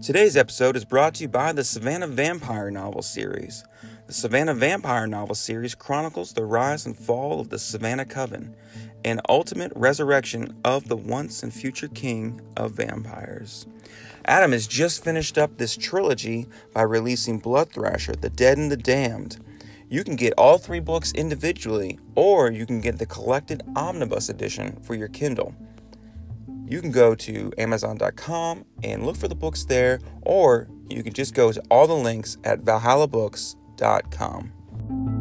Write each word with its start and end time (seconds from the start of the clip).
Today's 0.00 0.36
episode 0.36 0.76
is 0.76 0.84
brought 0.84 1.14
to 1.14 1.22
you 1.22 1.28
by 1.28 1.50
the 1.50 1.64
Savannah 1.64 2.06
Vampire 2.06 2.70
novel 2.70 3.02
series. 3.02 3.64
The 4.06 4.12
Savannah 4.12 4.54
Vampire 4.54 5.08
novel 5.08 5.34
series 5.34 5.74
chronicles 5.74 6.32
the 6.32 6.44
rise 6.44 6.86
and 6.86 6.96
fall 6.96 7.40
of 7.40 7.48
the 7.48 7.58
Savannah 7.58 8.04
Coven 8.04 8.54
and 9.04 9.20
ultimate 9.28 9.72
resurrection 9.74 10.56
of 10.64 10.86
the 10.86 10.96
once 10.96 11.42
and 11.42 11.52
future 11.52 11.88
king 11.88 12.40
of 12.56 12.74
vampires. 12.74 13.66
Adam 14.24 14.52
has 14.52 14.68
just 14.68 15.02
finished 15.02 15.36
up 15.36 15.58
this 15.58 15.76
trilogy 15.76 16.46
by 16.72 16.82
releasing 16.82 17.40
Blood 17.40 17.72
Thrasher, 17.72 18.14
The 18.14 18.30
Dead 18.30 18.56
and 18.56 18.70
the 18.70 18.76
Damned. 18.76 19.44
You 19.88 20.04
can 20.04 20.14
get 20.14 20.32
all 20.38 20.58
three 20.58 20.80
books 20.80 21.10
individually, 21.10 21.98
or 22.14 22.52
you 22.52 22.66
can 22.66 22.80
get 22.80 22.98
the 22.98 23.06
collected 23.06 23.64
omnibus 23.74 24.28
edition 24.28 24.78
for 24.80 24.94
your 24.94 25.08
Kindle 25.08 25.56
you 26.68 26.80
can 26.80 26.90
go 26.90 27.14
to 27.14 27.52
Amazon.com 27.58 28.64
and 28.82 29.04
look 29.04 29.16
for 29.16 29.28
the 29.28 29.34
books 29.34 29.64
there, 29.64 30.00
or 30.22 30.68
you 30.88 31.02
can 31.02 31.12
just 31.12 31.34
go 31.34 31.52
to 31.52 31.62
all 31.70 31.86
the 31.86 31.96
links 31.96 32.38
at 32.44 32.60
ValhallaBooks.com. 32.60 35.17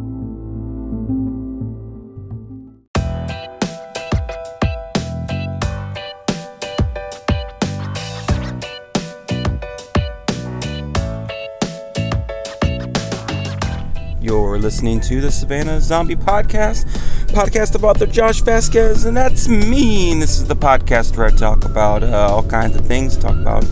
listening 14.67 14.99
to 14.99 15.21
the 15.21 15.31
Savannah 15.31 15.79
Zombie 15.79 16.17
Podcast, 16.17 16.83
podcast 17.27 17.73
of 17.73 17.85
author 17.85 18.05
Josh 18.05 18.41
Vasquez, 18.41 19.05
and 19.05 19.15
that's 19.15 19.47
me. 19.47 20.11
And 20.11 20.21
this 20.21 20.39
is 20.39 20.45
the 20.45 20.57
podcast 20.57 21.15
where 21.15 21.27
I 21.27 21.29
talk 21.29 21.63
about 21.63 22.03
uh, 22.03 22.27
all 22.29 22.43
kinds 22.43 22.75
of 22.75 22.85
things. 22.85 23.15
Talk 23.15 23.37
about 23.37 23.65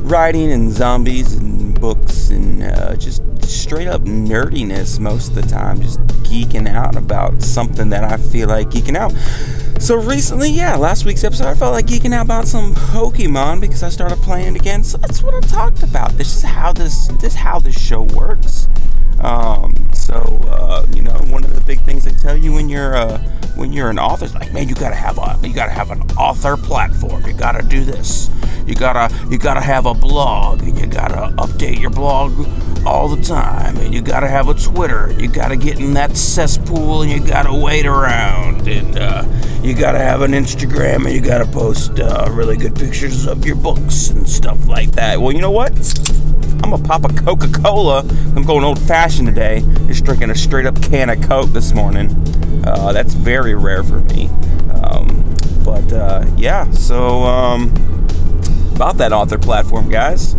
writing 0.00 0.50
and 0.50 0.72
zombies 0.72 1.34
and 1.34 1.78
books 1.78 2.30
and 2.30 2.62
uh, 2.62 2.96
just 2.96 3.22
straight 3.42 3.88
up 3.88 4.00
nerdiness 4.04 4.98
most 4.98 5.28
of 5.28 5.34
the 5.34 5.42
time. 5.42 5.82
Just 5.82 6.00
geeking 6.24 6.66
out 6.66 6.96
about 6.96 7.42
something 7.42 7.90
that 7.90 8.04
I 8.04 8.16
feel 8.16 8.48
like 8.48 8.70
geeking 8.70 8.96
out. 8.96 9.12
So 9.82 9.96
recently, 9.96 10.48
yeah, 10.48 10.76
last 10.76 11.04
week's 11.04 11.24
episode, 11.24 11.48
I 11.48 11.56
felt 11.56 11.74
like 11.74 11.84
geeking 11.84 12.14
out 12.14 12.24
about 12.24 12.48
some 12.48 12.74
Pokemon 12.74 13.60
because 13.60 13.82
I 13.82 13.90
started 13.90 14.16
playing 14.20 14.56
it 14.56 14.60
again. 14.62 14.82
So 14.82 14.96
that's 14.96 15.22
what 15.22 15.34
I 15.34 15.46
talked 15.46 15.82
about. 15.82 16.12
This 16.12 16.34
is 16.36 16.42
how 16.42 16.72
this 16.72 17.08
this 17.20 17.34
is 17.34 17.34
how 17.34 17.58
this 17.58 17.78
show 17.78 18.00
works. 18.00 18.66
Um, 19.20 19.74
so 19.92 20.14
uh, 20.50 20.86
you 20.94 21.02
know, 21.02 21.18
one 21.28 21.44
of 21.44 21.54
the 21.54 21.60
big 21.62 21.80
things 21.82 22.04
they 22.04 22.12
tell 22.12 22.36
you 22.36 22.52
when 22.52 22.68
you're 22.68 22.96
uh, 22.96 23.18
when 23.56 23.72
you're 23.72 23.90
an 23.90 23.98
author 23.98 24.24
is 24.24 24.34
like, 24.34 24.52
man, 24.52 24.68
you 24.68 24.74
gotta 24.74 24.94
have 24.94 25.18
a 25.18 25.38
you 25.46 25.52
gotta 25.52 25.72
have 25.72 25.90
an 25.90 26.02
author 26.12 26.56
platform. 26.56 27.24
You 27.26 27.32
gotta 27.32 27.66
do 27.66 27.84
this. 27.84 28.30
You 28.66 28.74
gotta 28.74 29.12
you 29.28 29.38
gotta 29.38 29.60
have 29.60 29.86
a 29.86 29.94
blog, 29.94 30.62
and 30.62 30.78
you 30.78 30.86
gotta 30.86 31.34
update 31.36 31.80
your 31.80 31.90
blog 31.90 32.46
all 32.86 33.08
the 33.08 33.22
time, 33.22 33.76
and 33.78 33.94
you 33.94 34.02
gotta 34.02 34.28
have 34.28 34.48
a 34.48 34.54
Twitter. 34.54 35.12
You 35.18 35.28
gotta 35.28 35.56
get 35.56 35.80
in 35.80 35.94
that 35.94 36.16
cesspool, 36.16 37.02
and 37.02 37.10
you 37.10 37.26
gotta 37.26 37.52
wait 37.52 37.86
around, 37.86 38.68
and 38.68 38.98
uh, 38.98 39.24
you 39.62 39.74
gotta 39.74 39.98
have 39.98 40.20
an 40.20 40.32
Instagram, 40.32 41.06
and 41.06 41.14
you 41.14 41.20
gotta 41.20 41.46
post 41.46 41.98
uh, 41.98 42.28
really 42.30 42.56
good 42.56 42.74
pictures 42.74 43.26
of 43.26 43.44
your 43.44 43.56
books 43.56 44.10
and 44.10 44.28
stuff 44.28 44.66
like 44.68 44.92
that. 44.92 45.20
Well, 45.20 45.32
you 45.32 45.40
know 45.40 45.50
what? 45.50 45.72
I'm 46.62 46.70
gonna 46.70 46.82
pop 46.82 47.04
a 47.04 47.14
Coca 47.14 47.48
Cola. 47.50 48.00
I'm 48.36 48.42
going 48.42 48.64
old 48.64 48.78
fashioned 49.08 49.26
today. 49.26 49.62
Just 49.86 50.04
drinking 50.04 50.28
a 50.28 50.34
straight 50.34 50.66
up 50.66 50.82
can 50.82 51.08
of 51.08 51.26
Coke 51.26 51.48
this 51.48 51.72
morning. 51.72 52.10
Uh, 52.66 52.92
that's 52.92 53.14
very 53.14 53.54
rare 53.54 53.82
for 53.82 54.00
me. 54.00 54.26
Um, 54.82 55.34
but 55.64 55.90
uh, 55.94 56.26
yeah, 56.36 56.70
so 56.72 57.22
um, 57.22 57.72
about 58.74 58.98
that 58.98 59.14
author 59.14 59.38
platform, 59.38 59.88
guys. 59.88 60.34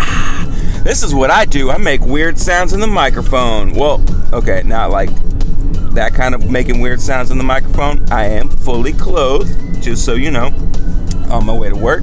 Ah, 0.00 0.80
this 0.82 1.04
is 1.04 1.14
what 1.14 1.30
I 1.30 1.44
do. 1.44 1.70
I 1.70 1.78
make 1.78 2.00
weird 2.00 2.36
sounds 2.38 2.72
in 2.72 2.80
the 2.80 2.88
microphone. 2.88 3.72
Well, 3.72 4.04
okay, 4.32 4.64
not 4.64 4.90
like 4.90 5.10
that 5.94 6.12
kind 6.12 6.34
of 6.34 6.50
making 6.50 6.80
weird 6.80 7.00
sounds 7.00 7.30
in 7.30 7.38
the 7.38 7.44
microphone. 7.44 8.04
I 8.10 8.24
am 8.24 8.48
fully 8.48 8.92
clothed, 8.92 9.80
just 9.80 10.04
so 10.04 10.14
you 10.14 10.32
know, 10.32 10.46
on 11.30 11.46
my 11.46 11.56
way 11.56 11.68
to 11.68 11.76
work. 11.76 12.02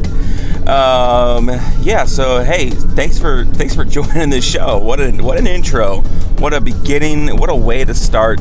Um, 0.68 1.50
yeah, 1.81 2.06
so 2.06 2.41
hey, 2.41 2.69
thanks 2.69 3.19
for 3.19 3.46
thanks 3.46 3.75
for 3.75 3.84
joining 3.85 4.29
the 4.29 4.41
show. 4.41 4.78
What 4.78 5.00
a 5.00 5.12
what 5.12 5.38
an 5.38 5.47
intro. 5.47 6.01
What 6.40 6.53
a 6.53 6.62
beginning. 6.62 7.35
What 7.38 7.50
a 7.50 7.56
way 7.56 7.84
to 7.84 7.94
start 7.94 8.40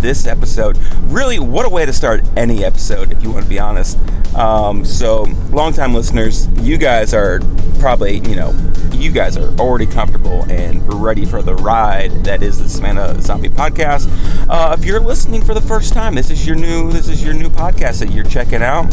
this 0.00 0.26
episode. 0.26 0.78
Really, 1.04 1.38
what 1.38 1.66
a 1.66 1.68
way 1.68 1.84
to 1.86 1.92
start 1.92 2.22
any 2.36 2.64
episode, 2.64 3.12
if 3.12 3.22
you 3.22 3.30
want 3.30 3.44
to 3.44 3.48
be 3.48 3.58
honest. 3.58 3.98
Um, 4.34 4.84
so, 4.84 5.24
longtime 5.50 5.92
listeners, 5.92 6.46
you 6.60 6.78
guys 6.78 7.12
are 7.12 7.40
probably, 7.80 8.18
you 8.18 8.36
know, 8.36 8.54
you 8.92 9.10
guys 9.10 9.36
are 9.36 9.48
already 9.58 9.86
comfortable 9.86 10.44
and 10.50 11.02
ready 11.02 11.24
for 11.24 11.42
the 11.42 11.54
ride 11.56 12.24
that 12.24 12.42
is 12.42 12.58
the 12.62 12.68
Savannah 12.68 13.20
Zombie 13.20 13.48
Podcast. 13.48 14.08
Uh, 14.48 14.76
if 14.78 14.84
you're 14.84 15.00
listening 15.00 15.42
for 15.42 15.54
the 15.54 15.60
first 15.60 15.92
time, 15.92 16.14
this 16.14 16.30
is 16.30 16.46
your 16.46 16.56
new 16.56 16.92
this 16.92 17.08
is 17.08 17.24
your 17.24 17.34
new 17.34 17.48
podcast 17.48 17.98
that 18.00 18.10
you're 18.10 18.24
checking 18.24 18.62
out 18.62 18.92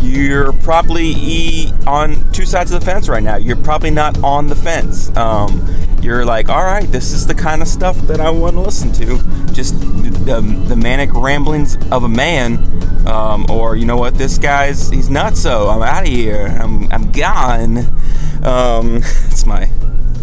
you're 0.00 0.52
probably 0.52 1.70
on 1.86 2.30
two 2.32 2.46
sides 2.46 2.72
of 2.72 2.80
the 2.80 2.86
fence 2.86 3.08
right 3.08 3.22
now. 3.22 3.36
You're 3.36 3.56
probably 3.56 3.90
not 3.90 4.22
on 4.22 4.48
the 4.48 4.56
fence. 4.56 5.14
Um, 5.16 5.66
you're 6.02 6.24
like, 6.24 6.48
all 6.48 6.64
right, 6.64 6.90
this 6.90 7.12
is 7.12 7.26
the 7.26 7.34
kind 7.34 7.60
of 7.60 7.68
stuff 7.68 7.96
that 8.02 8.20
I 8.20 8.30
want 8.30 8.54
to 8.54 8.60
listen 8.60 8.92
to. 8.94 9.52
Just 9.52 9.78
the, 10.24 10.40
the 10.68 10.76
manic 10.76 11.12
ramblings 11.12 11.76
of 11.90 12.04
a 12.04 12.08
man. 12.08 12.66
Um, 13.06 13.46
or, 13.50 13.76
you 13.76 13.86
know 13.86 13.96
what, 13.96 14.14
this 14.14 14.38
guy's, 14.38 14.88
he's 14.90 15.10
not 15.10 15.36
so. 15.36 15.68
I'm 15.68 15.82
out 15.82 16.02
of 16.02 16.08
here. 16.08 16.46
I'm, 16.46 16.90
I'm 16.92 17.12
gone. 17.12 17.78
Um, 18.44 18.96
it's 19.04 19.46
my, 19.46 19.70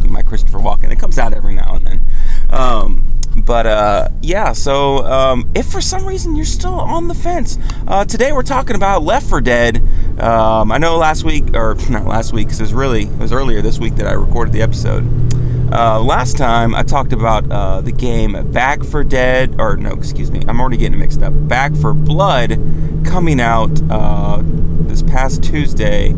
my 0.08 0.24
Christopher 0.24 0.59
Walken. 0.59 0.92
It 0.92 1.00
comes 1.00 1.20
out 1.20 1.34
every 1.34 1.54
now 1.54 1.76
and 1.76 1.88
then. 1.88 2.02
Um, 2.50 3.16
but 3.47 3.66
uh, 3.66 4.09
yeah, 4.22 4.52
so 4.52 5.06
um, 5.06 5.50
if 5.56 5.66
for 5.68 5.80
some 5.80 6.06
reason 6.06 6.35
you're 6.35 6.44
still 6.44 6.81
on 6.81 7.08
the 7.08 7.13
fence, 7.13 7.58
uh, 7.88 8.03
today 8.03 8.34
we're 8.34 8.44
talking 8.44 8.75
about 8.75 9.03
Left 9.03 9.25
4 9.25 9.40
Dead. 9.40 9.78
Um, 10.19 10.69
I 10.69 10.78
know 10.78 10.97
last 10.97 11.24
week, 11.24 11.56
or 11.56 11.75
not 11.90 12.06
last 12.06 12.34
week, 12.34 12.47
because 12.47 12.59
it 12.59 12.63
was 12.63 12.74
really 12.74 13.03
it 13.03 13.18
was 13.18 13.31
earlier 13.31 13.62
this 13.62 13.80
week 13.80 13.96
that 13.96 14.06
I 14.06 14.12
recorded 14.12 14.53
the 14.53 14.62
episode. 14.62 15.06
Uh, 15.74 16.02
last 16.02 16.38
time 16.38 16.75
I 16.75 16.84
talked 16.84 17.13
about 17.13 17.50
uh, 17.50 17.80
the 17.80 17.94
game 17.94 18.52
Back 18.52 18.84
for 18.84 19.06
Dead, 19.06 19.56
or 19.59 19.78
no, 19.78 19.94
excuse 19.94 20.29
me, 20.29 20.44
I'm 20.46 20.59
already 20.59 20.78
getting 20.78 21.00
mixed 21.00 21.24
up. 21.24 21.31
Back 21.47 21.74
4 21.74 21.94
Blood 21.94 22.59
coming 23.06 23.40
out 23.40 23.72
uh, 23.90 24.41
this 24.44 25.02
past 25.03 25.41
Tuesday 25.41 26.12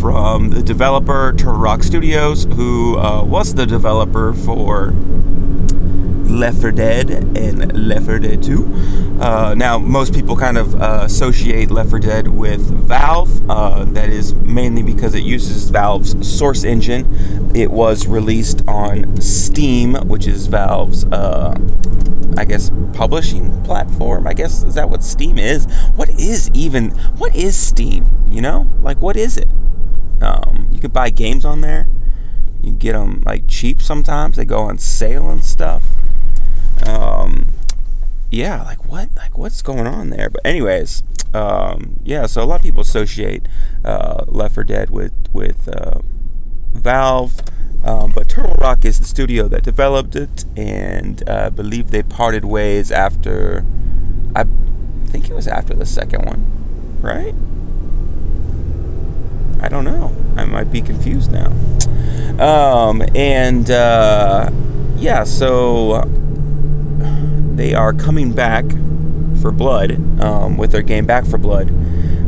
from 0.00 0.50
the 0.50 0.62
developer 0.62 1.34
Turtle 1.36 1.58
Rock 1.58 1.82
Studios, 1.82 2.44
who 2.44 2.96
uh, 2.96 3.24
was 3.24 3.56
the 3.56 3.66
developer 3.66 4.32
for 4.32 4.92
Left 6.30 6.60
4 6.60 6.70
Dead 6.70 7.10
and 7.10 7.76
Left 7.76 8.06
4 8.06 8.20
Dead 8.20 8.42
2. 8.42 9.18
Uh, 9.20 9.54
now, 9.56 9.78
most 9.78 10.14
people 10.14 10.36
kind 10.36 10.56
of 10.56 10.80
uh, 10.80 11.00
associate 11.02 11.70
Left 11.70 11.90
4 11.90 11.98
Dead 11.98 12.28
with 12.28 12.60
Valve. 12.60 13.50
Uh, 13.50 13.84
that 13.86 14.08
is 14.08 14.32
mainly 14.34 14.82
because 14.82 15.14
it 15.14 15.24
uses 15.24 15.68
Valve's 15.70 16.14
Source 16.26 16.64
engine. 16.64 17.50
It 17.54 17.70
was 17.70 18.06
released 18.06 18.62
on 18.68 19.20
Steam, 19.20 19.94
which 20.06 20.26
is 20.26 20.46
Valve's, 20.46 21.04
uh, 21.06 21.54
I 22.38 22.44
guess, 22.44 22.70
publishing 22.94 23.62
platform. 23.64 24.26
I 24.26 24.32
guess 24.32 24.62
is 24.62 24.74
that 24.76 24.88
what 24.88 25.02
Steam 25.02 25.36
is? 25.36 25.66
What 25.96 26.08
is 26.10 26.48
even? 26.54 26.90
What 27.18 27.34
is 27.34 27.56
Steam? 27.56 28.06
You 28.30 28.40
know, 28.40 28.70
like 28.82 29.02
what 29.02 29.16
is 29.16 29.36
it? 29.36 29.48
Um, 30.22 30.68
you 30.70 30.80
can 30.80 30.92
buy 30.92 31.10
games 31.10 31.44
on 31.44 31.60
there. 31.60 31.88
You 32.62 32.72
get 32.72 32.92
them 32.92 33.22
like 33.26 33.48
cheap 33.48 33.82
sometimes. 33.82 34.36
They 34.36 34.44
go 34.44 34.60
on 34.60 34.78
sale 34.78 35.28
and 35.28 35.44
stuff 35.44 35.82
um, 36.86 37.46
yeah, 38.30 38.62
like 38.62 38.84
what, 38.86 39.08
like 39.16 39.36
what's 39.36 39.62
going 39.62 39.86
on 39.86 40.10
there? 40.10 40.30
But 40.30 40.42
anyways, 40.44 41.02
um, 41.34 41.96
yeah. 42.04 42.26
So 42.26 42.42
a 42.42 42.44
lot 42.44 42.56
of 42.56 42.62
people 42.62 42.80
associate 42.80 43.46
uh, 43.84 44.24
Left 44.28 44.54
4 44.54 44.64
Dead 44.64 44.90
with 44.90 45.12
with 45.32 45.68
uh, 45.68 46.00
Valve, 46.72 47.40
um, 47.84 48.12
but 48.12 48.28
Turtle 48.28 48.54
Rock 48.60 48.84
is 48.84 48.98
the 48.98 49.04
studio 49.04 49.48
that 49.48 49.62
developed 49.62 50.14
it, 50.16 50.44
and 50.56 51.28
uh, 51.28 51.46
I 51.46 51.48
believe 51.50 51.90
they 51.90 52.02
parted 52.02 52.44
ways 52.44 52.92
after. 52.92 53.64
I 54.34 54.44
think 55.06 55.28
it 55.28 55.34
was 55.34 55.48
after 55.48 55.74
the 55.74 55.86
second 55.86 56.24
one, 56.24 57.00
right? 57.00 57.34
I 59.62 59.68
don't 59.68 59.84
know. 59.84 60.14
I 60.36 60.44
might 60.44 60.70
be 60.72 60.80
confused 60.80 61.32
now. 61.32 61.52
Um, 62.40 63.02
and 63.14 63.70
uh, 63.70 64.50
yeah, 64.96 65.24
so 65.24 66.09
they 67.60 67.74
are 67.74 67.92
coming 67.92 68.32
back 68.32 68.64
for 69.42 69.52
Blood 69.52 69.92
um, 70.22 70.56
with 70.56 70.72
their 70.72 70.80
game 70.80 71.04
Back 71.04 71.26
4 71.26 71.38
Blood. 71.38 71.70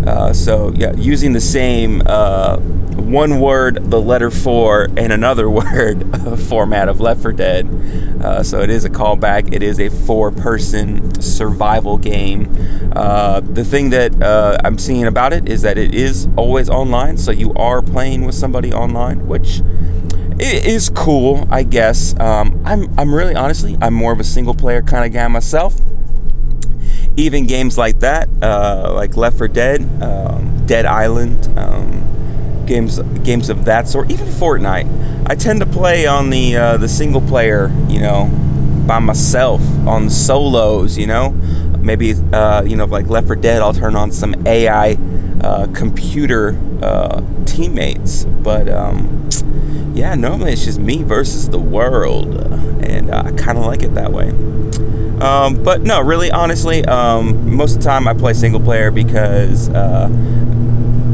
Uh, 0.06 0.34
so 0.34 0.72
yeah, 0.76 0.92
using 0.94 1.32
the 1.32 1.40
same 1.40 2.02
uh, 2.04 2.58
one 2.58 3.40
word, 3.40 3.90
the 3.90 4.00
letter 4.00 4.30
four, 4.30 4.88
and 4.96 5.10
another 5.10 5.48
word 5.60 6.04
format 6.38 6.88
of 6.88 7.00
Left 7.00 7.22
4 7.22 7.32
Dead. 7.32 7.66
Uh, 8.22 8.42
so 8.42 8.60
it 8.60 8.68
is 8.68 8.84
a 8.84 8.90
callback. 8.90 9.54
It 9.54 9.62
is 9.62 9.80
a 9.80 9.88
four-person 9.88 11.22
survival 11.22 11.96
game. 11.96 12.54
Uh, 12.94 13.40
the 13.40 13.64
thing 13.64 13.88
that 13.90 14.20
uh, 14.22 14.58
I'm 14.64 14.76
seeing 14.76 15.06
about 15.06 15.32
it 15.32 15.48
is 15.48 15.62
that 15.62 15.78
it 15.78 15.94
is 15.94 16.28
always 16.36 16.68
online, 16.68 17.16
so 17.16 17.30
you 17.30 17.54
are 17.54 17.80
playing 17.80 18.26
with 18.26 18.34
somebody 18.34 18.70
online, 18.72 19.26
which 19.26 19.62
is 20.40 20.90
cool, 20.90 21.46
I 21.50 21.62
guess. 21.62 22.18
Um, 22.18 22.62
I'm 22.64 22.98
I'm 22.98 23.14
really 23.14 23.34
honestly 23.34 23.76
I'm 23.80 23.94
more 23.94 24.12
of 24.12 24.20
a 24.20 24.24
single-player 24.24 24.82
kind 24.82 25.04
of 25.04 25.12
guy 25.12 25.26
myself 25.28 25.74
even 27.16 27.46
games 27.46 27.76
like 27.76 28.00
that, 28.00 28.28
uh, 28.40 28.92
like 28.94 29.16
Left 29.16 29.36
4 29.36 29.48
Dead, 29.48 29.82
um, 30.02 30.64
Dead 30.66 30.86
Island, 30.86 31.46
um, 31.58 32.64
games 32.66 32.98
games 33.22 33.50
of 33.50 33.64
that 33.66 33.88
sort, 33.88 34.10
even 34.10 34.26
Fortnite. 34.26 35.28
I 35.28 35.34
tend 35.34 35.60
to 35.60 35.66
play 35.66 36.06
on 36.06 36.30
the 36.30 36.56
uh, 36.56 36.76
the 36.78 36.88
single 36.88 37.20
player, 37.20 37.70
you 37.88 38.00
know, 38.00 38.26
by 38.86 38.98
myself 38.98 39.60
on 39.86 40.08
solos, 40.08 40.96
you 40.96 41.06
know. 41.06 41.30
Maybe 41.78 42.14
uh, 42.32 42.62
you 42.64 42.76
know, 42.76 42.86
like 42.86 43.08
Left 43.08 43.26
4 43.26 43.36
Dead, 43.36 43.60
I'll 43.60 43.74
turn 43.74 43.96
on 43.96 44.10
some 44.10 44.46
AI 44.46 44.96
uh, 45.42 45.66
computer 45.74 46.58
uh, 46.80 47.20
teammates, 47.44 48.24
but 48.24 48.68
um, 48.68 49.28
yeah, 49.94 50.14
normally 50.14 50.52
it's 50.52 50.64
just 50.64 50.78
me 50.78 51.02
versus 51.02 51.48
the 51.48 51.58
world, 51.58 52.34
and 52.84 53.10
uh, 53.10 53.24
I 53.26 53.32
kind 53.32 53.58
of 53.58 53.66
like 53.66 53.82
it 53.82 53.94
that 53.94 54.12
way. 54.12 54.30
Um, 55.20 55.62
but 55.62 55.82
no, 55.82 56.00
really, 56.00 56.30
honestly, 56.30 56.84
um, 56.86 57.54
most 57.54 57.76
of 57.76 57.82
the 57.82 57.88
time 57.88 58.08
I 58.08 58.14
play 58.14 58.32
single 58.32 58.60
player 58.60 58.90
because 58.90 59.68
uh, 59.68 60.08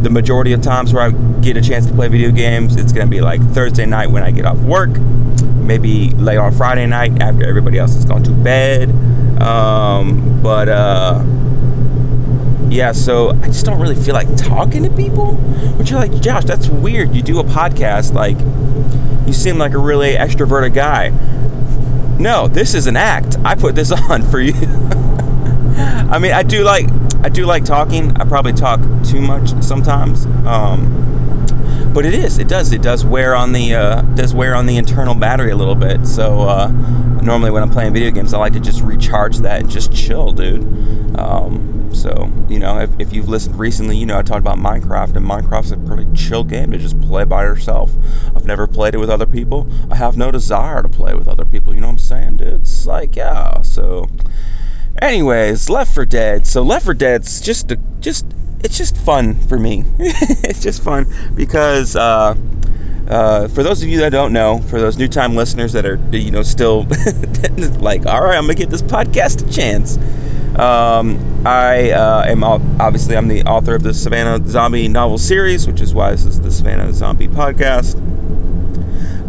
the 0.02 0.10
majority 0.10 0.52
of 0.52 0.62
times 0.62 0.94
where 0.94 1.02
I 1.02 1.10
get 1.40 1.56
a 1.56 1.60
chance 1.60 1.86
to 1.86 1.92
play 1.92 2.08
video 2.08 2.30
games, 2.30 2.76
it's 2.76 2.92
going 2.92 3.06
to 3.06 3.10
be 3.10 3.20
like 3.20 3.42
Thursday 3.50 3.84
night 3.84 4.10
when 4.10 4.22
I 4.22 4.30
get 4.30 4.46
off 4.46 4.58
work, 4.58 4.90
maybe 5.56 6.10
late 6.10 6.38
on 6.38 6.52
Friday 6.52 6.86
night 6.86 7.20
after 7.20 7.46
everybody 7.46 7.78
else 7.78 7.94
has 7.94 8.04
gone 8.04 8.22
to 8.22 8.30
bed. 8.30 8.90
Um, 9.42 10.40
but 10.42 10.69
uh, 10.69 11.22
yeah, 12.70 12.92
so 12.92 13.30
I 13.30 13.46
just 13.46 13.64
don't 13.64 13.80
really 13.80 13.96
feel 13.96 14.14
like 14.14 14.34
talking 14.36 14.82
to 14.82 14.90
people. 14.90 15.34
Which 15.76 15.90
you're 15.90 16.00
like, 16.00 16.20
Josh, 16.20 16.44
that's 16.44 16.68
weird. 16.68 17.14
You 17.14 17.22
do 17.22 17.38
a 17.40 17.44
podcast, 17.44 18.12
like, 18.12 18.38
you 19.26 19.32
seem 19.32 19.58
like 19.58 19.72
a 19.72 19.78
really 19.78 20.14
extroverted 20.14 20.74
guy. 20.74 21.10
No, 22.18 22.48
this 22.48 22.74
is 22.74 22.86
an 22.86 22.96
act. 22.96 23.36
I 23.44 23.54
put 23.54 23.74
this 23.74 23.92
on 24.10 24.22
for 24.22 24.40
you. 24.40 24.54
I 26.10 26.18
mean, 26.18 26.32
I 26.32 26.42
do 26.42 26.64
like 26.64 26.88
I 27.22 27.28
do 27.28 27.46
like 27.46 27.64
talking. 27.64 28.16
I 28.20 28.24
probably 28.24 28.52
talk 28.52 28.80
too 29.04 29.20
much 29.20 29.50
sometimes. 29.62 30.26
Um, 30.46 31.92
but 31.92 32.04
it 32.04 32.14
is. 32.14 32.38
It 32.38 32.48
does. 32.48 32.72
It 32.72 32.82
does 32.82 33.04
wear 33.04 33.34
on 33.34 33.52
the 33.52 33.74
uh, 33.74 34.02
does 34.02 34.34
wear 34.34 34.54
on 34.54 34.66
the 34.66 34.76
internal 34.76 35.14
battery 35.14 35.50
a 35.50 35.56
little 35.56 35.74
bit. 35.74 36.06
So 36.06 36.42
uh, 36.42 36.68
normally 37.22 37.50
when 37.50 37.62
I'm 37.62 37.70
playing 37.70 37.92
video 37.92 38.10
games, 38.10 38.34
I 38.34 38.38
like 38.38 38.52
to 38.54 38.60
just 38.60 38.82
recharge 38.82 39.38
that 39.38 39.60
and 39.60 39.70
just 39.70 39.92
chill, 39.92 40.32
dude. 40.32 40.62
Um, 41.18 41.77
so, 41.94 42.31
you 42.49 42.58
know, 42.58 42.79
if, 42.79 42.90
if 42.99 43.12
you've 43.12 43.29
listened 43.29 43.58
recently, 43.58 43.96
you 43.96 44.06
know 44.06 44.19
I 44.19 44.23
talked 44.23 44.40
about 44.40 44.58
Minecraft, 44.58 45.17
and 45.17 45.26
Minecraft's 45.26 45.73
a 45.73 45.76
pretty 45.76 46.06
chill 46.14 46.44
game 46.44 46.70
to 46.73 46.79
just 46.79 47.00
play 47.00 47.25
by 47.25 47.44
yourself. 47.44 47.94
I've 48.35 48.44
never 48.44 48.67
played 48.67 48.94
it 48.94 48.99
with 48.99 49.11
other 49.11 49.26
people. 49.26 49.69
I 49.90 49.96
have 49.96 50.17
no 50.17 50.31
desire 50.31 50.82
to 50.82 50.88
play 50.88 51.14
with 51.14 51.29
other 51.29 51.44
people. 51.44 51.75
You 51.75 51.81
know 51.81 51.88
what 51.88 51.93
I'm 51.94 51.99
saying, 51.99 52.37
dude? 52.38 52.62
It's 52.62 52.87
like, 52.87 53.17
yeah. 53.17 53.62
So, 53.62 54.08
anyways, 55.00 55.69
Left 55.69 55.94
4 55.94 56.06
Dead. 56.06 56.46
So, 56.46 56.62
Left 56.62 56.85
4 56.85 56.94
Dead's 56.94 57.40
just 57.40 57.70
a, 57.70 57.76
just 58.00 58.26
it's 58.61 58.76
just 58.76 58.96
fun 58.96 59.35
for 59.35 59.58
me. 59.58 59.85
it's 59.99 60.62
just 60.62 60.82
fun 60.82 61.06
because 61.35 61.94
uh, 61.96 62.35
uh, 63.08 63.49
for 63.49 63.62
those 63.62 63.82
of 63.82 63.88
you 63.88 63.99
that 63.99 64.11
don't 64.11 64.32
know, 64.32 64.58
for 64.58 64.81
those 64.81 64.99
new 64.99 65.08
time 65.08 65.35
listeners 65.35 65.73
that 65.73 65.87
are 65.87 66.00
you 66.12 66.31
know 66.31 66.43
still 66.43 66.82
like, 67.79 68.06
all 68.06 68.23
right, 68.23 68.37
I'm 68.37 68.44
gonna 68.44 68.55
give 68.55 68.70
this 68.70 68.82
podcast 68.82 69.49
a 69.49 69.52
chance. 69.52 69.99
Um, 70.58 71.46
I 71.46 71.93
uh, 71.93 72.25
am 72.26 72.43
obviously 72.43 73.16
I'm 73.16 73.28
the 73.28 73.44
author 73.44 73.76
of 73.76 73.84
the 73.84 73.94
Savannah 73.94 74.44
Zombie 74.49 74.88
novel 74.88 75.16
series, 75.16 75.69
which 75.69 75.81
is 75.81 75.94
why 75.94 76.10
this 76.10 76.25
is 76.25 76.40
the 76.40 76.50
Savannah 76.50 76.93
Zombie 76.93 77.28
podcast. 77.28 77.94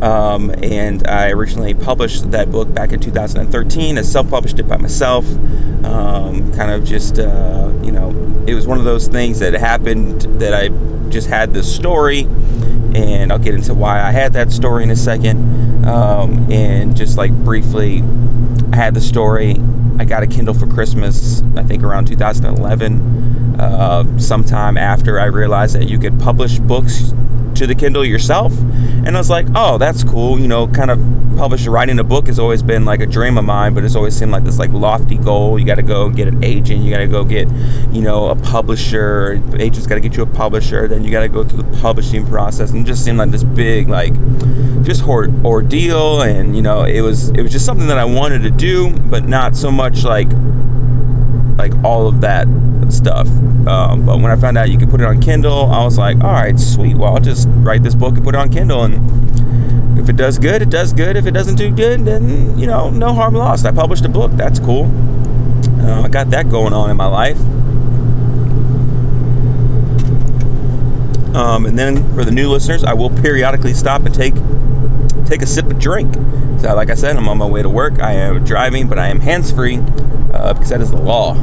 Um, 0.02 0.50
and 0.64 1.08
I 1.08 1.30
originally 1.30 1.76
published 1.76 2.31
that 2.31 2.52
book 2.52 2.74
back 2.74 2.94
in 2.94 3.00
2013. 3.00 4.00
I 4.00 4.02
self-published 4.02 4.58
it 4.58 4.68
by 4.68 4.78
myself. 4.78 5.26
Um, 5.86 6.52
kind 6.54 6.72
of 6.72 6.84
just 6.84 7.20
uh, 7.20 7.72
you 7.84 7.92
know, 7.92 8.10
it 8.48 8.56
was 8.56 8.66
one 8.66 8.80
of 8.80 8.86
those 8.86 9.08
things 9.08 9.38
that 9.40 9.54
happened 9.54 10.22
that 10.40 10.56
I 10.56 10.70
just 11.10 11.28
had 11.28 11.54
this 11.54 11.74
story, 11.74 12.22
and 12.96 13.32
I'll 13.32 13.38
get 13.38 13.54
into 13.54 13.75
why 13.75 14.02
I 14.02 14.10
had 14.10 14.34
that 14.34 14.52
story 14.52 14.84
in 14.84 14.90
a 14.90 14.96
second. 14.96 15.86
Um, 15.86 16.52
and 16.52 16.98
just 16.98 17.18
like 17.20 17.32
briefly, 17.32 18.02
I 18.74 18.78
had 18.78 18.96
the 18.96 19.02
story 19.02 19.58
I 20.00 20.06
got 20.06 20.24
a 20.24 20.28
Kindle 20.28 20.54
for 20.54 20.66
Christmas, 20.66 21.44
I 21.57 21.63
think 21.63 21.84
around 21.84 22.06
2011. 22.06 23.56
Uh, 23.60 24.18
sometime 24.18 24.78
after 24.78 25.19
I 25.19 25.25
realized 25.25 25.75
that 25.75 25.90
you 25.90 26.00
could 26.00 26.18
publish 26.18 26.57
books 26.60 27.13
to 27.56 27.68
the 27.68 27.75
Kindle 27.75 28.06
yourself. 28.06 28.57
And 28.57 29.10
I 29.10 29.19
was 29.19 29.30
like, 29.30 29.46
oh, 29.54 29.78
that's 29.78 30.06
cool. 30.06 30.40
You 30.40 30.48
know, 30.48 30.68
kind 30.69 30.90
of 30.90 31.00
publish 31.39 31.65
writing 31.68 31.97
a 32.00 32.03
book 32.03 32.27
has 32.27 32.38
always 32.38 32.62
been 32.62 32.83
like 32.83 33.00
a 33.00 33.06
dream 33.06 33.38
of 33.38 33.45
mine, 33.45 33.74
but 33.74 33.86
it's 33.86 33.95
always 33.95 34.13
seemed 34.13 34.30
like 34.30 34.44
this 34.44 34.59
like 34.59 34.71
lofty 34.71 35.18
goal. 35.18 35.57
You 35.57 35.65
got 35.65 35.75
to 35.75 35.81
go 35.81 36.09
get 36.09 36.27
an 36.27 36.44
agent. 36.44 36.81
You 36.81 36.91
got 36.91 36.97
to 36.97 37.07
go 37.07 37.24
get, 37.24 37.47
you 37.94 38.01
know, 38.01 38.27
a 38.27 38.36
publisher. 38.36 39.41
Agents 39.57 39.88
got 39.88 39.95
to 39.95 40.01
get 40.01 40.18
you 40.18 40.24
a 40.24 40.25
publisher. 40.25 40.89
Then 40.89 41.06
you 41.06 41.12
got 41.12 41.21
to 41.21 41.30
go 41.30 41.45
through 41.45 41.63
the 41.63 41.77
publishing 41.77 42.27
process, 42.27 42.71
and 42.71 42.81
it 42.81 42.83
just 42.83 43.06
seemed 43.06 43.19
like 43.19 43.31
this 43.31 43.45
big 43.45 43.88
like 43.88 44.13
just 44.83 45.00
hor- 45.00 45.30
ordeal. 45.45 46.24
And 46.24 46.57
you 46.57 46.62
know, 46.62 46.83
it 46.83 47.00
was 47.00 47.30
it 47.30 47.41
was 47.41 47.53
just 47.53 47.65
something 47.65 47.88
that 47.88 47.97
I 47.97 48.03
wanted 48.03 48.44
to 48.44 48.51
do, 48.51 48.91
but 48.91 49.24
not 49.24 49.56
so 49.56 49.71
much 49.71 50.03
like 50.03 50.27
like 51.57 51.74
all 51.86 52.06
of 52.06 52.19
that 52.19 52.47
stuff. 52.89 53.30
Um, 53.65 54.06
but 54.06 54.19
when 54.19 54.30
I 54.30 54.36
found 54.36 54.57
out 54.57 54.69
you 54.69 54.77
could 54.77 54.89
put 54.89 55.00
it 55.00 55.06
on 55.06 55.21
Kindle, 55.21 55.71
I 55.71 55.86
was 55.86 55.97
like, 55.97 56.18
all 56.18 56.33
right, 56.33 56.59
sweet. 56.59 56.97
Well, 56.97 57.15
I'll 57.15 57.21
just 57.21 57.47
write 57.50 57.83
this 57.83 57.95
book 57.95 58.15
and 58.15 58.25
put 58.25 58.36
it 58.36 58.39
on 58.39 58.50
Kindle. 58.50 58.83
And 58.83 59.49
it 60.10 60.18
does 60.18 60.40
good, 60.40 60.62
it 60.62 60.70
does 60.70 60.94
good. 60.94 61.16
If 61.16 61.26
it 61.26 61.32
doesn't 61.32 61.56
do 61.56 61.70
good, 61.72 62.06
then, 62.06 62.58
you 62.58 62.68
know, 62.68 62.90
no 62.90 63.14
harm 63.14 63.36
lost. 63.36 63.66
I 63.66 63.72
published 63.72 64.04
a 64.06 64.10
book. 64.10 64.32
That's 64.34 64.60
cool. 64.60 64.86
Uh, 65.80 66.02
I 66.04 66.08
got 66.10 66.30
that 66.32 66.50
going 66.50 66.74
on 66.74 66.90
in 66.90 66.98
my 66.98 67.06
life. 67.06 67.40
Um, 71.36 71.66
and 71.66 71.78
then 71.78 72.14
for 72.14 72.26
the 72.26 72.32
new 72.32 72.50
listeners, 72.50 72.84
I 72.84 72.94
will 72.94 73.10
periodically 73.10 73.74
stop 73.74 74.04
and 74.06 74.14
take 74.14 74.34
take 75.26 75.42
a 75.44 75.46
sip 75.46 75.66
of 75.68 75.80
drink. 75.80 76.14
So, 76.60 76.74
like 76.76 76.90
I 76.90 76.96
said, 76.96 77.16
I'm 77.16 77.30
on 77.30 77.38
my 77.38 77.46
way 77.46 77.62
to 77.62 77.70
work. 77.70 78.00
I 78.00 78.14
am 78.14 78.44
driving, 78.44 78.90
but 78.90 78.98
I 78.98 79.08
am 79.08 79.20
hands 79.20 79.52
free 79.52 79.78
uh, 80.34 80.54
because 80.54 80.70
that 80.70 80.82
is 80.82 80.92
the 80.92 81.00
law. 81.00 81.34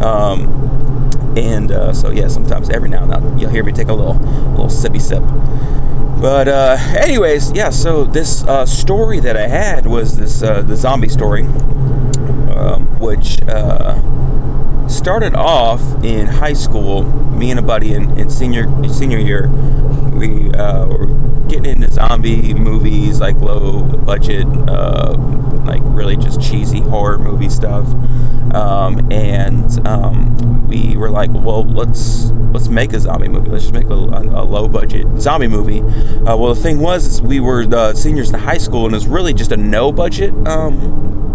Um, 0.00 1.34
and 1.36 1.70
uh, 1.70 1.92
so 1.92 2.10
yeah, 2.10 2.28
sometimes 2.28 2.70
every 2.70 2.88
now 2.88 3.02
and 3.02 3.12
then 3.12 3.38
you'll 3.38 3.50
hear 3.50 3.62
me 3.62 3.72
take 3.72 3.88
a 3.88 3.94
little 3.94 4.14
little 4.14 4.66
sippy 4.66 5.00
sip. 5.00 5.22
But 6.20 6.48
uh, 6.48 6.76
anyways, 6.98 7.52
yeah. 7.52 7.70
So 7.70 8.04
this 8.04 8.44
uh, 8.44 8.66
story 8.66 9.20
that 9.20 9.36
I 9.38 9.46
had 9.46 9.86
was 9.86 10.16
this 10.18 10.42
uh, 10.42 10.60
the 10.60 10.76
zombie 10.76 11.08
story, 11.08 11.44
um, 12.54 12.86
which 13.00 13.40
uh, 13.48 13.94
started 14.90 15.34
off 15.34 15.80
in 16.04 16.26
high 16.26 16.52
school. 16.52 17.04
Me 17.04 17.50
and 17.50 17.58
a 17.58 17.62
buddy 17.62 17.94
in, 17.94 18.18
in 18.18 18.28
senior 18.28 18.66
senior 18.88 19.18
year, 19.18 19.48
we 20.12 20.50
uh, 20.52 20.86
were 20.86 21.06
getting 21.48 21.82
into 21.82 21.90
zombie 21.90 22.54
movies, 22.54 23.20
like 23.20 23.36
low 23.36 23.82
budget, 23.82 24.46
uh, 24.68 25.14
like 25.64 25.82
really 25.84 26.16
just 26.16 26.40
cheesy 26.40 26.80
horror 26.80 27.18
movie 27.18 27.48
stuff. 27.48 27.86
Um, 28.54 29.10
and 29.12 29.86
um, 29.86 30.66
we 30.68 30.96
were 30.96 31.10
like, 31.10 31.30
well, 31.32 31.64
let's 31.64 32.30
let's 32.52 32.68
make 32.68 32.92
a 32.92 33.00
zombie 33.00 33.28
movie. 33.28 33.48
Let's 33.48 33.64
just 33.64 33.74
make 33.74 33.86
a, 33.86 33.94
a, 33.94 34.44
low 34.44 34.68
budget 34.68 35.06
zombie 35.18 35.46
movie. 35.46 35.80
Uh, 35.80 36.36
well, 36.36 36.54
the 36.54 36.60
thing 36.60 36.80
was, 36.80 37.22
we 37.22 37.40
were 37.40 37.64
the 37.64 37.94
seniors 37.94 38.30
in 38.30 38.38
high 38.38 38.58
school, 38.58 38.86
and 38.86 38.94
it 38.94 38.96
was 38.96 39.06
really 39.06 39.32
just 39.32 39.52
a 39.52 39.56
no 39.56 39.92
budget. 39.92 40.34
Um, 40.46 41.29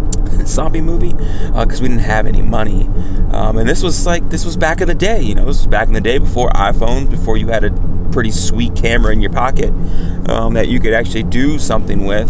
zombie 0.46 0.82
movie 0.82 1.14
because 1.14 1.80
uh, 1.80 1.84
we 1.84 1.90
didn't 1.90 2.04
have 2.04 2.26
any 2.26 2.42
money. 2.42 2.88
Um, 3.32 3.58
and 3.58 3.68
this 3.68 3.84
was 3.84 4.06
like 4.06 4.30
this 4.30 4.46
was 4.46 4.58
back 4.58 4.82
in 4.82 4.88
the 4.88 4.96
day, 4.96 5.22
you 5.22 5.36
know, 5.36 5.46
this 5.46 5.58
was 5.60 5.68
back 5.68 5.88
in 5.88 5.94
the 5.94 6.02
day 6.02 6.18
before 6.18 6.50
iPhones, 6.50 7.10
before 7.10 7.38
you 7.38 7.48
had 7.48 7.64
a 7.64 7.72
pretty 8.12 8.32
sweet 8.32 8.76
camera 8.76 9.12
in 9.12 9.22
your 9.22 9.32
pocket 9.32 9.72
um, 10.30 10.54
that 10.54 10.70
you 10.70 10.80
could 10.80 10.94
actually 10.94 11.24
do 11.24 11.60
something 11.60 12.06
with. 12.06 12.30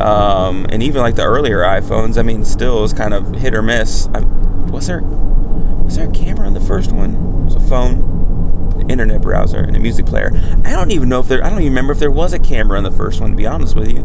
Um, 0.00 0.66
and 0.70 0.82
even 0.82 1.00
like 1.00 1.14
the 1.14 1.24
earlier 1.24 1.58
iPhones, 1.58 2.18
I 2.18 2.22
mean, 2.22 2.44
still 2.44 2.82
was 2.82 2.92
kind 2.92 3.14
of 3.14 3.34
hit 3.36 3.54
or 3.54 3.62
miss. 3.62 4.08
I, 4.14 4.20
was 4.70 4.86
there 4.86 5.02
was 5.02 5.96
there 5.96 6.08
a 6.08 6.12
camera 6.12 6.46
on 6.46 6.54
the 6.54 6.60
first 6.60 6.90
one? 6.90 7.14
It 7.42 7.44
was 7.44 7.54
a 7.54 7.60
phone, 7.60 8.86
internet 8.88 9.20
browser, 9.22 9.58
and 9.58 9.76
a 9.76 9.78
music 9.78 10.06
player. 10.06 10.30
I 10.64 10.70
don't 10.70 10.90
even 10.90 11.08
know 11.08 11.20
if 11.20 11.28
there. 11.28 11.44
I 11.44 11.50
don't 11.50 11.60
even 11.60 11.72
remember 11.72 11.92
if 11.92 11.98
there 11.98 12.10
was 12.10 12.32
a 12.32 12.38
camera 12.38 12.78
on 12.78 12.84
the 12.84 12.90
first 12.90 13.20
one. 13.20 13.30
To 13.30 13.36
be 13.36 13.46
honest 13.46 13.76
with 13.76 13.92
you. 13.92 14.00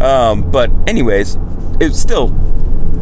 Um, 0.00 0.50
but 0.50 0.70
anyways, 0.86 1.36
it's 1.80 1.98
still 1.98 2.28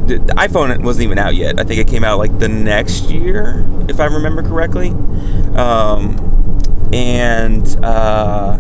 the 0.07 0.19
iPhone 0.37 0.83
wasn't 0.83 1.05
even 1.05 1.19
out 1.19 1.35
yet. 1.35 1.59
I 1.59 1.65
think 1.65 1.81
it 1.81 1.89
came 1.89 2.05
out 2.05 2.19
like 2.19 2.39
the 2.39 2.49
next 2.49 3.11
year, 3.11 3.65
if 3.89 4.01
I 4.01 4.07
remember 4.07 4.43
correctly. 4.43 4.91
Um, 5.57 6.61
and 6.93 7.67
uh, 7.83 8.59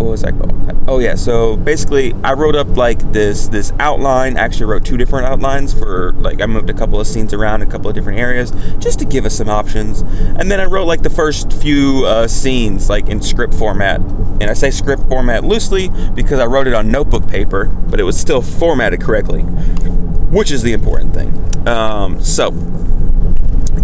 what 0.00 0.12
was 0.12 0.24
I 0.24 0.30
going? 0.30 0.84
Oh 0.88 0.98
yeah, 0.98 1.14
so 1.14 1.56
basically 1.58 2.14
I 2.24 2.32
wrote 2.32 2.56
up 2.56 2.68
like 2.76 3.12
this 3.12 3.48
this 3.48 3.72
outline. 3.78 4.38
I 4.38 4.40
actually 4.40 4.64
wrote 4.64 4.84
two 4.84 4.96
different 4.96 5.26
outlines 5.26 5.74
for 5.78 6.12
like 6.14 6.40
I 6.40 6.46
moved 6.46 6.70
a 6.70 6.74
couple 6.74 6.98
of 6.98 7.06
scenes 7.06 7.34
around 7.34 7.60
a 7.60 7.66
couple 7.66 7.88
of 7.88 7.94
different 7.94 8.18
areas 8.18 8.50
just 8.78 8.98
to 9.00 9.04
give 9.04 9.26
us 9.26 9.36
some 9.36 9.50
options. 9.50 10.00
And 10.00 10.50
then 10.50 10.58
I 10.58 10.64
wrote 10.64 10.86
like 10.86 11.02
the 11.02 11.10
first 11.10 11.52
few 11.52 12.04
uh, 12.06 12.26
scenes 12.26 12.88
like 12.88 13.08
in 13.08 13.20
script 13.20 13.52
format. 13.54 14.00
And 14.00 14.44
I 14.44 14.54
say 14.54 14.70
script 14.70 15.06
format 15.08 15.44
loosely 15.44 15.90
because 16.14 16.40
I 16.40 16.46
wrote 16.46 16.66
it 16.66 16.72
on 16.72 16.90
notebook 16.90 17.28
paper, 17.28 17.66
but 17.66 18.00
it 18.00 18.04
was 18.04 18.18
still 18.18 18.40
formatted 18.40 19.02
correctly, 19.02 19.42
which 19.42 20.50
is 20.50 20.62
the 20.62 20.72
important 20.72 21.12
thing. 21.12 21.68
Um, 21.68 22.22
so, 22.22 22.48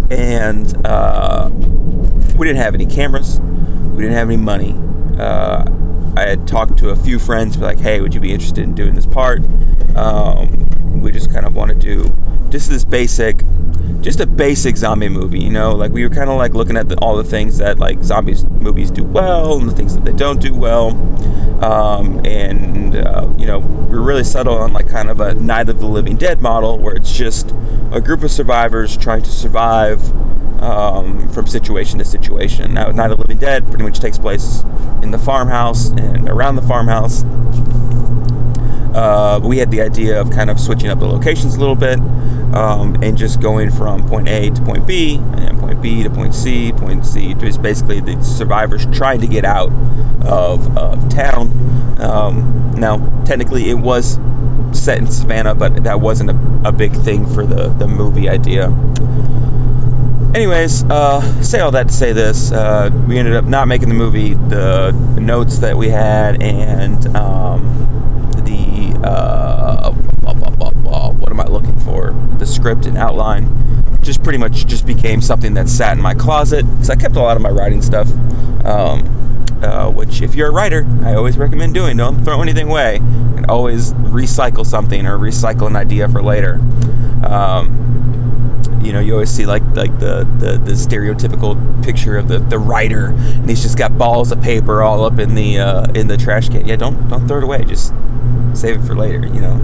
and 0.09 0.85
uh, 0.85 1.51
we 2.35 2.47
didn't 2.47 2.61
have 2.61 2.73
any 2.73 2.87
cameras, 2.87 3.39
we 3.39 4.01
didn't 4.01 4.17
have 4.17 4.29
any 4.29 4.37
money. 4.37 4.75
Uh, 5.19 5.63
I 6.17 6.25
had 6.25 6.47
talked 6.47 6.77
to 6.79 6.89
a 6.89 6.95
few 6.95 7.19
friends, 7.19 7.59
like, 7.59 7.79
hey, 7.79 8.01
would 8.01 8.11
you 8.15 8.19
be 8.19 8.31
interested 8.31 8.63
in 8.63 8.73
doing 8.73 8.95
this 8.95 9.05
part? 9.05 9.43
Um, 9.95 10.99
we 10.99 11.11
just 11.11 11.31
kind 11.31 11.45
of 11.45 11.55
want 11.55 11.69
to 11.69 11.75
do 11.75 12.05
just 12.49 12.69
this 12.69 12.85
basic, 12.85 13.43
just 14.01 14.19
a 14.19 14.25
basic 14.25 14.77
zombie 14.77 15.09
movie, 15.09 15.39
you 15.39 15.49
know? 15.49 15.73
Like, 15.73 15.91
we 15.91 16.03
were 16.03 16.13
kind 16.13 16.29
of 16.29 16.37
like 16.37 16.53
looking 16.53 16.77
at 16.77 16.89
the, 16.89 16.97
all 16.97 17.15
the 17.15 17.23
things 17.23 17.57
that, 17.57 17.79
like, 17.79 18.03
zombies 18.03 18.43
movies 18.45 18.91
do 18.91 19.03
well 19.03 19.57
and 19.57 19.69
the 19.69 19.75
things 19.75 19.95
that 19.95 20.03
they 20.05 20.13
don't 20.13 20.41
do 20.41 20.53
well. 20.53 20.91
Um, 21.63 22.23
and, 22.25 22.95
uh, 22.95 23.33
you 23.37 23.45
know, 23.45 23.59
we 23.59 23.97
are 23.97 24.01
really 24.01 24.23
settled 24.23 24.59
on, 24.59 24.73
like, 24.73 24.87
kind 24.87 25.09
of 25.09 25.19
a 25.19 25.33
Night 25.33 25.69
of 25.69 25.79
the 25.79 25.87
Living 25.87 26.15
Dead 26.17 26.41
model 26.41 26.77
where 26.77 26.95
it's 26.95 27.11
just 27.11 27.51
a 27.91 28.01
group 28.01 28.23
of 28.23 28.31
survivors 28.31 28.95
trying 28.95 29.23
to 29.23 29.31
survive 29.31 30.11
um, 30.61 31.29
from 31.29 31.47
situation 31.47 31.99
to 31.99 32.05
situation. 32.05 32.73
Now, 32.73 32.91
Night 32.91 33.11
of 33.11 33.17
the 33.17 33.23
Living 33.23 33.37
Dead 33.37 33.67
pretty 33.67 33.83
much 33.83 33.99
takes 33.99 34.17
place 34.17 34.63
in 35.01 35.11
the 35.11 35.17
farmhouse 35.17 35.89
and 35.89 36.27
around 36.29 36.55
the 36.55 36.61
farmhouse. 36.61 37.23
Uh, 38.97 39.39
we 39.43 39.59
had 39.59 39.69
the 39.69 39.79
idea 39.79 40.19
of 40.19 40.31
kind 40.31 40.49
of 40.49 40.59
switching 40.59 40.89
up 40.89 40.99
the 40.99 41.05
locations 41.05 41.55
a 41.55 41.59
little 41.59 41.75
bit 41.75 41.99
um, 42.55 42.95
and 43.03 43.15
just 43.15 43.39
going 43.39 43.69
from 43.69 44.07
point 44.07 44.27
A 44.27 44.49
to 44.49 44.61
point 44.63 44.87
B 44.87 45.17
and 45.17 45.59
point 45.59 45.81
B 45.81 46.01
to 46.01 46.09
point 46.09 46.33
C. 46.33 46.71
Point 46.71 47.05
C 47.05 47.35
is 47.43 47.57
basically 47.57 47.99
the 47.99 48.19
survivors 48.23 48.87
trying 48.87 49.21
to 49.21 49.27
get 49.27 49.45
out 49.45 49.71
of, 50.25 50.75
of 50.75 51.09
town. 51.09 51.51
Um, 52.01 52.73
now, 52.75 52.97
technically, 53.23 53.69
it 53.69 53.77
was 53.77 54.19
set 54.73 54.97
in 54.97 55.07
Savannah, 55.07 55.53
but 55.53 55.83
that 55.83 56.01
wasn't 56.01 56.31
a, 56.31 56.69
a 56.69 56.71
big 56.71 56.93
thing 56.93 57.25
for 57.27 57.45
the, 57.45 57.69
the 57.69 57.87
movie 57.87 58.27
idea 58.27 58.73
anyways, 60.37 60.83
uh, 60.83 61.41
say 61.41 61.59
all 61.59 61.71
that 61.71 61.87
to 61.87 61.93
say 61.93 62.13
this. 62.13 62.51
Uh, 62.51 62.91
we 63.07 63.17
ended 63.17 63.35
up 63.35 63.45
not 63.45 63.67
making 63.67 63.89
the 63.89 63.95
movie. 63.95 64.35
The 64.35 64.91
notes 65.19 65.57
that 65.59 65.75
we 65.75 65.89
had 65.89 66.41
and 66.43 67.07
um, 67.15 67.63
the 68.45 68.99
uh, 69.03 69.91
blah, 70.21 70.33
blah, 70.33 70.69
blah, 70.71 71.11
what 71.11 71.31
am 71.31 71.39
I 71.39 71.45
looking 71.45 71.79
for? 71.79 72.11
The 72.39 72.45
script 72.45 72.85
and 72.85 72.97
outline 72.97 73.83
just 74.01 74.23
pretty 74.23 74.37
much 74.37 74.65
just 74.67 74.85
became 74.85 75.21
something 75.21 75.53
that 75.55 75.67
sat 75.67 75.97
in 75.97 76.03
my 76.03 76.13
closet 76.13 76.65
because 76.71 76.89
I 76.89 76.95
kept 76.95 77.15
a 77.15 77.21
lot 77.21 77.35
of 77.35 77.43
my 77.43 77.49
writing 77.49 77.81
stuff. 77.81 78.09
Um, 78.65 79.13
uh, 79.61 79.89
which, 79.89 80.21
if 80.21 80.35
you're 80.35 80.49
a 80.49 80.53
writer, 80.53 80.85
I 81.03 81.15
always 81.15 81.37
recommend 81.37 81.73
doing. 81.73 81.97
Don't 81.97 82.23
throw 82.23 82.41
anything 82.41 82.69
away, 82.69 82.97
and 82.97 83.47
always 83.47 83.93
recycle 83.93 84.65
something 84.65 85.07
or 85.07 85.17
recycle 85.17 85.65
an 85.67 85.75
idea 85.75 86.07
for 86.07 86.21
later. 86.21 86.59
Um, 87.23 87.87
you 88.81 88.93
know 88.93 88.99
you 88.99 89.13
always 89.13 89.29
see 89.29 89.45
like 89.45 89.63
like 89.75 89.99
the, 89.99 90.25
the, 90.39 90.57
the 90.57 90.71
stereotypical 90.71 91.83
picture 91.83 92.17
of 92.17 92.27
the, 92.27 92.39
the 92.39 92.57
writer 92.57 93.07
and 93.07 93.49
he's 93.49 93.61
just 93.61 93.77
got 93.77 93.97
balls 93.97 94.31
of 94.31 94.41
paper 94.41 94.81
all 94.81 95.03
up 95.03 95.19
in 95.19 95.35
the 95.35 95.59
uh, 95.59 95.85
in 95.93 96.07
the 96.07 96.15
trash 96.15 96.47
can 96.47 96.65
yeah 96.65 96.75
don't 96.75 97.09
don't 97.09 97.27
throw 97.27 97.37
it 97.37 97.43
away 97.43 97.63
just 97.65 97.93
save 98.53 98.81
it 98.81 98.87
for 98.87 98.95
later 98.95 99.25
you 99.27 99.41
know 99.41 99.55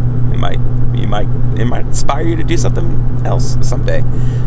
might 0.45 0.59
you 1.01 1.07
might 1.07 1.27
it 1.59 1.65
might 1.65 1.85
inspire 1.85 2.25
you 2.31 2.35
to 2.35 2.43
do 2.43 2.57
something 2.57 2.87
else 3.25 3.57
someday 3.67 4.01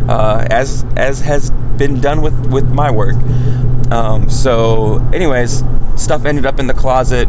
uh, 0.09 0.47
as 0.51 0.85
as 0.97 1.21
has 1.21 1.51
been 1.83 2.01
done 2.01 2.23
with 2.23 2.37
with 2.57 2.69
my 2.71 2.91
work 2.91 3.17
um, 3.91 4.29
so 4.29 4.99
anyways 5.13 5.63
stuff 5.97 6.25
ended 6.25 6.47
up 6.47 6.59
in 6.61 6.67
the 6.67 6.75
closet 6.75 7.29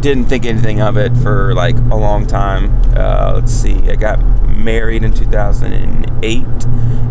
didn't 0.00 0.24
think 0.24 0.44
anything 0.44 0.80
of 0.80 0.96
it 0.96 1.12
for 1.18 1.54
like 1.54 1.76
a 1.76 1.98
long 2.08 2.26
time 2.26 2.64
uh, 2.96 3.32
let's 3.34 3.52
see 3.52 3.76
i 3.88 3.94
got 3.94 4.18
married 4.62 5.02
in 5.02 5.12
2008, 5.12 6.46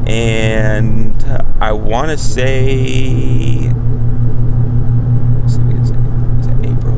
and 0.08 1.24
I 1.60 1.72
want 1.74 2.10
to 2.12 2.18
say. 2.18 3.72
Is 5.46 5.58
it 5.58 6.66
April? 6.66 6.96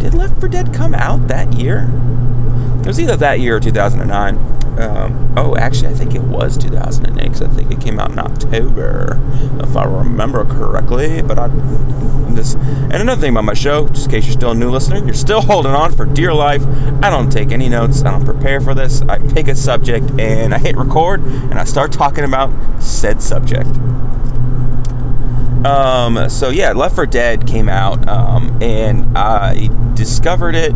Did 0.00 0.14
Left 0.14 0.40
4 0.40 0.48
Dead 0.48 0.74
come 0.74 0.94
out 0.94 1.28
that 1.28 1.52
year? 1.52 1.90
It 2.80 2.86
was 2.86 2.98
either 2.98 3.16
that 3.16 3.38
year 3.40 3.56
or 3.56 3.60
2009. 3.60 4.36
Um, 4.80 5.34
oh, 5.36 5.56
actually, 5.56 5.88
I 5.88 5.94
think 5.94 6.14
it 6.14 6.22
was 6.22 6.56
2008 6.56 7.22
because 7.22 7.42
I 7.42 7.48
think 7.48 7.70
it 7.70 7.80
came 7.80 8.00
out 8.00 8.10
in 8.10 8.18
October, 8.18 9.20
if 9.60 9.76
I 9.76 9.84
remember 9.84 10.44
correctly. 10.46 11.20
But 11.20 11.38
I 11.38 11.48
this. 12.34 12.54
And 12.54 12.94
another 12.94 13.20
thing 13.20 13.32
about 13.32 13.44
my 13.44 13.54
show, 13.54 13.88
just 13.88 14.06
in 14.06 14.12
case 14.12 14.24
you're 14.24 14.32
still 14.32 14.52
a 14.52 14.54
new 14.54 14.70
listener, 14.70 15.04
you're 15.04 15.14
still 15.14 15.42
holding 15.42 15.72
on 15.72 15.92
for 15.92 16.06
dear 16.06 16.32
life. 16.32 16.62
I 17.02 17.10
don't 17.10 17.30
take 17.30 17.52
any 17.52 17.68
notes. 17.68 18.02
I 18.02 18.10
don't 18.10 18.24
prepare 18.24 18.60
for 18.60 18.74
this. 18.74 19.02
I 19.02 19.18
pick 19.18 19.48
a 19.48 19.54
subject 19.54 20.10
and 20.18 20.54
I 20.54 20.58
hit 20.58 20.76
record 20.76 21.20
and 21.22 21.58
I 21.58 21.64
start 21.64 21.92
talking 21.92 22.24
about 22.24 22.50
said 22.82 23.22
subject. 23.22 23.68
Um, 25.64 26.30
so 26.30 26.48
yeah, 26.48 26.72
Left 26.72 26.94
4 26.94 27.06
Dead 27.06 27.46
came 27.46 27.68
out, 27.68 28.08
um, 28.08 28.62
and 28.62 29.16
I 29.16 29.68
discovered 29.94 30.54
it 30.54 30.72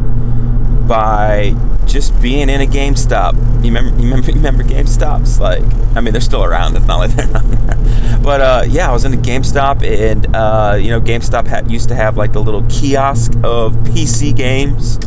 by 0.87 1.55
just 1.87 2.21
being 2.21 2.51
in 2.51 2.61
a 2.61 2.67
GameStop. 2.67 3.35
You 3.65 3.73
remember, 3.73 3.91
you 4.03 4.09
remember, 4.09 4.27
you 4.31 4.37
remember 4.37 4.63
GameStops? 4.63 5.41
Like, 5.41 5.63
I 5.97 6.01
mean, 6.01 6.13
they're 6.13 6.21
still 6.21 6.45
around. 6.45 6.77
It's 6.77 6.87
not 6.87 6.99
like 6.99 7.13
they're 7.13 7.27
not. 7.29 7.45
but 8.23 8.41
uh, 8.41 8.65
yeah, 8.69 8.91
I 8.91 8.93
was 8.93 9.05
in 9.05 9.15
a 9.15 9.17
GameStop, 9.17 9.83
and 9.83 10.35
uh, 10.37 10.77
you 10.79 10.91
know, 10.91 11.01
GameStop 11.01 11.47
had, 11.47 11.71
used 11.71 11.89
to 11.89 11.95
have 11.95 12.17
like 12.17 12.33
the 12.33 12.43
little 12.43 12.65
kiosk 12.69 13.33
of 13.43 13.73
PC 13.85 14.37
games. 14.37 14.99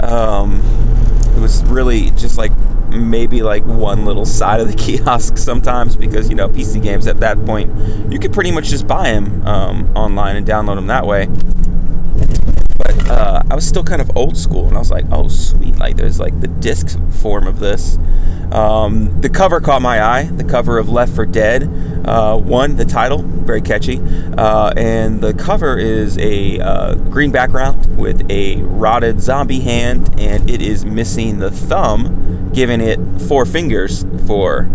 Um, 0.00 0.60
it 1.36 1.40
was 1.40 1.62
really 1.64 2.10
just 2.12 2.36
like 2.36 2.52
maybe 2.94 3.42
like 3.42 3.64
one 3.64 4.04
little 4.04 4.24
side 4.24 4.60
of 4.60 4.68
the 4.68 4.74
kiosk 4.76 5.36
sometimes 5.36 5.96
because 5.96 6.28
you 6.28 6.34
know 6.34 6.48
PC 6.48 6.82
games 6.82 7.06
at 7.06 7.20
that 7.20 7.42
point 7.44 7.70
you 8.12 8.18
could 8.18 8.32
pretty 8.32 8.50
much 8.50 8.66
just 8.66 8.86
buy 8.86 9.12
them 9.12 9.46
um, 9.46 9.96
online 9.96 10.36
and 10.36 10.46
download 10.46 10.76
them 10.76 10.86
that 10.86 11.06
way 11.06 11.28
but 12.76 13.08
uh, 13.08 13.42
I 13.50 13.54
was 13.54 13.66
still 13.66 13.84
kind 13.84 14.00
of 14.00 14.16
old 14.16 14.36
school, 14.36 14.66
and 14.66 14.76
I 14.76 14.78
was 14.80 14.90
like, 14.90 15.04
"Oh, 15.10 15.28
sweet! 15.28 15.78
Like, 15.78 15.96
there's 15.96 16.18
like 16.18 16.40
the 16.40 16.48
disc 16.48 16.98
form 17.10 17.46
of 17.46 17.60
this." 17.60 17.98
Um, 18.50 19.20
the 19.20 19.28
cover 19.28 19.60
caught 19.60 19.82
my 19.82 20.02
eye. 20.02 20.24
The 20.24 20.44
cover 20.44 20.78
of 20.78 20.88
Left 20.88 21.14
4 21.14 21.26
Dead. 21.26 21.62
Uh, 22.04 22.36
one, 22.36 22.76
the 22.76 22.84
title, 22.84 23.22
very 23.22 23.62
catchy, 23.62 24.00
uh, 24.36 24.72
and 24.76 25.20
the 25.20 25.32
cover 25.34 25.78
is 25.78 26.18
a 26.18 26.60
uh, 26.60 26.94
green 26.94 27.30
background 27.30 27.98
with 27.98 28.30
a 28.30 28.56
rotted 28.62 29.20
zombie 29.20 29.60
hand, 29.60 30.20
and 30.20 30.48
it 30.50 30.60
is 30.60 30.84
missing 30.84 31.38
the 31.38 31.50
thumb, 31.50 32.50
giving 32.52 32.80
it 32.80 32.98
four 33.22 33.46
fingers 33.46 34.04
for 34.26 34.68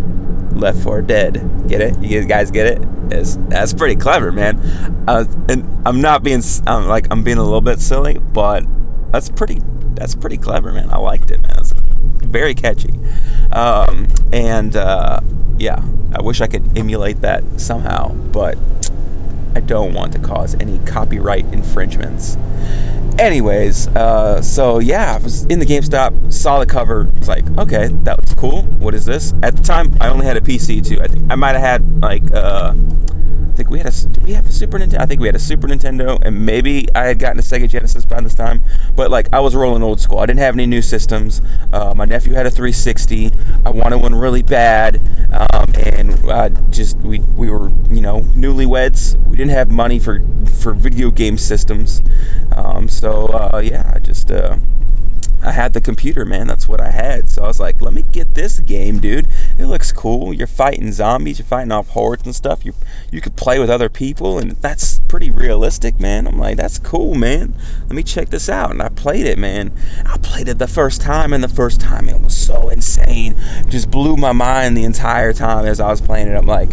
Left 0.59 0.79
4 0.79 1.01
Dead. 1.01 1.67
Get 1.67 1.81
it? 1.81 2.01
You 2.01 2.23
guys 2.25 2.51
get 2.51 2.67
it? 2.67 2.87
It's, 3.11 3.37
that's 3.47 3.73
pretty 3.73 3.95
clever, 3.95 4.31
man. 4.31 4.59
Uh, 5.07 5.25
and 5.47 5.87
I'm 5.87 6.01
not 6.01 6.23
being 6.23 6.41
I'm 6.67 6.87
like 6.87 7.07
I'm 7.11 7.23
being 7.23 7.37
a 7.37 7.43
little 7.43 7.61
bit 7.61 7.79
silly, 7.79 8.19
but 8.19 8.63
that's 9.11 9.29
pretty 9.29 9.61
that's 9.93 10.15
pretty 10.15 10.37
clever, 10.37 10.71
man. 10.71 10.91
I 10.91 10.97
liked 10.97 11.31
it, 11.31 11.41
man. 11.41 11.55
It's 11.57 11.73
very 11.73 12.53
catchy. 12.53 12.93
Um, 13.51 14.07
and 14.31 14.75
uh, 14.75 15.21
yeah, 15.57 15.83
I 16.13 16.21
wish 16.21 16.41
I 16.41 16.47
could 16.47 16.77
emulate 16.77 17.21
that 17.21 17.43
somehow, 17.59 18.13
but 18.13 18.57
I 19.55 19.61
don't 19.61 19.93
want 19.93 20.13
to 20.13 20.19
cause 20.19 20.55
any 20.55 20.79
copyright 20.79 21.45
infringements. 21.45 22.37
Anyways, 23.19 23.89
uh, 23.89 24.41
so 24.41 24.79
yeah, 24.79 25.15
I 25.15 25.17
was 25.17 25.43
in 25.47 25.59
the 25.59 25.65
GameStop, 25.65 26.31
saw 26.31 26.59
the 26.59 26.65
cover, 26.65 27.09
It's 27.17 27.27
like, 27.27 27.45
okay, 27.57 27.89
that 28.03 28.17
looks 28.17 28.33
cool. 28.33 28.61
What 28.79 28.95
is 28.95 29.03
this? 29.03 29.33
At 29.43 29.57
the 29.57 29.61
time, 29.61 29.93
I 29.99 30.07
only 30.07 30.25
had 30.25 30.37
a 30.37 30.41
PC 30.41 30.87
too. 30.87 31.01
I 31.01 31.07
think 31.07 31.29
I 31.29 31.35
might 31.35 31.51
have 31.51 31.61
had 31.61 32.01
like, 32.01 32.23
uh, 32.33 32.73
think 33.59 33.69
we 33.69 33.79
had 33.79 33.87
a, 33.87 34.07
did 34.07 34.23
we 34.23 34.31
have 34.31 34.47
a 34.47 34.53
Super 34.53 34.79
Nintendo? 34.79 35.01
I 35.01 35.05
think 35.05 35.19
we 35.19 35.27
had 35.27 35.35
a 35.35 35.39
Super 35.39 35.67
Nintendo, 35.67 36.17
and 36.23 36.45
maybe 36.45 36.87
I 36.95 37.07
had 37.07 37.19
gotten 37.19 37.39
a 37.39 37.41
Sega 37.41 37.67
Genesis 37.67 38.05
by 38.05 38.21
this 38.21 38.33
time. 38.33 38.63
But 38.95 39.11
like, 39.11 39.27
I 39.33 39.41
was 39.41 39.53
rolling 39.53 39.83
old 39.83 39.99
school. 39.99 40.19
I 40.19 40.25
didn't 40.25 40.39
have 40.39 40.53
any 40.53 40.65
new 40.65 40.81
systems. 40.81 41.41
Uh, 41.73 41.93
my 41.93 42.05
nephew 42.05 42.31
had 42.31 42.45
a 42.45 42.51
360. 42.51 43.33
I 43.65 43.69
wanted 43.69 43.97
one 43.97 44.15
really 44.15 44.43
bad, 44.43 45.01
um, 45.33 45.65
and 45.75 46.73
just 46.73 46.95
we 46.99 47.19
we 47.19 47.49
were 47.49 47.67
you 47.89 47.99
know 47.99 48.21
newlyweds. 48.31 49.21
We 49.25 49.35
didn't 49.35 49.51
have 49.51 49.69
money 49.69 49.99
for 49.99 50.21
for 50.61 50.71
video 50.71 51.11
game 51.11 51.37
systems. 51.37 52.01
Um, 52.55 52.87
so 52.87 53.25
uh, 53.27 53.57
yeah, 53.59 53.91
I 53.93 53.99
just 53.99 54.31
uh, 54.31 54.55
I 55.41 55.51
had 55.51 55.73
the 55.73 55.81
computer, 55.81 56.25
man. 56.25 56.47
That's 56.47 56.67
what 56.67 56.81
I 56.81 56.91
had. 56.91 57.29
So 57.29 57.43
I 57.43 57.47
was 57.47 57.59
like, 57.59 57.81
let 57.81 57.93
me 57.93 58.01
get 58.01 58.35
this 58.35 58.59
game, 58.59 58.99
dude. 58.99 59.27
It 59.57 59.65
looks 59.65 59.91
cool. 59.91 60.33
You're 60.33 60.47
fighting 60.47 60.91
zombies. 60.91 61.39
You're 61.39 61.45
fighting 61.45 61.71
off 61.71 61.89
hordes 61.89 62.25
and 62.25 62.35
stuff. 62.35 62.65
You 62.65 62.73
you 63.11 63.21
could 63.21 63.35
play 63.35 63.59
with 63.59 63.69
other 63.69 63.89
people, 63.89 64.37
and 64.37 64.51
that's 64.51 64.99
pretty 65.07 65.29
realistic, 65.29 65.99
man. 65.99 66.27
I'm 66.27 66.37
like, 66.37 66.57
that's 66.57 66.79
cool, 66.79 67.15
man. 67.15 67.55
Let 67.83 67.91
me 67.91 68.03
check 68.03 68.29
this 68.29 68.49
out. 68.49 68.71
And 68.71 68.81
I 68.81 68.89
played 68.89 69.25
it, 69.25 69.37
man. 69.37 69.71
I 70.05 70.17
played 70.17 70.49
it 70.49 70.59
the 70.59 70.67
first 70.67 71.01
time, 71.01 71.33
and 71.33 71.43
the 71.43 71.47
first 71.47 71.79
time 71.79 72.09
it 72.09 72.21
was 72.21 72.35
so 72.35 72.69
insane. 72.69 73.35
It 73.37 73.69
just 73.69 73.89
blew 73.89 74.17
my 74.17 74.33
mind 74.33 74.75
the 74.75 74.83
entire 74.83 75.33
time 75.33 75.65
as 75.65 75.79
I 75.79 75.89
was 75.89 76.01
playing 76.01 76.27
it. 76.27 76.35
I'm 76.35 76.45
like. 76.45 76.69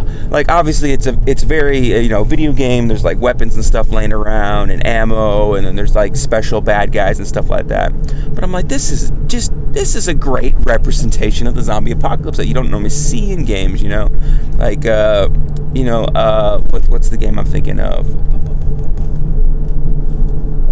like 0.30 0.48
obviously 0.48 0.92
it's 0.92 1.06
a 1.06 1.18
it's 1.26 1.42
very 1.42 1.94
uh, 1.94 1.98
you 1.98 2.08
know 2.08 2.22
video 2.22 2.52
game. 2.52 2.86
There's 2.86 3.04
like 3.04 3.18
weapons 3.18 3.56
and 3.56 3.64
stuff 3.64 3.90
laying 3.90 4.12
around 4.12 4.70
and 4.70 4.86
ammo 4.86 5.54
and 5.54 5.66
then 5.66 5.74
there's 5.74 5.94
like 5.94 6.14
special 6.16 6.60
bad 6.60 6.92
guys 6.92 7.18
and 7.18 7.26
stuff 7.26 7.50
like 7.50 7.66
that. 7.68 7.92
But 8.34 8.44
i'm 8.44 8.52
like 8.52 8.68
this 8.68 8.90
is 8.90 9.12
just 9.26 9.52
this 9.72 9.94
is 9.94 10.08
a 10.08 10.14
great 10.14 10.54
representation 10.60 11.46
of 11.46 11.54
the 11.54 11.62
zombie 11.62 11.90
apocalypse 11.90 12.38
that 12.38 12.46
you 12.46 12.54
don't 12.54 12.70
normally 12.70 12.90
see 12.90 13.32
in 13.32 13.44
games 13.44 13.82
you 13.82 13.88
know? 13.88 14.08
Like 14.56 14.86
uh 14.86 15.28
you 15.74 15.84
know 15.84 16.04
uh 16.04 16.60
what, 16.70 16.88
what's 16.88 17.08
the 17.08 17.16
game 17.16 17.38
i'm 17.38 17.44
thinking 17.44 17.80
of? 17.80 18.06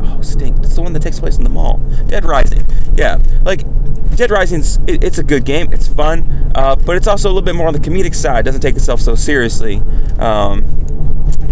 Oh 0.04 0.20
stink 0.22 0.57
the 0.78 0.82
one 0.82 0.92
that 0.92 1.02
takes 1.02 1.20
place 1.20 1.36
in 1.36 1.44
the 1.44 1.50
mall 1.50 1.78
dead 2.06 2.24
rising 2.24 2.64
yeah 2.94 3.18
like 3.42 3.62
Dead 4.18 4.32
Rising's 4.32 4.78
it, 4.88 5.04
it's 5.04 5.18
a 5.18 5.22
good 5.22 5.44
game. 5.44 5.72
It's 5.72 5.86
fun, 5.86 6.50
uh, 6.56 6.74
but 6.74 6.96
it's 6.96 7.06
also 7.06 7.28
a 7.28 7.30
little 7.30 7.44
bit 7.44 7.54
more 7.54 7.68
on 7.68 7.72
the 7.72 7.78
comedic 7.78 8.16
side. 8.16 8.40
It 8.40 8.42
doesn't 8.46 8.62
take 8.62 8.74
itself 8.74 9.00
so 9.00 9.14
seriously. 9.14 9.80
Um, 10.18 10.64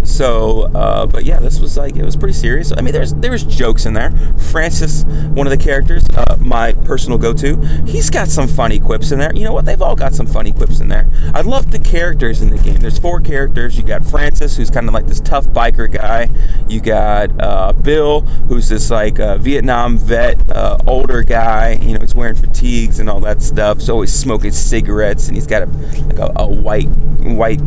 so, 0.05 0.63
uh, 0.75 1.07
but 1.07 1.25
yeah, 1.25 1.41
this 1.41 1.61
was 1.61 1.77
like 1.77 1.97
it 1.97 2.05
was 2.05 2.17
pretty 2.17 2.33
serious. 2.33 2.73
I 2.77 2.81
mean, 2.81 2.93
there's 2.93 3.15
there 3.15 3.33
was 3.33 3.43
jokes 3.45 3.87
in 3.87 3.95
there. 3.95 4.13
Francis, 4.39 5.05
one 5.05 5.47
of 5.47 5.51
the 5.51 5.63
characters, 5.63 6.09
uh, 6.17 6.37
my 6.41 6.73
personal 6.73 7.19
go-to, 7.19 7.57
he's 7.87 8.09
got 8.09 8.29
some 8.29 8.49
funny 8.49 8.79
quips 8.79 9.11
in 9.11 9.19
there. 9.19 9.35
You 9.35 9.45
know 9.45 9.53
what? 9.53 9.65
They've 9.65 9.83
all 9.83 9.97
got 9.97 10.15
some 10.15 10.27
funny 10.27 10.53
quips 10.53 10.81
in 10.81 10.89
there. 10.89 11.11
I 11.35 11.41
love 11.41 11.71
the 11.71 11.79
characters 11.79 12.41
in 12.41 12.51
the 12.51 12.59
game. 12.59 12.77
There's 12.77 12.99
four 12.99 13.21
characters. 13.21 13.77
You 13.77 13.83
got 13.83 14.05
Francis, 14.05 14.57
who's 14.57 14.71
kind 14.71 14.89
of 14.89 14.95
like 14.95 15.07
this 15.07 15.21
tough 15.21 15.47
biker 15.49 15.91
guy. 15.91 16.29
You 16.69 16.81
got 16.81 17.31
uh, 17.41 17.73
Bill, 17.73 18.21
who's 18.21 18.69
this 18.69 18.91
like 18.91 19.19
uh, 19.19 19.39
Vietnam 19.39 19.99
vet, 19.99 20.51
uh, 20.51 20.79
older 20.87 21.23
guy. 21.23 21.73
You 21.83 21.95
know, 21.95 22.01
he's 22.01 22.15
wearing 22.15 22.37
fatigues 22.37 23.01
and 23.01 23.11
all 23.11 23.21
that 23.21 23.43
stuff. 23.43 23.81
So 23.81 23.95
always 23.95 24.13
smoking 24.13 24.53
cigarettes, 24.53 25.29
and 25.29 25.37
he's 25.37 25.47
got 25.47 25.63
a 25.63 25.67
like 26.07 26.19
a, 26.19 26.33
a 26.37 26.47
white 26.47 26.89
white 27.21 27.61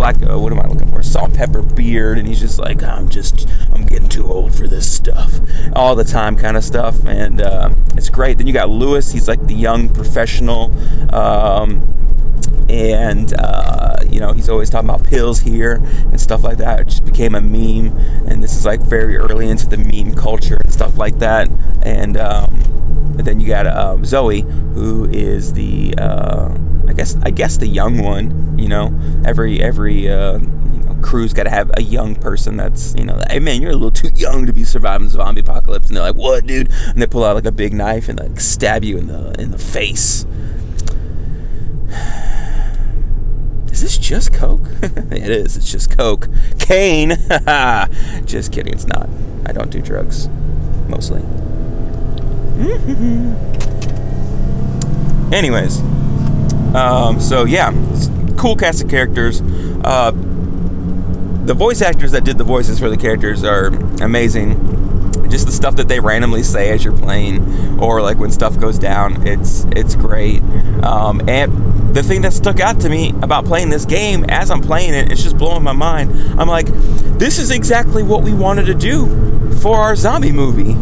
uh, 0.00 0.38
what 0.38 0.52
am 0.52 0.60
I 0.60 0.66
looking 0.66 0.88
for? 0.88 1.02
Salt 1.02 1.34
pepper 1.34 1.62
beard, 1.62 2.18
and 2.18 2.26
he's 2.26 2.40
just 2.40 2.58
like, 2.58 2.82
I'm 2.82 3.08
just, 3.08 3.48
I'm 3.72 3.84
getting 3.84 4.08
too 4.08 4.26
old 4.26 4.54
for 4.54 4.66
this 4.66 4.90
stuff, 4.90 5.40
all 5.74 5.94
the 5.94 6.04
time 6.04 6.36
kind 6.36 6.56
of 6.56 6.64
stuff, 6.64 7.04
and 7.06 7.40
uh, 7.40 7.70
it's 7.96 8.08
great. 8.08 8.38
Then 8.38 8.46
you 8.46 8.52
got 8.52 8.70
Lewis, 8.70 9.12
he's 9.12 9.28
like 9.28 9.46
the 9.46 9.54
young 9.54 9.88
professional. 9.88 10.72
Um, 11.14 11.96
and 12.68 13.34
uh, 13.36 13.96
you 14.08 14.20
know 14.20 14.32
he's 14.32 14.48
always 14.48 14.70
talking 14.70 14.88
about 14.88 15.04
pills 15.04 15.40
here 15.40 15.74
and 15.74 16.20
stuff 16.20 16.44
like 16.44 16.58
that. 16.58 16.80
It 16.80 16.88
just 16.88 17.04
became 17.04 17.34
a 17.34 17.40
meme, 17.40 17.96
and 18.28 18.42
this 18.42 18.56
is 18.56 18.64
like 18.64 18.80
very 18.80 19.16
early 19.16 19.48
into 19.48 19.66
the 19.66 19.76
meme 19.76 20.14
culture 20.14 20.56
and 20.62 20.72
stuff 20.72 20.96
like 20.96 21.18
that. 21.18 21.50
And 21.82 22.16
um, 22.16 22.62
then 23.16 23.40
you 23.40 23.48
got 23.48 23.66
um, 23.66 24.04
Zoe, 24.04 24.42
who 24.42 25.06
is 25.06 25.52
the 25.52 25.94
uh, 25.98 26.54
I 26.90 26.92
guess 26.92 27.16
I 27.22 27.30
guess 27.30 27.56
the 27.56 27.68
young 27.68 28.02
one. 28.02 28.58
You 28.58 28.66
know, 28.66 28.92
every 29.24 29.62
every 29.62 30.10
uh, 30.10 30.40
crew's 31.02 31.32
got 31.32 31.44
to 31.44 31.50
have 31.50 31.70
a 31.76 31.82
young 31.82 32.16
person 32.16 32.56
that's, 32.56 32.96
you 32.96 33.04
know, 33.04 33.16
hey 33.30 33.38
man, 33.38 33.62
you're 33.62 33.70
a 33.70 33.74
little 33.74 33.92
too 33.92 34.10
young 34.16 34.44
to 34.46 34.52
be 34.52 34.64
surviving 34.64 35.06
the 35.06 35.12
zombie 35.12 35.40
apocalypse. 35.40 35.86
And 35.86 35.96
they're 35.96 36.02
like, 36.02 36.16
what, 36.16 36.46
dude? 36.46 36.68
And 36.88 37.00
they 37.00 37.06
pull 37.06 37.24
out 37.24 37.36
like 37.36 37.46
a 37.46 37.52
big 37.52 37.72
knife 37.72 38.08
and 38.08 38.18
like 38.18 38.40
stab 38.40 38.82
you 38.82 38.98
in 38.98 39.06
the 39.06 39.40
in 39.40 39.52
the 39.52 39.58
face. 39.58 40.26
Is 43.70 43.82
this 43.82 43.96
just 43.96 44.32
Coke? 44.32 44.66
it 44.82 45.30
is. 45.30 45.56
It's 45.56 45.70
just 45.70 45.96
Coke. 45.96 46.26
Kane. 46.58 47.10
just 48.26 48.52
kidding. 48.52 48.74
It's 48.74 48.88
not. 48.88 49.08
I 49.46 49.52
don't 49.52 49.70
do 49.70 49.80
drugs, 49.80 50.26
mostly. 50.88 51.22
Anyways, 55.32 55.80
um, 56.74 57.20
so 57.20 57.44
yeah, 57.44 57.72
cool 58.36 58.56
cast 58.56 58.82
of 58.82 58.90
characters. 58.90 59.42
Uh, 59.84 60.12
the 61.44 61.54
voice 61.54 61.82
actors 61.82 62.12
that 62.12 62.24
did 62.24 62.38
the 62.38 62.44
voices 62.44 62.78
for 62.78 62.88
the 62.88 62.96
characters 62.96 63.42
are 63.44 63.68
amazing. 64.02 64.68
Just 65.30 65.46
the 65.46 65.52
stuff 65.52 65.76
that 65.76 65.88
they 65.88 66.00
randomly 66.00 66.42
say 66.42 66.70
as 66.70 66.84
you're 66.84 66.96
playing 66.96 67.78
or 67.80 68.02
like 68.02 68.18
when 68.18 68.32
stuff 68.32 68.58
goes 68.58 68.78
down 68.78 69.26
it's 69.26 69.64
it's 69.72 69.94
great. 69.94 70.42
Um, 70.82 71.28
and 71.28 71.94
the 71.94 72.02
thing 72.02 72.22
that 72.22 72.32
stuck 72.32 72.60
out 72.60 72.80
to 72.80 72.88
me 72.88 73.10
about 73.22 73.44
playing 73.44 73.68
this 73.68 73.84
game 73.84 74.24
as 74.28 74.48
i'm 74.48 74.60
playing 74.60 74.94
it 74.94 75.10
it's 75.10 75.22
just 75.22 75.36
blowing 75.36 75.62
my 75.62 75.72
mind. 75.72 76.10
I'm 76.40 76.48
like 76.48 76.66
this 77.18 77.38
is 77.38 77.50
exactly 77.50 78.02
what 78.02 78.22
we 78.22 78.32
wanted 78.32 78.66
to 78.66 78.74
do 78.74 79.06
for 79.60 79.76
our 79.76 79.96
zombie 79.96 80.32
movie 80.32 80.74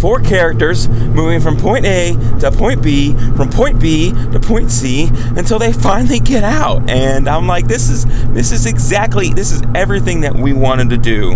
four 0.00 0.20
characters 0.20 0.88
moving 0.88 1.40
from 1.40 1.56
point 1.56 1.84
A 1.86 2.12
to 2.40 2.50
point 2.52 2.82
B, 2.82 3.12
from 3.36 3.50
point 3.50 3.80
B 3.80 4.12
to 4.32 4.40
point 4.40 4.70
C 4.70 5.08
until 5.36 5.58
they 5.58 5.72
finally 5.72 6.20
get 6.20 6.44
out. 6.44 6.88
And 6.88 7.28
I'm 7.28 7.46
like, 7.46 7.66
this 7.66 7.88
is 7.88 8.04
this 8.32 8.52
is 8.52 8.66
exactly 8.66 9.30
this 9.30 9.52
is 9.52 9.62
everything 9.74 10.20
that 10.22 10.34
we 10.34 10.52
wanted 10.52 10.90
to 10.90 10.96
do 10.96 11.34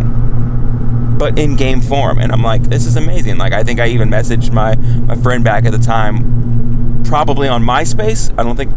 but 1.21 1.39
in 1.39 1.55
game 1.55 1.83
form. 1.83 2.19
And 2.19 2.33
I'm 2.33 2.43
like, 2.43 2.63
this 2.63 2.87
is 2.87 2.97
amazing. 2.97 3.37
Like, 3.37 3.53
I 3.53 3.63
think 3.63 3.79
I 3.79 3.89
even 3.89 4.09
messaged 4.09 4.53
my, 4.53 4.75
my 4.75 5.15
friend 5.17 5.45
back 5.45 5.67
at 5.67 5.73
the 5.73 5.79
time, 5.79 7.03
probably 7.05 7.47
on 7.47 7.63
MySpace. 7.63 8.33
I 8.39 8.43
don't 8.43 8.57
think 8.57 8.73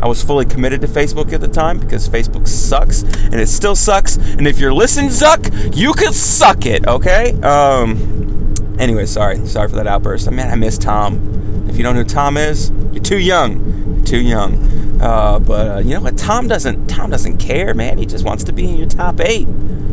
I 0.00 0.08
was 0.08 0.22
fully 0.22 0.44
committed 0.44 0.80
to 0.82 0.88
Facebook 0.88 1.32
at 1.32 1.40
the 1.40 1.48
time 1.48 1.78
because 1.78 2.08
Facebook 2.08 2.48
sucks 2.48 3.02
and 3.02 3.36
it 3.36 3.48
still 3.48 3.76
sucks. 3.76 4.16
And 4.16 4.48
if 4.48 4.58
you're 4.58 4.74
listening, 4.74 5.10
Zuck, 5.10 5.76
you 5.76 5.92
could 5.94 6.12
suck 6.12 6.66
it, 6.66 6.86
okay? 6.86 7.32
Um, 7.40 8.45
anyway, 8.78 9.06
sorry. 9.06 9.44
Sorry 9.46 9.68
for 9.68 9.76
that 9.76 9.86
outburst. 9.86 10.28
I 10.28 10.30
mean, 10.30 10.46
I 10.46 10.54
miss 10.54 10.78
Tom. 10.78 11.66
If 11.68 11.76
you 11.76 11.82
don't 11.82 11.94
know 11.94 12.02
who 12.02 12.08
Tom 12.08 12.36
is, 12.36 12.70
you're 12.92 13.02
too 13.02 13.18
young. 13.18 13.96
You're 13.96 14.04
too 14.04 14.20
young. 14.20 15.00
Uh, 15.00 15.38
but 15.38 15.68
uh, 15.68 15.78
you 15.78 15.94
know 15.94 16.00
what? 16.00 16.16
Tom 16.16 16.48
doesn't. 16.48 16.88
Tom 16.88 17.10
doesn't 17.10 17.38
care, 17.38 17.74
man. 17.74 17.98
He 17.98 18.06
just 18.06 18.24
wants 18.24 18.44
to 18.44 18.52
be 18.52 18.68
in 18.68 18.76
your 18.76 18.88
top 18.88 19.20
eight. 19.20 19.46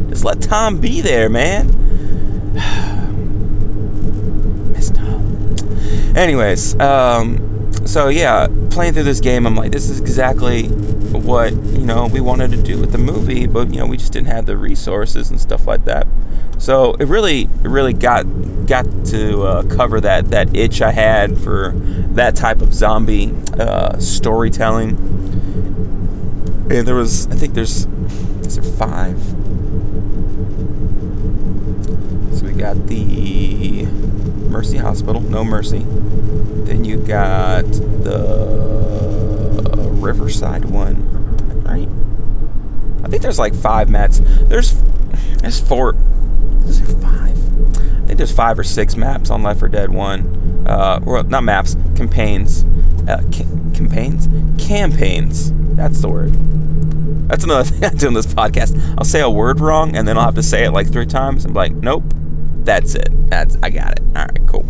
Just 0.10 0.24
let 0.24 0.42
Tom 0.42 0.80
be 0.80 1.02
there, 1.02 1.30
man. 1.30 1.68
Miss 4.72 4.92
Tom. 4.92 5.56
Anyways, 6.16 6.80
um, 6.80 7.38
so 7.86 8.10
yeah, 8.10 8.48
playing 8.70 8.94
through 8.94 9.04
this 9.04 9.20
game, 9.20 9.46
I'm 9.46 9.56
like, 9.56 9.72
this 9.72 9.90
is 9.90 10.00
exactly 10.00 10.68
what 10.68 11.54
you 11.54 11.86
know 11.86 12.08
we 12.08 12.22
wanted 12.22 12.52
to 12.52 12.62
do 12.62 12.80
with 12.80 12.92
the 12.92 12.98
movie, 12.98 13.46
but 13.46 13.74
you 13.74 13.80
know 13.80 13.86
we 13.86 13.98
just 13.98 14.14
didn't 14.14 14.28
have 14.28 14.46
the 14.46 14.58
resources 14.58 15.30
and 15.30 15.40
stuff 15.40 15.68
like 15.68 15.86
that. 15.86 16.08
So 16.58 16.94
it 16.94 17.08
really, 17.08 17.44
it 17.44 17.68
really 17.68 17.94
got 17.94 18.24
got 18.68 18.86
to 19.08 19.44
uh, 19.44 19.64
cover 19.64 20.00
that 20.02 20.32
that 20.32 20.56
itch 20.56 20.82
I 20.82 20.92
had 20.92 21.38
for 21.38 21.74
that 22.14 22.36
type 22.36 22.62
of 22.62 22.74
zombie 22.74 23.34
uh, 23.60 24.00
storytelling. 24.00 24.92
And 26.70 26.88
there 26.88 26.96
was, 26.96 27.28
I 27.28 27.36
think 27.36 27.54
there's, 27.54 27.86
is 28.46 28.56
there 28.56 28.64
five? 28.64 29.22
So 32.36 32.46
we 32.46 32.54
got 32.54 32.88
the 32.88 33.86
Mercy 34.50 34.78
Hospital, 34.78 35.20
no 35.20 35.44
Mercy. 35.44 35.86
Then 36.66 36.86
you 36.86 36.98
got 36.98 37.64
the 37.64 38.74
Riverside 39.92 40.66
one, 40.66 41.64
right? 41.64 41.88
I 43.06 43.10
think 43.10 43.22
there's 43.22 43.40
like 43.40 43.54
five 43.56 43.90
maps. 43.90 44.22
There's 44.24 44.82
there's 45.38 45.60
four. 45.60 45.96
Is 46.66 46.82
there 46.82 47.02
five? 47.02 47.38
I 47.78 48.06
think 48.06 48.18
there's 48.18 48.32
five 48.32 48.60
or 48.60 48.64
six 48.64 48.96
maps 48.96 49.30
on 49.30 49.44
Left 49.44 49.60
4 49.60 49.70
Dead 49.70 49.90
One. 49.90 50.66
Uh, 50.68 51.02
or 51.06 51.24
not 51.24 51.44
maps, 51.44 51.76
campaigns. 51.96 52.64
Uh, 53.08 53.22
campaigns, 53.74 54.28
campaigns. 54.58 55.52
That's 55.76 56.02
the 56.02 56.10
word. 56.10 56.34
That's 57.28 57.44
another 57.44 57.64
thing 57.70 57.84
I 57.84 57.90
do 57.90 58.08
on 58.08 58.14
this 58.14 58.28
podcast. 58.28 58.80
I'll 58.98 59.06
say 59.06 59.22
a 59.22 59.30
word 59.30 59.60
wrong 59.60 59.96
and 59.96 60.08
then 60.08 60.18
I'll 60.18 60.26
have 60.26 60.36
to 60.36 60.44
say 60.44 60.64
it 60.66 60.72
like 60.72 60.92
three 60.92 61.06
times. 61.06 61.46
I'm 61.46 61.54
like, 61.54 61.74
nope, 61.74 62.04
that's 62.64 62.96
it. 62.96 63.10
That's 63.30 63.58
I 63.64 63.70
got 63.70 63.94
it. 63.94 64.02
All 64.16 64.26
right, 64.26 64.48
cool. 64.48 64.66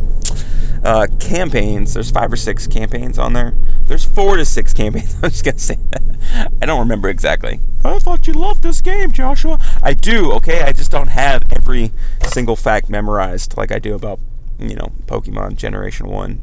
Uh, 0.83 1.07
campaigns. 1.19 1.93
There's 1.93 2.11
five 2.11 2.31
or 2.31 2.35
six 2.35 2.67
campaigns 2.67 3.17
on 3.17 3.31
there. 3.33 3.53
There's 3.85 4.03
four 4.03 4.35
to 4.35 4.43
six 4.43 4.73
campaigns. 4.73 5.15
I'm 5.23 5.29
just 5.29 5.45
gonna 5.45 5.57
say 5.57 5.77
that. 5.91 6.51
I 6.61 6.65
don't 6.65 6.79
remember 6.79 7.09
exactly. 7.09 7.59
I 7.85 7.99
thought 7.99 8.27
you 8.27 8.33
loved 8.33 8.63
this 8.63 8.81
game, 8.81 9.11
Joshua. 9.11 9.59
I 9.81 9.93
do. 9.93 10.31
Okay, 10.33 10.61
I 10.61 10.71
just 10.73 10.91
don't 10.91 11.07
have 11.07 11.43
every 11.53 11.91
single 12.27 12.55
fact 12.55 12.89
memorized 12.89 13.55
like 13.57 13.71
I 13.71 13.79
do 13.79 13.95
about 13.95 14.19
you 14.59 14.75
know 14.75 14.91
Pokemon 15.05 15.55
Generation 15.55 16.07
One, 16.07 16.41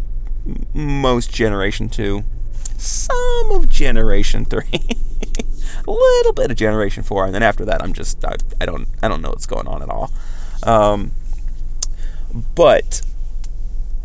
most 0.72 1.32
Generation 1.32 1.88
Two, 1.88 2.24
some 2.78 3.50
of 3.50 3.68
Generation 3.68 4.44
Three. 4.46 4.64
a 5.86 5.90
little 5.90 6.32
bit 6.32 6.50
of 6.50 6.56
Generation 6.56 7.02
Four, 7.02 7.26
and 7.26 7.34
then 7.34 7.42
after 7.42 7.64
that, 7.66 7.82
I'm 7.82 7.92
just 7.92 8.24
I, 8.24 8.36
I 8.60 8.66
don't 8.66 8.88
I 9.02 9.08
don't 9.08 9.20
know 9.20 9.30
what's 9.30 9.46
going 9.46 9.66
on 9.68 9.82
at 9.82 9.90
all. 9.90 10.10
Um, 10.62 11.12
but 12.54 13.02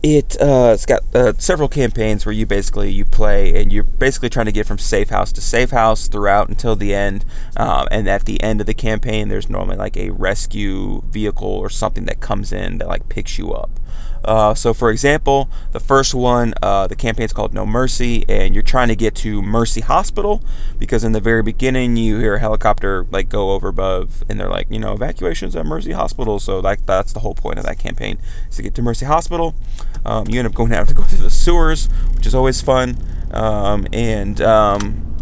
it 0.06 0.40
uh, 0.40 0.70
it's 0.72 0.86
got 0.86 1.02
uh, 1.16 1.34
several 1.40 1.68
campaigns 1.68 2.28
where 2.28 2.34
you 2.34 2.46
basically 2.46 2.92
you 2.92 3.04
play 3.04 3.60
and 3.60 3.74
you're 3.74 3.84
basically 3.84 4.30
trying 4.30 4.46
to 4.46 4.52
get 4.52 4.68
from 4.68 4.78
safe 4.78 5.10
house 5.10 5.32
to 5.32 5.42
safe 5.42 5.72
house 5.72 6.08
throughout 6.08 6.48
until 6.48 6.76
the 6.76 6.94
end 6.94 7.26
um, 7.58 7.88
and 7.90 8.08
at 8.08 8.26
the 8.26 8.42
end 8.44 8.62
of 8.62 8.68
the 8.68 8.74
campaign 8.76 9.30
there's 9.30 9.50
normally 9.50 9.76
like 9.76 9.98
a 9.98 10.12
rescue 10.12 11.02
vehicle 11.10 11.50
or 11.50 11.72
something 11.72 12.06
that 12.06 12.20
comes 12.20 12.54
in 12.54 12.78
that 12.78 12.88
like 12.88 13.10
picks 13.10 13.40
you 13.40 13.52
up 13.52 13.80
uh, 14.26 14.56
so, 14.56 14.74
for 14.74 14.90
example, 14.90 15.48
the 15.72 15.80
first 15.80 16.16
one, 16.16 16.56
uh, 16.62 16.88
the 16.88 16.96
campaign 16.96 17.26
is 17.26 17.32
called 17.32 17.54
No 17.54 17.64
Mercy, 17.64 18.26
and 18.28 18.56
you're 18.56 18.64
trying 18.64 18.88
to 18.88 18.96
get 18.96 19.14
to 19.18 19.40
Mercy 19.42 19.82
Hospital 19.82 20.42
because 20.80 21.04
in 21.04 21.12
the 21.12 21.20
very 21.20 21.44
beginning 21.44 21.96
you 21.96 22.18
hear 22.18 22.36
a 22.36 22.40
helicopter 22.40 23.06
like 23.12 23.30
go 23.30 23.52
over 23.52 23.68
above, 23.68 24.24
and 24.28 24.40
they're 24.40 24.50
like, 24.50 24.66
you 24.72 24.80
know, 24.80 24.94
evacuations 24.94 25.56
at 25.56 25.66
Mercy 25.68 25.92
Hospital. 25.92 26.40
So, 26.40 26.60
like, 26.60 26.88
that's 26.88 27.14
the 27.14 27.20
whole 27.20 27.36
point 27.36 27.60
of 27.60 27.66
that 27.66 27.78
campaign 27.78 28.18
is 28.50 28.56
to 28.56 28.64
get 28.64 28.74
to 28.76 28.82
Mercy 28.82 29.06
Hospital. 29.06 29.54
Um, 30.06 30.28
you 30.28 30.40
end 30.40 30.48
up 30.48 30.54
going 30.54 30.70
to 30.70 30.76
have 30.76 30.88
to 30.88 30.94
go 30.94 31.04
through 31.04 31.20
the 31.20 31.30
sewers, 31.30 31.88
which 32.16 32.26
is 32.26 32.36
always 32.36 32.62
fun, 32.62 32.98
um, 33.32 33.88
and 33.92 34.40
um, 34.42 35.15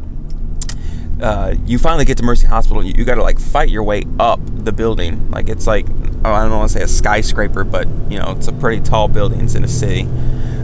uh, 1.22 1.56
you 1.66 1.78
finally 1.78 2.06
get 2.06 2.18
to 2.18 2.24
Mercy 2.24 2.48
Hospital. 2.48 2.84
You, 2.84 2.94
you 2.98 3.06
got 3.06 3.16
to 3.16 3.24
like 3.24 3.40
fight 3.40 3.70
your 3.70 3.84
way 3.84 4.04
up 4.20 4.40
the 4.44 4.72
building. 4.72 5.30
Like 5.32 5.50
it's 5.50 5.68
like 5.68 5.86
oh, 6.26 6.32
I 6.32 6.44
don't 6.44 6.58
want 6.58 6.72
to 6.72 6.78
say 6.78 6.84
a 6.84 6.88
skyscraper, 6.88 7.64
but 7.64 7.88
you 8.10 8.20
know 8.20 8.32
it's 8.38 8.48
a 8.48 8.54
pretty 8.54 8.82
tall 8.82 9.08
building. 9.08 9.42
It's 9.42 9.56
in 9.56 9.64
a 9.64 9.68
city. 9.68 10.08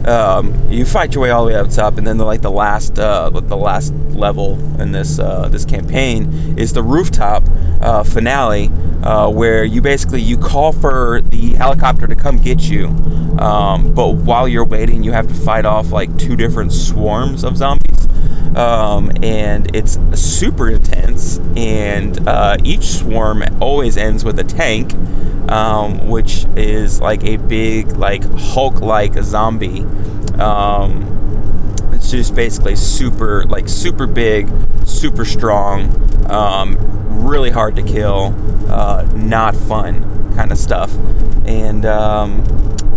Um, 0.06 0.70
you 0.70 0.86
fight 0.86 1.14
your 1.14 1.22
way 1.22 1.30
all 1.30 1.44
the 1.44 1.52
way 1.52 1.58
up 1.58 1.68
top, 1.68 1.98
and 1.98 2.06
then 2.06 2.16
the, 2.16 2.24
like 2.24 2.40
the 2.40 2.50
last 2.50 2.98
uh, 2.98 3.28
the 3.30 3.56
last 3.56 3.92
level 4.10 4.58
in 4.80 4.92
this 4.92 5.18
uh, 5.18 5.48
this 5.48 5.64
campaign 5.64 6.58
is 6.58 6.72
the 6.72 6.82
rooftop 6.82 7.42
uh, 7.80 8.02
finale, 8.02 8.70
uh, 9.02 9.28
where 9.28 9.64
you 9.64 9.82
basically 9.82 10.22
you 10.22 10.38
call 10.38 10.72
for 10.72 11.20
the 11.22 11.50
helicopter 11.54 12.06
to 12.06 12.16
come 12.16 12.38
get 12.38 12.62
you, 12.62 12.88
um, 13.38 13.92
but 13.94 14.14
while 14.14 14.48
you're 14.48 14.64
waiting, 14.64 15.02
you 15.02 15.12
have 15.12 15.28
to 15.28 15.34
fight 15.34 15.66
off 15.66 15.92
like 15.92 16.16
two 16.16 16.34
different 16.34 16.72
swarms 16.72 17.44
of 17.44 17.56
zombies 17.58 17.89
um, 18.56 19.10
and 19.22 19.74
it's 19.74 19.98
super 20.14 20.70
intense. 20.70 21.38
And 21.56 22.26
uh, 22.28 22.56
each 22.64 22.84
swarm 22.84 23.42
always 23.60 23.96
ends 23.96 24.24
with 24.24 24.38
a 24.38 24.44
tank, 24.44 24.94
um, 25.50 26.08
which 26.08 26.46
is 26.56 27.00
like 27.00 27.24
a 27.24 27.36
big, 27.36 27.96
like 27.96 28.24
Hulk-like 28.24 29.14
zombie. 29.22 29.80
Um, 30.38 31.06
it's 31.92 32.10
just 32.10 32.34
basically 32.34 32.76
super, 32.76 33.44
like 33.44 33.68
super 33.68 34.06
big, 34.06 34.48
super 34.86 35.24
strong, 35.24 36.30
um, 36.30 36.76
really 37.24 37.50
hard 37.50 37.76
to 37.76 37.82
kill, 37.82 38.34
uh, 38.70 39.02
not 39.14 39.54
fun 39.54 40.34
kind 40.34 40.52
of 40.52 40.58
stuff. 40.58 40.94
And 41.46 41.84
um, 41.84 42.44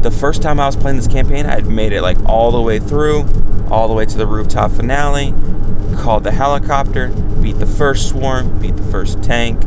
the 0.02 0.12
first 0.12 0.42
time 0.42 0.60
I 0.60 0.66
was 0.66 0.76
playing 0.76 0.98
this 0.98 1.08
campaign, 1.08 1.46
I 1.46 1.56
had 1.56 1.66
made 1.66 1.92
it 1.92 2.02
like 2.02 2.18
all 2.26 2.52
the 2.52 2.62
way 2.62 2.80
through 2.80 3.24
all 3.70 3.88
the 3.88 3.94
way 3.94 4.06
to 4.06 4.18
the 4.18 4.28
rooftop 4.28 4.72
finale, 4.72 5.34
called 5.96 6.24
the 6.24 6.32
helicopter, 6.32 7.10
beat 7.42 7.60
the 7.60 7.66
first 7.66 8.10
swarm, 8.10 8.60
beat 8.60 8.76
the 8.76 8.84
first 8.84 9.24
tank. 9.24 9.62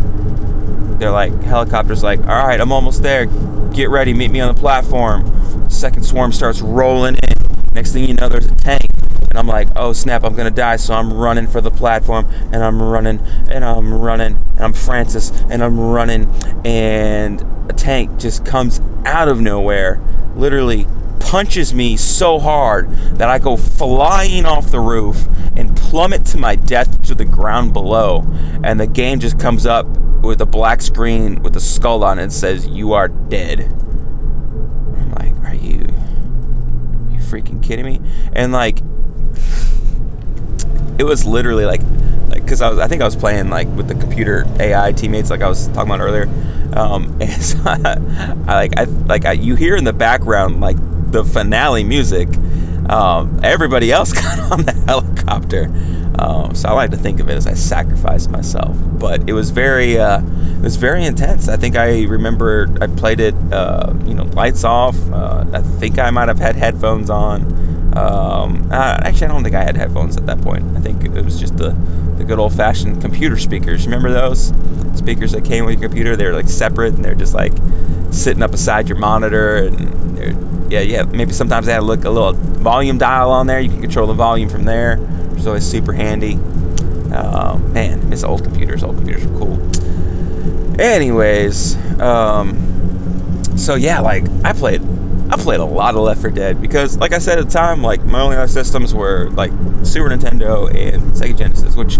They're 0.98 1.10
like, 1.10 1.32
helicopter's 1.42 2.02
like, 2.02 2.20
all 2.20 2.46
right, 2.46 2.60
I'm 2.60 2.72
almost 2.72 3.02
there. 3.02 3.26
Get 3.72 3.90
ready, 3.90 4.14
meet 4.14 4.30
me 4.30 4.40
on 4.40 4.54
the 4.54 4.60
platform. 4.60 5.70
Second 5.70 6.04
swarm 6.04 6.32
starts 6.32 6.60
rolling 6.60 7.16
in. 7.16 7.74
Next 7.74 7.92
thing 7.92 8.08
you 8.08 8.14
know, 8.14 8.28
there's 8.28 8.46
a 8.46 8.54
tank. 8.54 8.86
And 9.30 9.38
I'm 9.38 9.46
like, 9.46 9.68
oh 9.76 9.92
snap, 9.92 10.24
I'm 10.24 10.34
gonna 10.34 10.50
die. 10.50 10.76
So 10.76 10.94
I'm 10.94 11.12
running 11.12 11.46
for 11.46 11.60
the 11.60 11.70
platform 11.70 12.26
and 12.52 12.64
I'm 12.64 12.82
running 12.82 13.20
and 13.50 13.64
I'm 13.64 13.92
running 13.92 14.36
and 14.36 14.60
I'm 14.60 14.72
Francis 14.72 15.30
and 15.50 15.62
I'm 15.62 15.78
running 15.78 16.32
and 16.64 17.44
a 17.68 17.74
tank 17.74 18.18
just 18.18 18.46
comes 18.46 18.80
out 19.04 19.28
of 19.28 19.40
nowhere, 19.40 20.00
literally 20.34 20.86
punches 21.20 21.74
me 21.74 21.96
so 21.96 22.38
hard 22.38 22.90
that 23.16 23.28
I 23.28 23.38
go 23.38 23.56
flying 23.56 24.46
off 24.46 24.70
the 24.70 24.80
roof 24.80 25.26
and 25.56 25.76
plummet 25.76 26.24
to 26.26 26.38
my 26.38 26.56
death 26.56 27.02
to 27.02 27.14
the 27.14 27.24
ground 27.24 27.72
below. 27.72 28.24
And 28.62 28.78
the 28.78 28.86
game 28.86 29.20
just 29.20 29.38
comes 29.38 29.66
up 29.66 29.86
with 30.22 30.40
a 30.40 30.46
black 30.46 30.82
screen 30.82 31.42
with 31.42 31.56
a 31.56 31.60
skull 31.60 32.04
on 32.04 32.18
it 32.18 32.24
and 32.24 32.32
says, 32.32 32.66
You 32.66 32.92
are 32.92 33.08
dead. 33.08 33.60
I'm 33.60 35.10
like, 35.12 35.34
Are 35.44 35.54
you, 35.54 35.82
are 35.82 37.12
you 37.12 37.20
freaking 37.20 37.62
kidding 37.62 37.84
me? 37.84 38.00
And 38.32 38.52
like, 38.52 38.80
it 40.98 41.04
was 41.04 41.24
literally 41.24 41.64
like, 41.64 41.82
like, 42.28 42.46
cause 42.46 42.60
I 42.60 42.70
was, 42.70 42.78
I 42.78 42.88
think 42.88 43.02
I 43.02 43.04
was 43.04 43.16
playing 43.16 43.50
like 43.50 43.68
with 43.68 43.88
the 43.88 43.94
computer 43.94 44.46
AI 44.58 44.92
teammates, 44.92 45.30
like 45.30 45.42
I 45.42 45.48
was 45.48 45.68
talking 45.68 45.92
about 45.92 46.00
earlier. 46.00 46.28
Um, 46.72 47.16
and 47.20 47.42
so 47.42 47.58
I, 47.64 47.96
I 48.46 48.54
like, 48.54 48.78
I 48.78 48.84
like, 48.84 49.24
I, 49.24 49.32
you 49.32 49.54
hear 49.54 49.76
in 49.76 49.84
the 49.84 49.92
background 49.92 50.60
like 50.60 50.76
the 51.10 51.24
finale 51.24 51.84
music, 51.84 52.28
um, 52.88 53.40
everybody 53.42 53.90
else 53.92 54.12
got 54.20 54.38
on 54.52 54.62
the 54.62 54.72
helicopter. 54.86 55.70
Um, 56.18 56.54
so 56.54 56.68
I 56.68 56.72
like 56.72 56.90
to 56.92 56.96
think 56.96 57.20
of 57.20 57.28
it 57.28 57.36
as 57.36 57.46
I 57.46 57.54
sacrificed 57.54 58.30
myself. 58.30 58.76
But 58.80 59.28
it 59.28 59.32
was 59.32 59.50
very, 59.50 59.98
uh, 59.98 60.20
it 60.20 60.62
was 60.62 60.76
very 60.76 61.04
intense. 61.04 61.48
I 61.48 61.56
think 61.56 61.76
I 61.76 62.04
remember 62.04 62.68
I 62.80 62.86
played 62.86 63.20
it, 63.20 63.34
uh, 63.52 63.92
you 64.04 64.14
know, 64.14 64.24
lights 64.24 64.64
off. 64.64 64.96
Uh, 65.10 65.44
I 65.52 65.60
think 65.60 65.98
I 65.98 66.10
might 66.10 66.28
have 66.28 66.38
had 66.38 66.56
headphones 66.56 67.10
on. 67.10 67.42
Um, 67.96 68.70
actually, 68.72 69.26
I 69.26 69.28
don't 69.28 69.42
think 69.42 69.54
I 69.54 69.62
had 69.62 69.76
headphones 69.76 70.16
at 70.16 70.26
that 70.26 70.40
point. 70.42 70.64
I 70.76 70.80
think 70.80 71.04
it 71.04 71.24
was 71.24 71.40
just 71.40 71.56
the, 71.56 71.70
the 72.18 72.24
good 72.24 72.38
old 72.38 72.54
fashioned 72.54 73.00
computer 73.00 73.36
speakers. 73.36 73.86
Remember 73.86 74.10
those 74.10 74.52
speakers 74.96 75.32
that 75.32 75.44
came 75.44 75.64
with 75.64 75.80
your 75.80 75.88
computer? 75.88 76.16
They 76.16 76.26
were 76.26 76.34
like 76.34 76.48
separate 76.48 76.94
and 76.94 77.04
they're 77.04 77.14
just 77.14 77.34
like 77.34 77.52
sitting 78.10 78.42
up 78.42 78.50
beside 78.50 78.88
your 78.88 78.98
monitor 78.98 79.56
and 79.56 80.18
yeah, 80.68 80.80
yeah. 80.80 81.02
Maybe 81.04 81.32
sometimes 81.32 81.66
they 81.66 81.72
had 81.72 81.82
look 81.82 82.04
a 82.04 82.10
little 82.10 82.32
volume 82.32 82.98
dial 82.98 83.30
on 83.30 83.46
there. 83.46 83.60
You 83.60 83.70
can 83.70 83.80
control 83.80 84.06
the 84.06 84.14
volume 84.14 84.48
from 84.48 84.64
there, 84.64 84.96
which 84.96 85.40
is 85.40 85.46
always 85.46 85.64
super 85.64 85.92
handy. 85.92 86.38
Uh, 87.12 87.58
man, 87.72 88.12
it's 88.12 88.24
old 88.24 88.42
computers. 88.42 88.82
Old 88.82 88.96
computers 88.96 89.24
are 89.24 89.38
cool. 89.38 89.60
Anyways, 90.80 91.76
um, 92.00 93.46
so 93.56 93.74
yeah, 93.74 94.00
like 94.00 94.24
I 94.44 94.52
played, 94.52 94.82
I 95.30 95.36
played 95.36 95.60
a 95.60 95.64
lot 95.64 95.94
of 95.94 96.02
Left 96.02 96.20
4 96.20 96.30
Dead 96.30 96.60
because, 96.60 96.98
like 96.98 97.12
I 97.12 97.18
said 97.18 97.38
at 97.38 97.46
the 97.46 97.50
time, 97.50 97.82
like 97.82 98.04
my 98.04 98.20
only 98.20 98.36
other 98.36 98.48
systems 98.48 98.92
were 98.92 99.30
like 99.30 99.52
Super 99.82 100.10
Nintendo 100.10 100.68
and 100.68 101.12
Sega 101.12 101.36
Genesis, 101.36 101.76
which 101.76 101.98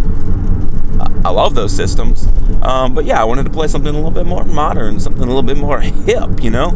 I 1.26 1.30
love 1.30 1.56
those 1.56 1.74
systems. 1.74 2.28
Um, 2.62 2.94
but 2.94 3.04
yeah, 3.04 3.20
I 3.20 3.24
wanted 3.24 3.44
to 3.46 3.50
play 3.50 3.66
something 3.66 3.92
a 3.92 3.96
little 3.96 4.12
bit 4.12 4.26
more 4.26 4.44
modern, 4.44 5.00
something 5.00 5.24
a 5.24 5.26
little 5.26 5.42
bit 5.42 5.56
more 5.56 5.80
hip, 5.80 6.40
you 6.40 6.50
know? 6.50 6.68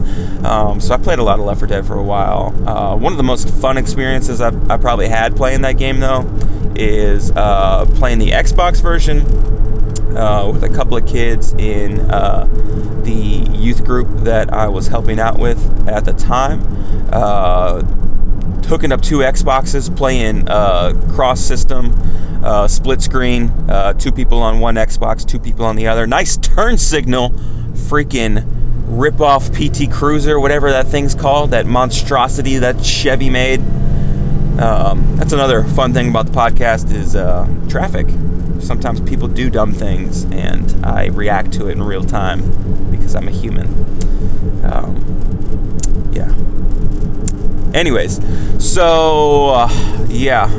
Um, 0.45 0.81
so 0.81 0.93
I 0.93 0.97
played 0.97 1.21
a 1.21 1.23
lot 1.23 1.39
of 1.39 1.45
Left 1.45 1.61
4 1.61 1.69
Dead 1.69 1.87
for 1.87 1.95
a 1.95 2.03
while. 2.03 2.53
Uh, 2.69 2.97
one 2.97 3.13
of 3.13 3.17
the 3.17 3.23
most 3.23 3.49
fun 3.49 3.77
experiences 3.77 4.41
I've, 4.41 4.69
I 4.69 4.77
probably 4.77 5.09
had 5.09 5.37
playing 5.37 5.61
that 5.63 5.79
game, 5.79 6.01
though, 6.01 6.29
is 6.75 7.31
uh, 7.37 7.87
playing 7.95 8.19
the 8.19 8.31
Xbox 8.31 8.83
version 8.83 9.21
uh, 10.17 10.51
with 10.53 10.65
a 10.65 10.69
couple 10.69 10.97
of 10.97 11.07
kids 11.07 11.53
in 11.53 12.01
uh, 12.11 12.49
the 13.05 13.13
youth 13.13 13.85
group 13.85 14.09
that 14.25 14.53
I 14.53 14.67
was 14.67 14.89
helping 14.89 15.21
out 15.21 15.39
with 15.39 15.89
at 15.89 16.05
the 16.05 16.13
time 16.13 16.61
uh, 17.13 17.83
hooking 18.67 18.93
up 18.93 19.01
two 19.01 19.19
Xboxes, 19.19 19.95
playing 19.95 20.49
uh, 20.49 20.93
cross 21.15 21.41
system, 21.41 21.93
uh, 22.45 22.69
split 22.69 23.03
screen, 23.03 23.49
uh, 23.69 23.93
two 23.93 24.13
people 24.13 24.39
on 24.39 24.61
one 24.61 24.77
Xbox, 24.77 25.27
two 25.27 25.39
people 25.39 25.65
on 25.65 25.77
the 25.77 25.87
other. 25.87 26.07
Nice 26.07 26.37
turn 26.37 26.79
signal, 26.79 27.31
freaking 27.73 28.45
rip 28.87 29.21
off 29.21 29.53
PT 29.53 29.91
Cruiser, 29.91 30.39
whatever 30.41 30.71
that 30.71 30.87
thing's 30.87 31.15
called, 31.15 31.51
that 31.53 31.67
monstrosity 31.67 32.59
that 32.59 32.85
Chevy 32.85 33.31
made. 33.31 33.61
Um, 34.61 35.17
that's 35.17 35.33
another 35.33 35.65
fun 35.65 35.95
thing 35.95 36.11
about 36.11 36.27
the 36.27 36.33
podcast 36.33 36.93
is 36.93 37.17
uh, 37.17 37.47
traffic. 37.69 38.09
Sometimes 38.61 39.01
people 39.01 39.29
do 39.29 39.49
dumb 39.49 39.73
things, 39.73 40.25
and 40.25 40.85
I 40.85 41.07
react 41.07 41.53
to 41.55 41.69
it 41.69 41.73
in 41.73 41.83
real 41.83 42.05
time 42.05 42.91
because 42.91 43.15
I'm 43.15 43.29
a 43.29 43.31
human. 43.31 43.69
Um, 44.65 46.11
yeah. 46.13 46.35
Anyways, 47.75 48.21
so 48.65 49.51
uh, 49.51 50.07
yeah, 50.09 50.51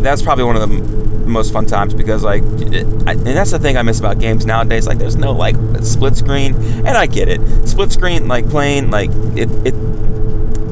that's 0.00 0.22
probably 0.22 0.44
one 0.44 0.56
of 0.56 0.68
the 0.68 0.94
most 1.26 1.52
fun 1.52 1.66
times 1.66 1.94
because 1.94 2.22
like, 2.22 2.42
it, 2.44 2.86
I, 3.06 3.12
and 3.12 3.26
that's 3.26 3.50
the 3.50 3.58
thing 3.58 3.76
I 3.76 3.82
miss 3.82 4.00
about 4.00 4.18
games 4.18 4.46
nowadays. 4.46 4.86
Like, 4.86 4.98
there's 4.98 5.16
no 5.16 5.32
like 5.32 5.56
split 5.82 6.16
screen, 6.16 6.54
and 6.54 6.88
I 6.88 7.06
get 7.06 7.28
it. 7.28 7.40
Split 7.66 7.92
screen, 7.92 8.28
like 8.28 8.48
playing, 8.48 8.90
like 8.90 9.10
it, 9.36 9.50
it 9.66 9.74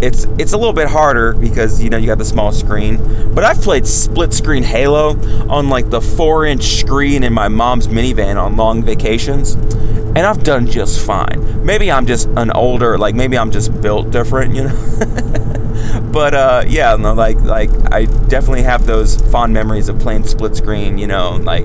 it's 0.03 0.25
it's 0.37 0.53
a 0.53 0.57
little 0.57 0.73
bit 0.73 0.89
harder 0.89 1.33
because 1.33 1.81
you 1.81 1.89
know 1.89 1.97
you 1.97 2.07
got 2.07 2.19
the 2.19 2.25
small 2.25 2.53
screen. 2.53 3.35
But 3.35 3.45
I've 3.45 3.61
played 3.61 3.87
split 3.87 4.33
screen 4.33 4.65
Halo 4.65 5.11
on 5.49 5.69
like 5.69 5.91
the 5.91 6.01
four 6.01 6.45
inch 6.45 6.65
screen 6.81 7.23
in 7.23 7.33
my 7.33 7.49
mom's 7.49 7.87
minivan 7.87 8.43
on 8.43 8.57
long 8.57 8.83
vacations, 8.83 9.55
and 9.55 10.19
I've 10.19 10.43
done 10.43 10.67
just 10.67 11.07
fine. 11.07 11.65
Maybe 11.65 11.91
I'm 11.91 12.07
just 12.07 12.29
an 12.37 12.51
older, 12.51 12.99
like 12.99 13.15
maybe 13.15 13.39
I'm 13.39 13.53
just 13.53 13.81
built 13.81 14.11
different, 14.11 14.55
you 14.55 14.65
know. 14.65 15.49
but 16.12 16.35
uh, 16.35 16.64
yeah, 16.66 16.97
no, 16.97 17.14
like 17.14 17.40
like 17.40 17.71
I 17.92 18.05
definitely 18.05 18.62
have 18.62 18.87
those 18.87 19.16
fond 19.31 19.53
memories 19.53 19.88
of 19.88 19.99
playing 19.99 20.25
split 20.25 20.57
screen. 20.57 20.99
You 20.99 21.07
know, 21.07 21.37
like 21.42 21.64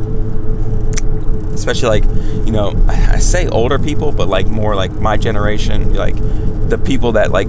especially 1.54 2.02
like 2.02 2.46
you 2.46 2.52
know 2.52 2.74
I 2.88 3.20
say 3.20 3.48
older 3.48 3.80
people, 3.80 4.12
but 4.12 4.28
like 4.28 4.48
more 4.48 4.76
like 4.76 4.92
my 4.94 5.18
generation, 5.18 5.94
like 5.94 6.16
the 6.70 6.78
people 6.78 7.14
that 7.14 7.32
like 7.32 7.48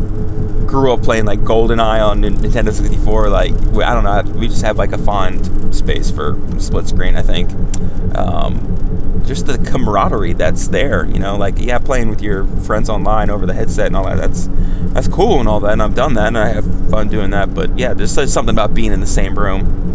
grew 0.66 0.92
up 0.92 1.02
playing 1.02 1.24
like 1.24 1.40
GoldenEye 1.40 2.06
on 2.06 2.22
Nintendo 2.22 2.72
64. 2.72 3.28
Like 3.28 3.52
I 3.52 3.94
don't 3.94 4.04
know, 4.04 4.38
we 4.38 4.48
just 4.48 4.62
have 4.62 4.76
like 4.76 4.92
a 4.92 4.98
fond 4.98 5.74
space 5.74 6.10
for 6.10 6.38
split 6.58 6.86
screen. 6.88 7.16
I 7.16 7.22
think. 7.22 7.50
Um, 8.16 8.77
just 9.24 9.46
the 9.46 9.58
camaraderie 9.58 10.32
that's 10.32 10.68
there, 10.68 11.06
you 11.06 11.18
know, 11.18 11.36
like 11.36 11.54
yeah, 11.58 11.78
playing 11.78 12.08
with 12.08 12.22
your 12.22 12.44
friends 12.44 12.88
online 12.88 13.30
over 13.30 13.46
the 13.46 13.54
headset 13.54 13.86
and 13.86 13.96
all 13.96 14.06
that. 14.06 14.16
That's 14.16 14.48
that's 14.94 15.08
cool 15.08 15.40
and 15.40 15.48
all 15.48 15.60
that, 15.60 15.72
and 15.72 15.82
I've 15.82 15.94
done 15.94 16.14
that 16.14 16.28
and 16.28 16.38
I 16.38 16.48
have 16.48 16.90
fun 16.90 17.08
doing 17.08 17.30
that. 17.30 17.54
But 17.54 17.78
yeah, 17.78 17.94
there's 17.94 18.12
something 18.12 18.54
about 18.54 18.74
being 18.74 18.92
in 18.92 19.00
the 19.00 19.06
same 19.06 19.38
room. 19.38 19.94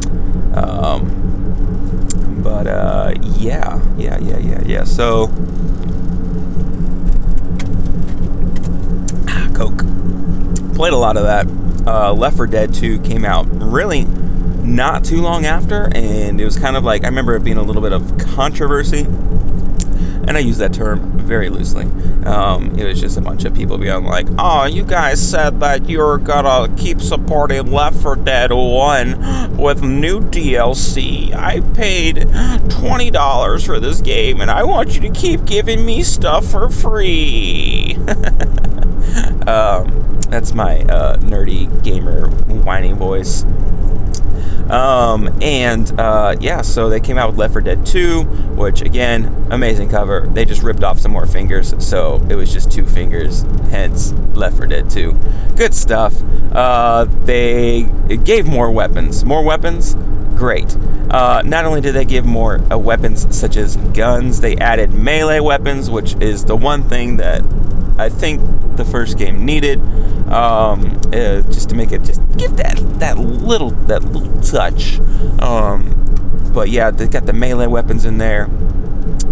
Um, 0.56 2.42
but 2.44 2.68
uh, 2.68 3.14
yeah, 3.22 3.82
yeah, 3.98 4.20
yeah, 4.20 4.38
yeah, 4.38 4.62
yeah. 4.66 4.84
So 4.84 5.28
Coke 9.54 9.80
played 10.76 10.94
a 10.94 10.98
lot 10.98 11.18
of 11.18 11.24
that. 11.24 11.48
Uh, 11.86 12.14
Left 12.14 12.38
4 12.38 12.48
Dead 12.48 12.74
2 12.74 13.00
came 13.02 13.26
out 13.26 13.46
really 13.52 14.06
not 14.64 15.04
too 15.04 15.22
long 15.22 15.46
after, 15.46 15.90
and 15.94 16.40
it 16.40 16.46
was 16.46 16.58
kind 16.58 16.78
of 16.78 16.84
like 16.84 17.04
I 17.04 17.08
remember 17.08 17.36
it 17.36 17.44
being 17.44 17.58
a 17.58 17.64
little 17.64 17.82
bit 17.82 17.94
of 17.94 18.18
controversy, 18.18 19.02
and 19.02 20.38
I 20.38 20.40
use 20.40 20.58
that 20.60 20.74
term 20.74 21.20
very 21.20 21.50
loosely. 21.50 21.86
Um, 22.26 22.78
it 22.78 22.86
was 22.86 23.00
just 23.02 23.18
a 23.18 23.22
bunch 23.22 23.44
of 23.44 23.54
people 23.54 23.78
being 23.78 24.06
like, 24.06 24.28
"Oh, 24.40 24.66
you 24.66 24.84
guys 24.84 25.22
said 25.22 25.60
that 25.60 25.90
you're 25.90 26.18
gonna 26.18 26.74
keep 26.76 27.02
supporting 27.02 27.72
Left 27.72 27.98
4 27.98 28.16
Dead 28.16 28.52
1 28.52 29.58
with 29.58 29.84
new 29.84 30.22
DLC. 30.22 31.34
I 31.34 31.60
paid 31.60 32.28
twenty 32.70 33.12
dollars 33.12 33.66
for 33.66 33.80
this 33.80 34.00
game, 34.02 34.40
and 34.42 34.50
I 34.50 34.64
want 34.64 34.96
you 34.96 35.02
to 35.02 35.10
keep 35.10 35.46
giving 35.46 35.86
me 35.86 36.04
stuff 36.04 36.46
for 36.46 36.70
free." 36.70 37.98
um, 39.48 40.20
that's 40.30 40.54
my 40.54 40.80
uh, 40.84 41.18
nerdy 41.18 41.68
gamer 41.84 42.28
whining 42.64 42.96
voice. 42.96 43.46
Um, 44.70 45.38
and 45.42 46.00
uh, 46.00 46.36
yeah, 46.40 46.62
so 46.62 46.90
they 46.90 47.00
came 47.00 47.18
out 47.18 47.30
with 47.30 47.38
Left 47.38 47.54
4 47.54 47.62
Dead 47.62 47.86
2, 47.86 48.24
which 48.56 48.82
again, 48.82 49.48
amazing 49.52 49.90
cover. 49.90 50.22
They 50.28 50.46
just 50.46 50.64
ripped 50.64 50.84
off 50.84 51.00
some 51.00 51.12
more 51.12 51.26
fingers, 51.26 51.76
so 51.86 52.26
it 52.30 52.36
was 52.36 52.52
just 52.52 52.72
two 52.72 52.86
fingers, 52.86 53.44
hence 53.70 54.14
Left 54.34 54.58
4 54.58 54.68
Dead 54.68 54.90
2. 54.90 55.14
Good 55.56 55.74
stuff. 55.74 56.16
Uh, 56.52 57.06
they 57.06 57.84
gave 58.24 58.46
more 58.46 58.72
weapons. 58.72 59.26
More 59.26 59.44
weapons? 59.44 59.96
Great. 60.36 60.76
Uh, 61.10 61.44
not 61.46 61.66
only 61.66 61.80
did 61.80 61.94
they 61.94 62.06
give 62.06 62.26
more 62.26 62.60
uh, 62.72 62.78
weapons 62.78 63.36
such 63.36 63.56
as 63.56 63.78
guns, 63.78 64.42
they 64.42 64.56
added 64.58 64.92
melee 64.92 65.40
weapons, 65.40 65.90
which 65.90 66.16
is 66.16 66.46
the 66.46 66.56
one 66.56 66.84
thing 66.84 67.18
that 67.18 67.44
I 67.98 68.10
think 68.10 68.42
the 68.78 68.86
first 68.86 69.18
game 69.18 69.46
needed, 69.46 69.80
um, 70.30 71.00
uh, 71.08 71.42
just 71.44 71.70
to 71.70 71.76
make 71.76 71.92
it 71.92 72.04
just 72.04 72.22
give 72.38 72.58
that 72.58 72.78
that 73.00 73.18
little 73.18 73.72
that 73.88 74.04
little 74.04 74.42
touch. 74.42 75.00
Um, 75.40 76.00
but 76.54 76.70
yeah, 76.70 76.92
they 76.92 77.08
got 77.08 77.26
the 77.26 77.34
melee 77.34 77.68
weapons 77.68 78.06
in 78.06 78.18
there. 78.18 78.46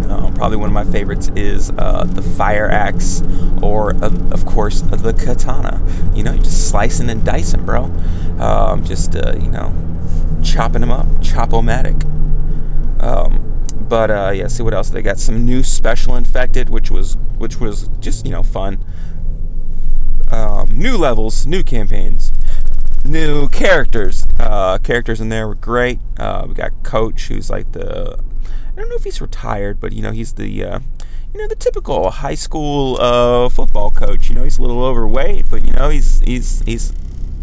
Um, 0.10 0.34
probably 0.36 0.58
one 0.58 0.68
of 0.70 0.74
my 0.74 0.84
favorites 0.84 1.30
is 1.36 1.72
uh, 1.78 2.04
the 2.06 2.22
fire 2.22 2.70
axe, 2.70 3.24
or 3.62 3.96
uh, 4.04 4.12
of 4.32 4.46
course 4.46 4.82
the 4.82 5.14
katana. 5.14 5.82
You 6.14 6.24
know, 6.24 6.34
you're 6.34 6.44
just 6.44 6.70
slicing 6.70 7.10
and 7.10 7.24
dicing, 7.24 7.66
bro. 7.66 7.86
Um, 8.40 8.84
just 8.84 9.16
uh, 9.16 9.34
you 9.40 9.50
know, 9.50 9.74
chopping 10.44 10.82
them 10.82 10.92
up, 10.92 11.08
chop-o-matic. 11.22 12.04
Um, 13.02 13.51
but 13.92 14.10
uh, 14.10 14.32
yeah, 14.34 14.48
see 14.48 14.64
what 14.64 14.74
else 14.74 14.90
they 14.90 15.02
got. 15.02 15.20
Some 15.20 15.44
new 15.44 15.64
special 15.64 16.16
infected, 16.16 16.70
which 16.70 16.90
was 16.90 17.18
which 17.38 17.60
was 17.60 17.90
just 18.00 18.26
you 18.26 18.32
know 18.32 18.42
fun. 18.42 18.86
Um, 20.32 20.70
new 20.80 20.98
levels, 20.98 21.46
new 21.46 21.62
campaigns, 21.62 22.32
new 23.04 23.50
characters. 23.50 24.26
Uh, 24.40 24.78
characters 24.78 25.20
in 25.20 25.28
there 25.28 25.46
were 25.46 25.56
great. 25.56 26.00
Uh, 26.18 26.46
we 26.48 26.54
got 26.54 26.72
Coach, 26.84 27.28
who's 27.28 27.50
like 27.50 27.74
the 27.74 28.18
I 28.48 28.80
don't 28.80 28.88
know 28.88 28.96
if 28.96 29.04
he's 29.04 29.20
retired, 29.20 29.82
but 29.82 29.92
you 29.92 30.02
know 30.02 30.12
he's 30.12 30.32
the 30.36 30.64
uh, 30.64 30.80
you 31.34 31.42
know 31.42 31.50
the 31.50 31.56
typical 31.58 32.12
high 32.12 32.36
school 32.36 32.96
uh, 32.98 33.50
football 33.50 33.92
coach. 33.92 34.30
You 34.30 34.36
know 34.36 34.46
he's 34.46 34.58
a 34.58 34.62
little 34.62 34.86
overweight, 34.86 35.50
but 35.50 35.66
you 35.66 35.74
know 35.74 35.90
he's 35.90 36.22
he's 36.22 36.62
he's 36.62 36.94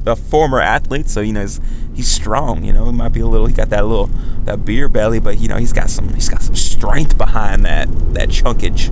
a 0.06 0.16
former 0.16 0.60
athlete, 0.60 1.08
so 1.08 1.20
you 1.20 1.32
know 1.32 1.42
he's, 1.42 1.60
he's 1.94 2.10
strong. 2.10 2.64
You 2.64 2.72
know, 2.72 2.86
he 2.86 2.92
might 2.92 3.12
be 3.12 3.20
a 3.20 3.26
little. 3.26 3.46
He 3.46 3.54
got 3.54 3.70
that 3.70 3.86
little 3.86 4.10
that 4.44 4.64
beer 4.64 4.88
belly, 4.88 5.20
but 5.20 5.38
you 5.38 5.48
know 5.48 5.56
he's 5.56 5.72
got 5.72 5.90
some 5.90 6.12
he's 6.14 6.28
got 6.28 6.42
some 6.42 6.54
strength 6.54 7.18
behind 7.18 7.64
that 7.64 7.88
that 8.14 8.28
chunkage. 8.28 8.88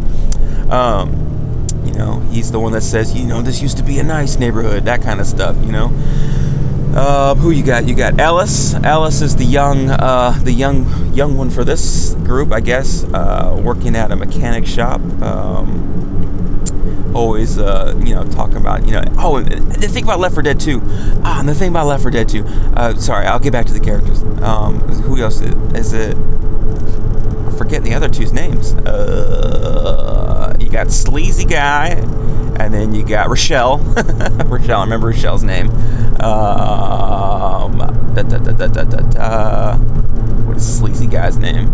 Um, 0.71 1.67
you 1.85 1.93
know, 1.93 2.21
he's 2.31 2.51
the 2.51 2.59
one 2.59 2.73
that 2.73 2.83
says, 2.83 3.15
you 3.15 3.25
know, 3.25 3.43
this 3.43 3.63
used 3.63 3.77
to 3.77 3.85
be 3.85 3.99
a 3.99 4.03
nice 4.03 4.39
neighborhood, 4.39 4.85
that 4.85 5.03
kind 5.03 5.21
of 5.21 5.27
stuff. 5.27 5.57
You 5.65 5.73
know. 5.73 5.93
Uh, 6.97 7.35
who 7.35 7.51
you 7.51 7.63
got? 7.63 7.87
You 7.87 7.95
got 7.95 8.19
Ellis. 8.19 8.73
Ellis 8.73 9.21
is 9.21 9.37
the 9.37 9.45
young, 9.45 9.91
uh, 9.91 10.31
the 10.45 10.53
young, 10.53 11.13
young 11.13 11.37
one 11.37 11.51
for 11.51 11.63
this 11.63 12.15
group, 12.25 12.53
I 12.53 12.61
guess. 12.61 13.05
Uh, 13.05 13.61
working 13.63 13.95
at 13.95 14.11
a 14.11 14.17
mechanic 14.17 14.65
shop. 14.67 15.03
Um, 15.21 16.16
always, 17.15 17.59
uh, 17.59 17.95
you 18.05 18.15
know, 18.15 18.25
talking 18.25 18.57
about, 18.57 18.85
you 18.87 18.93
know, 18.93 19.03
oh, 19.19 19.41
the 19.41 19.89
thing 19.89 20.05
about 20.05 20.21
Left 20.21 20.35
4 20.35 20.43
Dead 20.43 20.61
2. 20.61 20.81
Ah, 21.25 21.41
and 21.41 21.49
the 21.49 21.55
thing 21.55 21.71
about 21.71 21.87
Left 21.87 22.03
4 22.03 22.11
Dead 22.11 22.29
2. 22.29 22.45
Uh, 22.45 22.95
sorry, 22.97 23.27
I'll 23.27 23.39
get 23.39 23.53
back 23.53 23.67
to 23.67 23.73
the 23.73 23.81
characters. 23.81 24.23
Um, 24.43 24.81
who 24.81 25.21
else 25.23 25.41
is, 25.41 25.93
it? 25.93 26.17
I 26.17 27.57
forget 27.57 27.83
the 27.83 27.95
other 27.95 28.09
two's 28.09 28.33
names. 28.33 28.75
Uh, 28.75 30.55
you 30.61 30.69
got 30.69 30.91
Sleazy 30.91 31.45
Guy, 31.45 31.89
and 32.59 32.73
then 32.75 32.93
you 32.95 33.05
got 33.05 33.29
Rochelle. 33.29 33.79
Rochelle, 34.47 34.81
I 34.81 34.85
remember 34.85 35.09
Rochelle's 35.09 35.43
name. 35.43 35.71
Um, 36.21 37.79
da, 38.15 38.23
da, 38.23 38.39
da, 38.39 39.77
what 40.45 40.57
is 40.57 40.79
Sleazy 40.79 41.07
Guy's 41.07 41.39
name? 41.39 41.69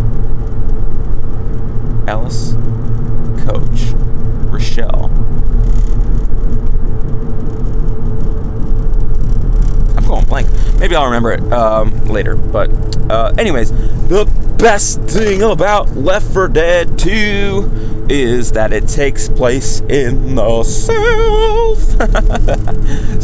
Ellis? 2.07 2.53
Coach. 3.45 3.93
Rochelle. 4.53 5.05
I'm 9.97 10.05
going 10.05 10.25
blank. 10.25 10.47
Maybe 10.79 10.95
I'll 10.95 11.05
remember 11.05 11.31
it 11.31 11.41
um, 11.51 12.05
later. 12.05 12.35
But, 12.35 12.69
uh, 13.09 13.33
anyways, 13.37 13.71
the 14.09 14.31
best 14.59 15.01
thing 15.01 15.41
about 15.41 15.95
Left 15.95 16.31
4 16.33 16.49
Dead 16.49 16.99
2 16.99 18.05
is 18.09 18.51
that 18.51 18.73
it 18.73 18.87
takes 18.87 19.27
place 19.27 19.79
in 19.81 20.35
the 20.35 20.63
South. 20.63 21.83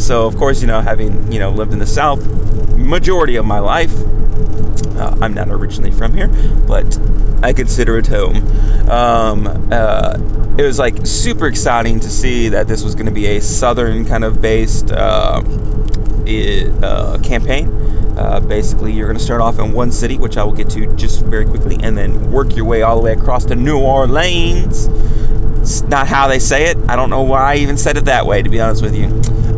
so, 0.00 0.26
of 0.26 0.36
course, 0.36 0.60
you 0.60 0.66
know, 0.66 0.80
having, 0.80 1.30
you 1.30 1.38
know, 1.38 1.50
lived 1.50 1.72
in 1.72 1.78
the 1.78 1.86
South 1.86 2.26
majority 2.76 3.36
of 3.36 3.44
my 3.44 3.60
life, 3.60 3.94
uh, 4.96 5.16
I'm 5.20 5.34
not 5.34 5.48
originally 5.48 5.92
from 5.92 6.14
here, 6.14 6.28
but 6.66 6.98
I 7.42 7.52
consider 7.52 7.98
it 7.98 8.08
home. 8.08 8.36
Um, 8.90 9.68
uh, 9.70 10.18
it 10.60 10.66
was 10.66 10.78
like 10.78 11.06
super 11.06 11.46
exciting 11.46 11.98
to 12.00 12.10
see 12.10 12.50
that 12.50 12.68
this 12.68 12.84
was 12.84 12.94
going 12.94 13.06
to 13.06 13.12
be 13.12 13.24
a 13.26 13.40
southern 13.40 14.04
kind 14.04 14.24
of 14.24 14.42
based 14.42 14.92
uh, 14.92 15.42
uh, 16.82 17.18
campaign. 17.22 17.68
Uh, 18.18 18.40
basically, 18.40 18.92
you're 18.92 19.06
going 19.06 19.16
to 19.16 19.24
start 19.24 19.40
off 19.40 19.58
in 19.58 19.72
one 19.72 19.90
city, 19.90 20.18
which 20.18 20.36
I 20.36 20.44
will 20.44 20.52
get 20.52 20.68
to 20.70 20.94
just 20.96 21.24
very 21.24 21.46
quickly, 21.46 21.78
and 21.82 21.96
then 21.96 22.30
work 22.30 22.54
your 22.54 22.66
way 22.66 22.82
all 22.82 22.96
the 22.96 23.02
way 23.02 23.14
across 23.14 23.46
to 23.46 23.56
New 23.56 23.78
Orleans. 23.78 24.88
It's 25.62 25.80
not 25.84 26.06
how 26.06 26.28
they 26.28 26.38
say 26.38 26.66
it. 26.66 26.76
I 26.90 26.96
don't 26.96 27.08
know 27.08 27.22
why 27.22 27.54
I 27.54 27.56
even 27.56 27.78
said 27.78 27.96
it 27.96 28.04
that 28.04 28.26
way, 28.26 28.42
to 28.42 28.50
be 28.50 28.60
honest 28.60 28.82
with 28.82 28.94
you. 28.94 29.06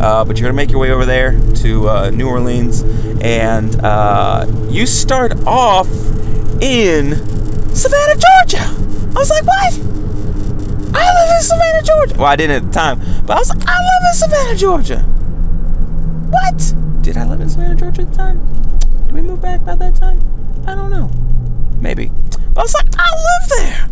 Uh, 0.01 0.25
but 0.25 0.39
you're 0.39 0.47
going 0.47 0.53
to 0.53 0.63
make 0.63 0.71
your 0.71 0.81
way 0.81 0.93
over 0.93 1.05
there 1.05 1.37
to 1.57 1.89
uh, 1.89 2.11
New 2.11 2.29
Orleans, 2.29 2.83
and 3.21 3.75
uh, 3.85 4.47
you 4.71 4.87
start 4.87 5.33
off 5.49 5.89
in 6.63 7.17
Savannah, 7.75 8.15
Georgia. 8.15 8.63
I 8.63 9.19
was 9.19 9.31
like, 9.31 9.45
what? 9.45 10.02
I 10.95 11.13
live 11.15 11.37
in 11.37 11.43
Savannah, 11.43 11.83
Georgia. 11.83 12.15
Well, 12.17 12.27
I 12.27 12.37
didn't 12.37 12.57
at 12.57 12.63
the 12.65 12.73
time, 12.73 12.99
but 13.27 13.37
I 13.37 13.41
was 13.41 13.49
like, 13.49 13.67
I 13.67 13.79
live 13.79 14.03
in 14.11 14.15
Savannah, 14.15 14.57
Georgia. 14.57 14.99
What? 16.31 17.03
Did 17.03 17.17
I 17.17 17.27
live 17.27 17.41
in 17.41 17.49
Savannah, 17.49 17.75
Georgia 17.75 18.03
at 18.03 18.11
the 18.11 18.17
time? 18.17 18.79
Did 19.07 19.13
we 19.13 19.21
move 19.23 19.41
back 19.41 19.65
by 19.65 19.75
that 19.75 19.95
time? 19.95 20.21
I 20.67 20.75
don't 20.75 20.91
know. 20.91 21.11
Maybe. 21.81 22.11
But 22.55 22.61
I 22.61 22.63
was 22.63 22.75
like, 22.75 22.87
I 22.99 23.09
live 23.11 23.49
there. 23.59 23.89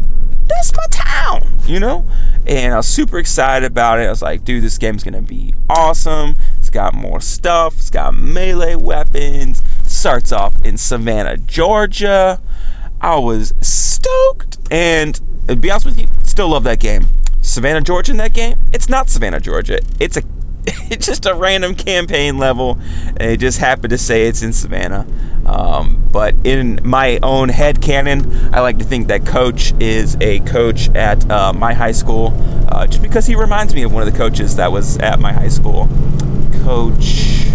That's 0.48 0.72
my 0.76 0.86
town, 0.90 1.48
you 1.66 1.80
know? 1.80 2.06
And 2.46 2.74
I 2.74 2.76
was 2.78 2.88
super 2.88 3.18
excited 3.18 3.66
about 3.66 4.00
it. 4.00 4.06
I 4.06 4.10
was 4.10 4.22
like, 4.22 4.44
dude, 4.44 4.64
this 4.64 4.78
game's 4.78 5.04
gonna 5.04 5.22
be 5.22 5.54
awesome. 5.68 6.34
It's 6.58 6.70
got 6.70 6.94
more 6.94 7.20
stuff, 7.20 7.74
it's 7.76 7.90
got 7.90 8.14
melee 8.14 8.74
weapons. 8.74 9.62
Starts 9.84 10.32
off 10.32 10.62
in 10.64 10.76
Savannah, 10.76 11.36
Georgia. 11.36 12.40
I 13.00 13.16
was 13.18 13.54
stoked. 13.60 14.58
And 14.70 15.20
to 15.48 15.56
be 15.56 15.70
honest 15.70 15.86
with 15.86 15.98
you, 15.98 16.06
still 16.40 16.48
love 16.48 16.64
that 16.64 16.80
game. 16.80 17.06
Savannah, 17.42 17.82
Georgia 17.82 18.12
in 18.12 18.16
that 18.16 18.32
game, 18.32 18.58
it's 18.72 18.88
not 18.88 19.10
Savannah, 19.10 19.40
Georgia. 19.40 19.78
It's 19.98 20.16
a 20.16 20.22
it's 20.90 21.04
just 21.04 21.26
a 21.26 21.34
random 21.34 21.74
campaign 21.74 22.38
level. 22.38 22.78
It 23.20 23.36
just 23.36 23.58
happened 23.58 23.90
to 23.90 23.98
say 23.98 24.26
it's 24.26 24.40
in 24.40 24.54
Savannah. 24.54 25.06
Um, 25.44 26.02
but 26.10 26.34
in 26.46 26.80
my 26.82 27.18
own 27.22 27.50
head 27.50 27.82
canon, 27.82 28.54
I 28.54 28.60
like 28.60 28.78
to 28.78 28.84
think 28.84 29.08
that 29.08 29.26
Coach 29.26 29.74
is 29.80 30.16
a 30.22 30.40
coach 30.40 30.88
at 30.94 31.30
uh, 31.30 31.52
my 31.52 31.74
high 31.74 31.92
school, 31.92 32.32
uh, 32.68 32.86
just 32.86 33.02
because 33.02 33.26
he 33.26 33.34
reminds 33.34 33.74
me 33.74 33.82
of 33.82 33.92
one 33.92 34.02
of 34.02 34.10
the 34.10 34.16
coaches 34.16 34.56
that 34.56 34.72
was 34.72 34.96
at 34.96 35.20
my 35.20 35.34
high 35.34 35.48
school. 35.48 35.90
Coach 36.64 37.48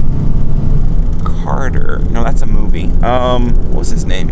Carter. 1.23 2.03
No, 2.11 2.23
that's 2.23 2.43
a 2.43 2.45
movie. 2.45 2.91
Um, 3.01 3.55
what 3.69 3.79
was 3.79 3.89
his 3.89 4.05
name? 4.05 4.29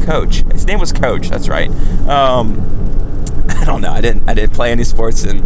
Coach. 0.00 0.36
His 0.52 0.64
name 0.64 0.80
was 0.80 0.90
Coach. 0.90 1.28
That's 1.28 1.50
right. 1.50 1.68
Um, 2.08 2.78
don't 3.70 3.80
know. 3.80 3.92
I 3.92 4.00
didn't. 4.00 4.28
I 4.28 4.34
didn't 4.34 4.52
play 4.52 4.72
any 4.72 4.84
sports 4.84 5.24
in 5.24 5.38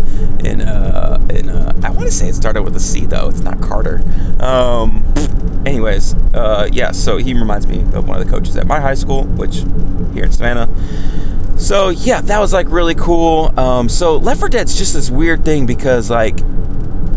in 0.44 0.62
uh, 0.62 1.24
in. 1.30 1.48
Uh, 1.48 1.72
I 1.82 1.90
want 1.90 2.06
to 2.06 2.12
say 2.12 2.28
it 2.28 2.34
started 2.34 2.62
with 2.62 2.74
a 2.76 2.80
C 2.80 3.06
though. 3.06 3.28
It's 3.28 3.40
not 3.40 3.60
Carter. 3.60 4.02
Um, 4.40 5.04
anyways, 5.66 6.14
uh, 6.34 6.68
yeah. 6.72 6.92
So 6.92 7.18
he 7.18 7.34
reminds 7.34 7.66
me 7.66 7.80
of 7.92 8.08
one 8.08 8.18
of 8.18 8.24
the 8.24 8.30
coaches 8.30 8.56
at 8.56 8.66
my 8.66 8.80
high 8.80 8.94
school, 8.94 9.24
which 9.24 9.64
here 10.14 10.24
in 10.24 10.32
Savannah. 10.32 10.68
So 11.58 11.90
yeah, 11.90 12.20
that 12.22 12.38
was 12.38 12.52
like 12.52 12.68
really 12.70 12.94
cool. 12.94 13.58
Um, 13.58 13.88
so 13.88 14.16
Left 14.16 14.40
4 14.40 14.48
Dead's 14.48 14.76
just 14.76 14.94
this 14.94 15.10
weird 15.10 15.44
thing 15.44 15.66
because 15.66 16.10
like 16.10 16.40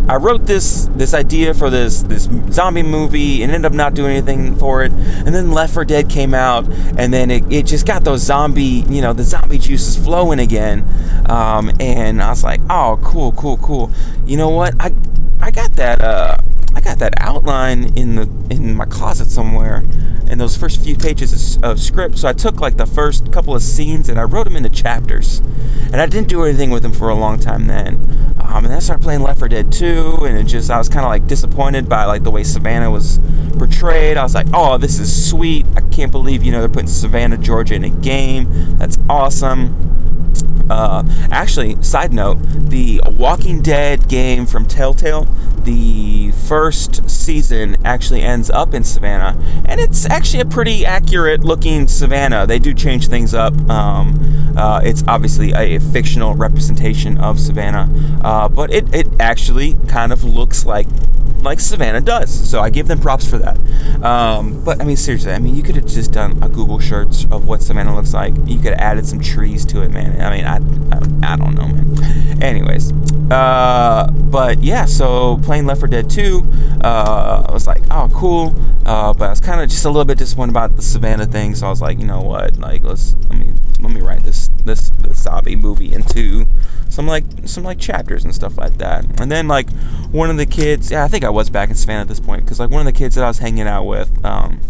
I 0.07 0.15
wrote 0.15 0.45
this 0.45 0.89
this 0.95 1.13
idea 1.13 1.53
for 1.53 1.69
this 1.69 2.03
this 2.03 2.29
zombie 2.51 2.83
movie 2.83 3.43
and 3.43 3.51
ended 3.51 3.69
up 3.69 3.75
not 3.75 3.93
doing 3.93 4.11
anything 4.11 4.55
for 4.55 4.83
it. 4.83 4.91
And 4.91 5.35
then 5.35 5.51
Left 5.51 5.73
4 5.73 5.85
Dead 5.85 6.09
came 6.09 6.33
out, 6.33 6.65
and 6.97 7.13
then 7.13 7.29
it, 7.29 7.51
it 7.51 7.65
just 7.65 7.85
got 7.85 8.03
those 8.03 8.21
zombie 8.21 8.85
you 8.89 9.01
know 9.01 9.13
the 9.13 9.23
zombie 9.23 9.57
juices 9.57 9.97
flowing 9.97 10.39
again. 10.39 10.85
Um, 11.27 11.71
and 11.79 12.21
I 12.21 12.29
was 12.29 12.43
like, 12.43 12.61
oh, 12.69 12.99
cool, 13.03 13.33
cool, 13.33 13.57
cool. 13.57 13.91
You 14.25 14.37
know 14.37 14.49
what? 14.49 14.75
I 14.79 14.93
I 15.41 15.51
got 15.51 15.73
that 15.73 16.01
uh, 16.01 16.37
I 16.77 16.79
got 16.79 16.99
that 16.99 17.15
outline 17.17 17.97
in 17.97 18.13
the 18.17 18.29
in 18.51 18.75
my 18.75 18.85
closet 18.85 19.31
somewhere 19.31 19.83
in 20.29 20.37
those 20.37 20.55
first 20.55 20.79
few 20.79 20.95
pages 20.95 21.55
of, 21.55 21.63
of, 21.63 21.79
script. 21.79 22.19
So 22.19 22.27
I 22.27 22.33
took 22.33 22.61
like 22.61 22.77
the 22.77 22.85
first 22.85 23.31
couple 23.31 23.55
of 23.55 23.63
scenes 23.63 24.09
and 24.09 24.19
I 24.19 24.23
wrote 24.25 24.43
them 24.43 24.55
into 24.55 24.69
chapters. 24.69 25.39
And 25.91 25.95
I 25.95 26.05
didn't 26.05 26.27
do 26.27 26.43
anything 26.43 26.69
with 26.69 26.83
them 26.83 26.91
for 26.91 27.09
a 27.09 27.15
long 27.15 27.39
time 27.39 27.65
then. 27.65 27.95
Um, 28.39 28.57
and 28.57 28.65
then 28.67 28.73
I 28.73 28.79
started 28.79 29.01
playing 29.01 29.21
Left 29.21 29.39
4 29.39 29.49
Dead 29.49 29.71
2, 29.71 30.25
and 30.27 30.37
it 30.37 30.43
just 30.43 30.69
I 30.69 30.77
was 30.77 30.87
kind 30.87 31.03
of 31.03 31.09
like 31.09 31.25
disappointed 31.25 31.89
by 31.89 32.05
like 32.05 32.21
the 32.21 32.29
way 32.29 32.43
Savannah 32.43 32.91
was 32.91 33.19
portrayed. 33.57 34.15
I 34.15 34.21
was 34.21 34.35
like, 34.35 34.47
oh, 34.53 34.77
this 34.77 34.99
is 34.99 35.29
sweet. 35.31 35.65
I 35.75 35.81
can't 35.81 36.11
believe 36.11 36.43
you 36.43 36.51
know 36.51 36.59
they're 36.59 36.69
putting 36.69 36.89
Savannah, 36.89 37.37
Georgia 37.37 37.73
in 37.73 37.85
a 37.85 37.89
game. 37.89 38.77
That's 38.77 38.99
awesome. 39.09 40.06
Uh, 40.69 41.03
actually, 41.31 41.81
side 41.81 42.11
note, 42.11 42.37
the 42.69 43.01
Walking 43.05 43.61
Dead 43.61 44.07
game 44.09 44.45
from 44.45 44.65
Telltale, 44.65 45.25
the 45.63 46.31
first 46.31 47.09
season 47.09 47.77
actually 47.85 48.21
ends 48.21 48.49
up 48.49 48.73
in 48.73 48.83
Savannah, 48.83 49.37
and 49.65 49.79
it's 49.79 50.05
actually 50.09 50.41
a 50.41 50.45
pretty 50.45 50.85
accurate 50.85 51.43
looking 51.43 51.87
Savannah. 51.87 52.45
They 52.45 52.59
do 52.59 52.73
change 52.73 53.07
things 53.07 53.33
up. 53.33 53.53
Um, 53.69 54.55
uh, 54.57 54.81
it's 54.83 55.03
obviously 55.07 55.53
a, 55.53 55.79
fictional 55.79 56.33
representation 56.35 57.17
of 57.17 57.39
Savannah, 57.39 57.89
uh, 58.23 58.49
but 58.49 58.73
it, 58.73 58.93
it 58.93 59.07
actually 59.19 59.75
kind 59.87 60.11
of 60.11 60.23
looks 60.23 60.65
like 60.65 60.87
like 61.41 61.59
Savannah 61.59 62.01
does. 62.01 62.49
So 62.49 62.59
I 62.59 62.69
give 62.69 62.87
them 62.87 62.99
props 62.99 63.29
for 63.29 63.37
that. 63.37 63.57
Um, 64.03 64.63
but 64.63 64.81
I 64.81 64.85
mean, 64.85 64.97
seriously, 64.97 65.31
I 65.31 65.39
mean, 65.39 65.55
you 65.55 65.63
could 65.63 65.75
have 65.75 65.85
just 65.85 66.11
done 66.11 66.41
a 66.43 66.49
Google 66.49 66.79
search 66.79 67.25
of 67.31 67.47
what 67.47 67.61
Savannah 67.61 67.95
looks 67.95 68.13
like. 68.13 68.33
You 68.45 68.57
could 68.57 68.73
have 68.73 68.79
added 68.79 69.05
some 69.05 69.19
trees 69.19 69.65
to 69.67 69.81
it, 69.81 69.91
man. 69.91 70.06
I 70.21 70.35
mean, 70.35 70.45
I, 70.45 70.57
I, 70.95 71.33
I 71.33 71.35
don't 71.35 71.55
know, 71.55 71.67
man. 71.67 72.41
Anyways, 72.41 72.91
uh, 73.31 74.09
but 74.11 74.63
yeah, 74.63 74.85
so 74.85 75.37
playing 75.43 75.65
Left 75.65 75.79
4 75.79 75.89
Dead 75.89 76.09
2, 76.09 76.43
uh, 76.83 77.45
I 77.47 77.51
was 77.51 77.67
like, 77.67 77.83
oh, 77.91 78.09
cool. 78.13 78.55
Uh, 78.85 79.13
but 79.13 79.25
I 79.25 79.29
was 79.29 79.41
kind 79.41 79.59
of 79.59 79.69
just 79.69 79.83
a 79.85 79.89
little 79.89 80.05
bit 80.05 80.17
disappointed 80.17 80.51
about 80.51 80.75
the 80.75 80.81
Savannah 80.81 81.25
thing. 81.25 81.55
So 81.55 81.67
I 81.67 81.69
was 81.69 81.81
like, 81.81 81.99
you 81.99 82.05
know 82.05 82.21
what? 82.21 82.57
Like, 82.57 82.83
let's 82.83 83.15
let 83.29 83.37
me 83.37 83.53
let 83.81 83.91
me 83.91 84.01
write 84.01 84.23
this 84.23 84.49
this 84.63 84.91
this 84.91 85.23
zombie 85.23 85.55
movie 85.55 85.93
into 85.93 86.47
some 86.89 87.05
like 87.05 87.25
some 87.45 87.63
like 87.63 87.79
chapters 87.79 88.23
and 88.23 88.33
stuff 88.33 88.57
like 88.57 88.77
that. 88.77 89.19
And 89.19 89.31
then 89.31 89.47
like 89.47 89.69
one 90.11 90.29
of 90.29 90.37
the 90.37 90.45
kids, 90.45 90.89
yeah, 90.89 91.03
I 91.03 91.07
think 91.07 91.25
I 91.25 91.29
was 91.29 91.49
back 91.49 91.69
in 91.69 91.75
Savannah 91.75 92.01
at 92.01 92.07
this 92.07 92.19
point 92.19 92.43
because 92.43 92.59
like 92.59 92.69
one 92.69 92.79
of 92.79 92.85
the 92.85 92.97
kids 92.97 93.15
that 93.15 93.23
I 93.23 93.27
was 93.27 93.39
hanging 93.39 93.67
out 93.67 93.83
with, 93.83 94.23
um, 94.23 94.61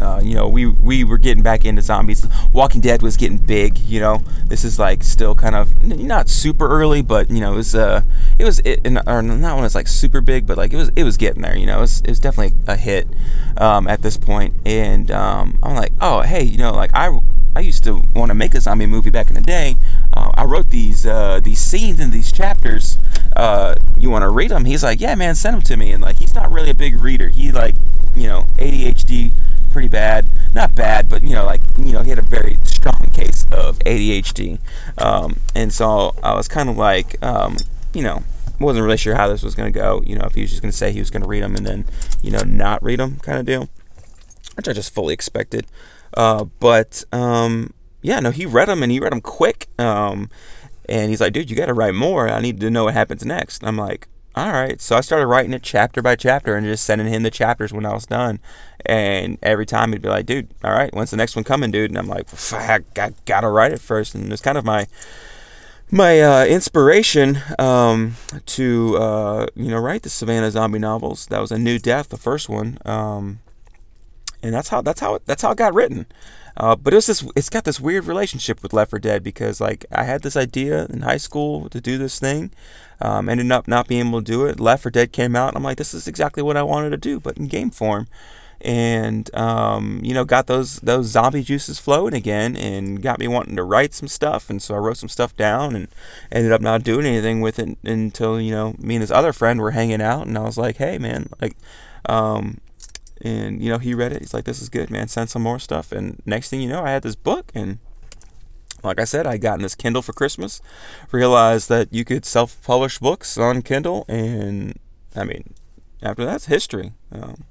uh, 0.00 0.20
you 0.22 0.34
know, 0.34 0.48
we 0.48 0.66
we 0.66 1.04
were 1.04 1.18
getting 1.18 1.42
back 1.42 1.64
into 1.64 1.82
zombies. 1.82 2.26
Walking 2.52 2.80
Dead 2.80 3.02
was 3.02 3.16
getting 3.16 3.38
big. 3.38 3.78
You 3.78 4.00
know, 4.00 4.22
this 4.46 4.64
is 4.64 4.78
like 4.78 5.02
still 5.02 5.34
kind 5.34 5.54
of 5.54 5.82
not 5.84 6.28
super 6.28 6.68
early, 6.68 7.02
but 7.02 7.30
you 7.30 7.40
know, 7.40 7.52
it 7.52 7.56
was 7.56 7.74
uh, 7.74 8.02
it 8.38 8.44
was 8.44 8.60
it, 8.60 8.86
or 9.06 9.22
not 9.22 9.56
when 9.56 9.64
it's 9.64 9.74
like 9.74 9.88
super 9.88 10.20
big, 10.20 10.46
but 10.46 10.56
like 10.56 10.72
it 10.72 10.76
was 10.76 10.90
it 10.96 11.04
was 11.04 11.16
getting 11.16 11.42
there. 11.42 11.56
You 11.56 11.66
know, 11.66 11.78
it 11.78 11.82
was, 11.82 12.00
it 12.00 12.08
was 12.08 12.18
definitely 12.18 12.56
a 12.66 12.76
hit 12.76 13.08
um, 13.56 13.86
at 13.86 14.02
this 14.02 14.16
point. 14.16 14.54
And 14.64 15.10
um, 15.10 15.58
I'm 15.62 15.74
like, 15.74 15.92
oh 16.00 16.22
hey, 16.22 16.42
you 16.42 16.58
know, 16.58 16.72
like 16.72 16.90
I 16.94 17.18
I 17.54 17.60
used 17.60 17.82
to 17.84 18.04
want 18.14 18.30
to 18.30 18.34
make 18.34 18.54
a 18.54 18.60
zombie 18.60 18.86
movie 18.86 19.10
back 19.10 19.28
in 19.28 19.34
the 19.34 19.40
day. 19.40 19.76
Uh, 20.12 20.30
I 20.34 20.44
wrote 20.44 20.70
these 20.70 21.04
uh, 21.04 21.40
these 21.42 21.58
scenes 21.58 21.98
in 21.98 22.10
these 22.10 22.30
chapters. 22.30 22.98
Uh, 23.34 23.74
you 23.98 24.08
want 24.08 24.22
to 24.22 24.28
read 24.28 24.50
them? 24.50 24.64
He's 24.64 24.84
like, 24.84 25.00
yeah, 25.00 25.14
man, 25.14 25.34
send 25.34 25.56
them 25.56 25.62
to 25.62 25.76
me. 25.76 25.92
And 25.92 26.02
like, 26.02 26.16
he's 26.16 26.34
not 26.34 26.50
really 26.52 26.70
a 26.70 26.74
big 26.74 27.00
reader. 27.00 27.28
He 27.28 27.50
like, 27.50 27.74
you 28.14 28.28
know, 28.28 28.46
ADHD, 28.58 29.32
pretty 29.70 29.88
bad. 29.88 30.28
Not 30.54 30.74
bad, 30.74 31.08
but 31.08 31.22
you 31.22 31.30
know, 31.30 31.44
like, 31.44 31.60
you 31.78 31.92
know, 31.92 32.02
he 32.02 32.10
had 32.10 32.18
a 32.18 32.22
very 32.22 32.56
strong 32.64 33.00
case 33.12 33.46
of 33.52 33.78
ADHD. 33.80 34.58
Um, 34.98 35.36
and 35.54 35.72
so 35.72 36.14
I 36.22 36.34
was 36.34 36.48
kind 36.48 36.68
of 36.68 36.76
like, 36.76 37.22
um, 37.24 37.56
you 37.94 38.02
know, 38.02 38.22
wasn't 38.58 38.84
really 38.84 38.96
sure 38.96 39.14
how 39.14 39.28
this 39.28 39.42
was 39.42 39.54
going 39.54 39.72
to 39.72 39.78
go. 39.78 40.02
You 40.04 40.16
know, 40.16 40.24
if 40.24 40.34
he 40.34 40.42
was 40.42 40.50
just 40.50 40.62
going 40.62 40.70
to 40.70 40.76
say 40.76 40.92
he 40.92 40.98
was 40.98 41.10
going 41.10 41.22
to 41.22 41.28
read 41.28 41.42
them 41.42 41.56
and 41.56 41.66
then, 41.66 41.84
you 42.22 42.30
know, 42.30 42.42
not 42.44 42.82
read 42.82 43.00
them, 43.00 43.16
kind 43.20 43.38
of 43.38 43.46
deal, 43.46 43.68
which 44.54 44.68
I 44.68 44.72
just 44.72 44.92
fully 44.92 45.14
expected. 45.14 45.66
Uh, 46.14 46.44
but 46.44 47.04
um, 47.12 47.72
yeah, 48.02 48.20
no, 48.20 48.30
he 48.30 48.46
read 48.46 48.68
them 48.68 48.82
and 48.82 48.92
he 48.92 49.00
read 49.00 49.12
them 49.12 49.20
quick. 49.20 49.68
Um, 49.78 50.28
and 50.88 51.10
he's 51.10 51.20
like, 51.20 51.32
dude, 51.32 51.50
you 51.50 51.56
got 51.56 51.66
to 51.66 51.74
write 51.74 51.94
more. 51.94 52.28
I 52.28 52.40
need 52.40 52.60
to 52.60 52.70
know 52.70 52.84
what 52.84 52.94
happens 52.94 53.24
next. 53.24 53.60
And 53.60 53.68
I'm 53.68 53.76
like, 53.76 54.08
all 54.34 54.52
right. 54.52 54.80
So 54.80 54.96
I 54.96 55.00
started 55.00 55.26
writing 55.26 55.52
it 55.52 55.62
chapter 55.62 56.02
by 56.02 56.16
chapter 56.16 56.54
and 56.54 56.66
just 56.66 56.84
sending 56.84 57.08
him 57.08 57.22
the 57.22 57.30
chapters 57.30 57.72
when 57.72 57.86
I 57.86 57.94
was 57.94 58.06
done. 58.06 58.40
And 58.86 59.38
every 59.42 59.66
time 59.66 59.92
he'd 59.92 60.02
be 60.02 60.08
like, 60.08 60.26
dude, 60.26 60.48
all 60.64 60.72
right, 60.72 60.92
when's 60.94 61.10
the 61.10 61.16
next 61.16 61.36
one 61.36 61.44
coming, 61.44 61.70
dude? 61.70 61.90
And 61.90 61.98
I'm 61.98 62.08
like, 62.08 62.26
I, 62.52 62.80
I 62.96 63.12
gotta 63.24 63.48
write 63.48 63.72
it 63.72 63.80
first. 63.80 64.14
And 64.14 64.32
it's 64.32 64.42
kind 64.42 64.58
of 64.58 64.64
my 64.64 64.86
my 65.92 66.20
uh, 66.20 66.44
inspiration 66.44 67.38
um, 67.58 68.14
to 68.46 68.96
uh, 68.96 69.46
you 69.56 69.70
know 69.70 69.78
write 69.78 70.02
the 70.02 70.10
Savannah 70.10 70.50
zombie 70.50 70.78
novels. 70.78 71.26
That 71.26 71.40
was 71.40 71.50
a 71.50 71.58
new 71.58 71.78
death, 71.78 72.08
the 72.08 72.16
first 72.16 72.48
one. 72.48 72.78
Um, 72.84 73.40
and 74.42 74.54
that's 74.54 74.68
how 74.68 74.82
that's 74.82 75.00
how 75.00 75.16
it, 75.16 75.22
that's 75.26 75.42
how 75.42 75.52
it 75.52 75.58
got 75.58 75.74
written. 75.74 76.06
Uh, 76.56 76.76
but 76.76 76.92
it's 76.92 77.06
this 77.06 77.26
it's 77.36 77.48
got 77.48 77.64
this 77.64 77.80
weird 77.80 78.04
relationship 78.04 78.62
with 78.62 78.72
Left 78.72 78.90
4 78.90 78.98
Dead 78.98 79.22
because 79.22 79.60
like 79.60 79.86
I 79.92 80.04
had 80.04 80.22
this 80.22 80.36
idea 80.36 80.86
in 80.86 81.02
high 81.02 81.16
school 81.16 81.68
to 81.70 81.80
do 81.80 81.96
this 81.98 82.18
thing, 82.18 82.50
um, 83.00 83.28
ended 83.28 83.50
up 83.50 83.68
not 83.68 83.88
being 83.88 84.08
able 84.08 84.20
to 84.20 84.32
do 84.32 84.46
it. 84.46 84.60
Left 84.60 84.82
4 84.82 84.90
Dead 84.90 85.12
came 85.12 85.36
out, 85.36 85.48
and 85.48 85.56
I'm 85.56 85.62
like, 85.62 85.78
this 85.78 85.94
is 85.94 86.08
exactly 86.08 86.42
what 86.42 86.56
I 86.56 86.62
wanted 86.62 86.90
to 86.90 86.96
do, 86.96 87.20
but 87.20 87.38
in 87.38 87.46
game 87.46 87.70
form. 87.70 88.08
And 88.62 89.34
um, 89.34 90.00
you 90.02 90.12
know, 90.12 90.24
got 90.24 90.46
those 90.46 90.80
those 90.80 91.06
zombie 91.06 91.42
juices 91.42 91.78
flowing 91.78 92.14
again, 92.14 92.56
and 92.56 93.02
got 93.02 93.18
me 93.18 93.26
wanting 93.26 93.56
to 93.56 93.64
write 93.64 93.94
some 93.94 94.08
stuff. 94.08 94.50
And 94.50 94.60
so 94.62 94.74
I 94.74 94.78
wrote 94.78 94.98
some 94.98 95.08
stuff 95.08 95.36
down, 95.36 95.74
and 95.74 95.88
ended 96.30 96.52
up 96.52 96.60
not 96.60 96.82
doing 96.82 97.06
anything 97.06 97.40
with 97.40 97.58
it 97.58 97.78
until 97.84 98.40
you 98.40 98.50
know 98.50 98.74
me 98.78 98.96
and 98.96 99.02
this 99.02 99.10
other 99.10 99.32
friend 99.32 99.60
were 99.60 99.70
hanging 99.70 100.02
out, 100.02 100.26
and 100.26 100.36
I 100.36 100.42
was 100.42 100.58
like, 100.58 100.76
hey 100.76 100.98
man, 100.98 101.28
like 101.40 101.56
um, 102.06 102.58
and, 103.20 103.62
you 103.62 103.70
know, 103.70 103.78
he 103.78 103.94
read 103.94 104.12
it. 104.12 104.20
He's 104.20 104.34
like, 104.34 104.44
this 104.44 104.62
is 104.62 104.68
good, 104.68 104.90
man. 104.90 105.08
Send 105.08 105.28
some 105.28 105.42
more 105.42 105.58
stuff. 105.58 105.92
And 105.92 106.22
next 106.24 106.48
thing 106.48 106.60
you 106.60 106.68
know, 106.68 106.82
I 106.82 106.90
had 106.90 107.02
this 107.02 107.16
book. 107.16 107.52
And 107.54 107.78
like 108.82 108.98
I 108.98 109.04
said, 109.04 109.26
I 109.26 109.36
got 109.36 109.58
in 109.58 109.62
this 109.62 109.74
Kindle 109.74 110.02
for 110.02 110.12
Christmas. 110.12 110.62
Realized 111.12 111.68
that 111.68 111.92
you 111.92 112.04
could 112.04 112.24
self 112.24 112.62
publish 112.62 112.98
books 112.98 113.36
on 113.36 113.62
Kindle. 113.62 114.06
And, 114.08 114.78
I 115.14 115.24
mean, 115.24 115.54
after 116.02 116.24
that's 116.24 116.46
history. 116.46 116.92
Um, 117.12 117.44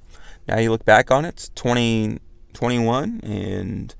now 0.50 0.58
you 0.58 0.70
look 0.70 0.84
back 0.84 1.12
on 1.12 1.24
it, 1.24 1.28
it's 1.28 1.48
2021. 1.50 3.20
and 3.22 3.94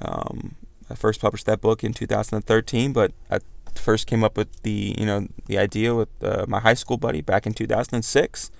um, 0.00 0.56
I 0.88 0.94
first 0.94 1.20
published 1.20 1.44
that 1.44 1.60
book 1.60 1.84
in 1.84 1.92
2013. 1.92 2.92
But 2.92 3.12
I 3.30 3.40
first 3.74 4.06
came 4.06 4.24
up 4.24 4.36
with 4.36 4.62
the, 4.62 4.94
you 4.98 5.04
know, 5.04 5.28
the 5.46 5.58
idea 5.58 5.94
with 5.94 6.08
uh, 6.22 6.46
my 6.48 6.58
high 6.60 6.74
school 6.74 6.96
buddy 6.96 7.20
back 7.20 7.46
in 7.46 7.52
2006. 7.52 8.50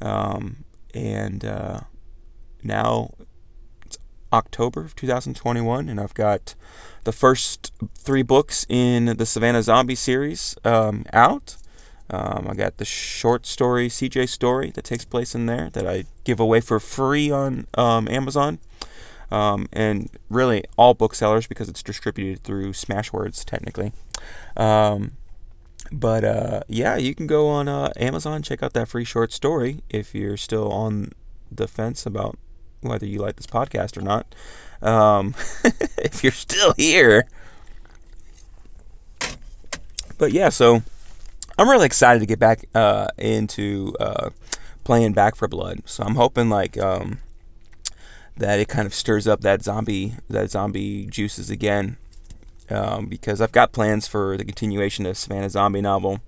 Um, 0.00 0.64
and 0.94 1.44
uh, 1.44 1.80
now 2.62 3.14
it's 3.84 3.98
October 4.32 4.80
of 4.80 4.96
2021, 4.96 5.88
and 5.88 6.00
I've 6.00 6.14
got 6.14 6.54
the 7.04 7.12
first 7.12 7.72
three 7.94 8.22
books 8.22 8.64
in 8.70 9.04
the 9.18 9.26
Savannah 9.26 9.62
Zombie 9.62 9.94
series 9.94 10.56
um, 10.64 11.04
out. 11.12 11.56
Um, 12.10 12.46
I 12.48 12.54
got 12.54 12.76
the 12.76 12.84
short 12.84 13.46
story 13.46 13.88
CJ 13.88 14.28
story 14.28 14.70
that 14.70 14.84
takes 14.84 15.04
place 15.04 15.34
in 15.34 15.46
there 15.46 15.70
that 15.70 15.86
I 15.86 16.04
give 16.24 16.38
away 16.38 16.60
for 16.60 16.78
free 16.78 17.30
on 17.30 17.66
um, 17.74 18.08
Amazon. 18.08 18.58
Um, 19.30 19.68
and 19.72 20.10
really 20.28 20.62
all 20.76 20.94
booksellers 20.94 21.46
because 21.46 21.68
it's 21.68 21.82
distributed 21.82 22.44
through 22.44 22.72
Smashwords 22.72 23.44
technically. 23.44 23.92
Um, 24.56 25.12
but 25.90 26.24
uh, 26.24 26.60
yeah, 26.68 26.96
you 26.96 27.14
can 27.14 27.26
go 27.26 27.48
on 27.48 27.68
uh, 27.68 27.92
Amazon, 27.96 28.42
check 28.42 28.62
out 28.62 28.74
that 28.74 28.88
free 28.88 29.04
short 29.04 29.32
story 29.32 29.82
if 29.88 30.14
you're 30.14 30.36
still 30.36 30.70
on 30.70 31.12
the 31.50 31.66
fence 31.66 32.06
about 32.06 32.38
whether 32.80 33.06
you 33.06 33.18
like 33.18 33.36
this 33.36 33.46
podcast 33.46 33.96
or 33.96 34.02
not. 34.02 34.34
Um, 34.82 35.34
if 35.98 36.22
you're 36.22 36.32
still 36.32 36.74
here. 36.76 37.26
But 40.18 40.32
yeah, 40.32 40.50
so 40.50 40.82
I'm 41.56 41.68
really 41.68 41.86
excited 41.86 42.20
to 42.20 42.26
get 42.26 42.38
back 42.38 42.64
uh, 42.74 43.08
into 43.16 43.94
uh, 44.00 44.30
playing 44.82 45.12
Back 45.12 45.36
4 45.36 45.48
Blood. 45.48 45.82
So 45.86 46.02
I'm 46.02 46.16
hoping 46.16 46.48
like 46.48 46.76
um, 46.78 47.18
that 48.36 48.58
it 48.58 48.68
kind 48.68 48.86
of 48.86 48.94
stirs 48.94 49.26
up 49.26 49.40
that 49.42 49.62
zombie 49.62 50.14
that 50.28 50.50
zombie 50.50 51.06
juices 51.06 51.50
again. 51.50 51.96
Um, 52.70 53.06
because 53.06 53.42
I've 53.42 53.52
got 53.52 53.72
plans 53.72 54.08
for 54.08 54.38
the 54.38 54.44
continuation 54.44 55.04
of 55.04 55.18
Savannah 55.18 55.50
Zombie 55.50 55.82
novel. 55.82 56.20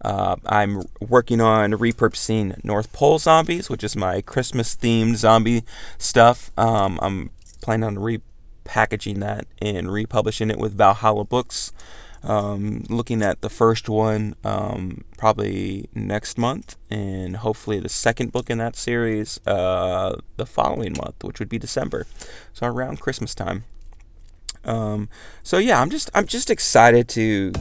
Uh, 0.00 0.36
I'm 0.46 0.82
working 1.00 1.40
on 1.40 1.72
repurposing 1.72 2.62
North 2.62 2.92
Pole 2.92 3.18
Zombies, 3.18 3.68
which 3.68 3.82
is 3.82 3.96
my 3.96 4.20
Christmas 4.20 4.76
themed 4.76 5.16
zombie 5.16 5.64
stuff. 5.98 6.52
Um, 6.56 7.00
I'm 7.02 7.30
planning 7.60 7.84
on 7.84 7.96
repackaging 7.96 9.18
that 9.18 9.46
and 9.60 9.90
republishing 9.90 10.50
it 10.50 10.58
with 10.58 10.76
Valhalla 10.76 11.24
Books. 11.24 11.72
Um, 12.26 12.84
looking 12.88 13.22
at 13.22 13.42
the 13.42 13.50
first 13.50 13.88
one 13.88 14.34
um, 14.44 15.04
probably 15.18 15.88
next 15.94 16.38
month, 16.38 16.76
and 16.90 17.36
hopefully 17.36 17.80
the 17.80 17.90
second 17.90 18.32
book 18.32 18.48
in 18.48 18.58
that 18.58 18.76
series 18.76 19.38
uh, 19.46 20.18
the 20.36 20.46
following 20.46 20.94
month, 20.96 21.22
which 21.22 21.38
would 21.38 21.50
be 21.50 21.58
December, 21.58 22.06
so 22.54 22.66
around 22.66 23.00
Christmas 23.00 23.34
time. 23.34 23.64
Um, 24.64 25.10
so 25.42 25.58
yeah, 25.58 25.80
I'm 25.80 25.90
just 25.90 26.10
I'm 26.14 26.26
just 26.26 26.50
excited 26.50 27.08
to 27.10 27.52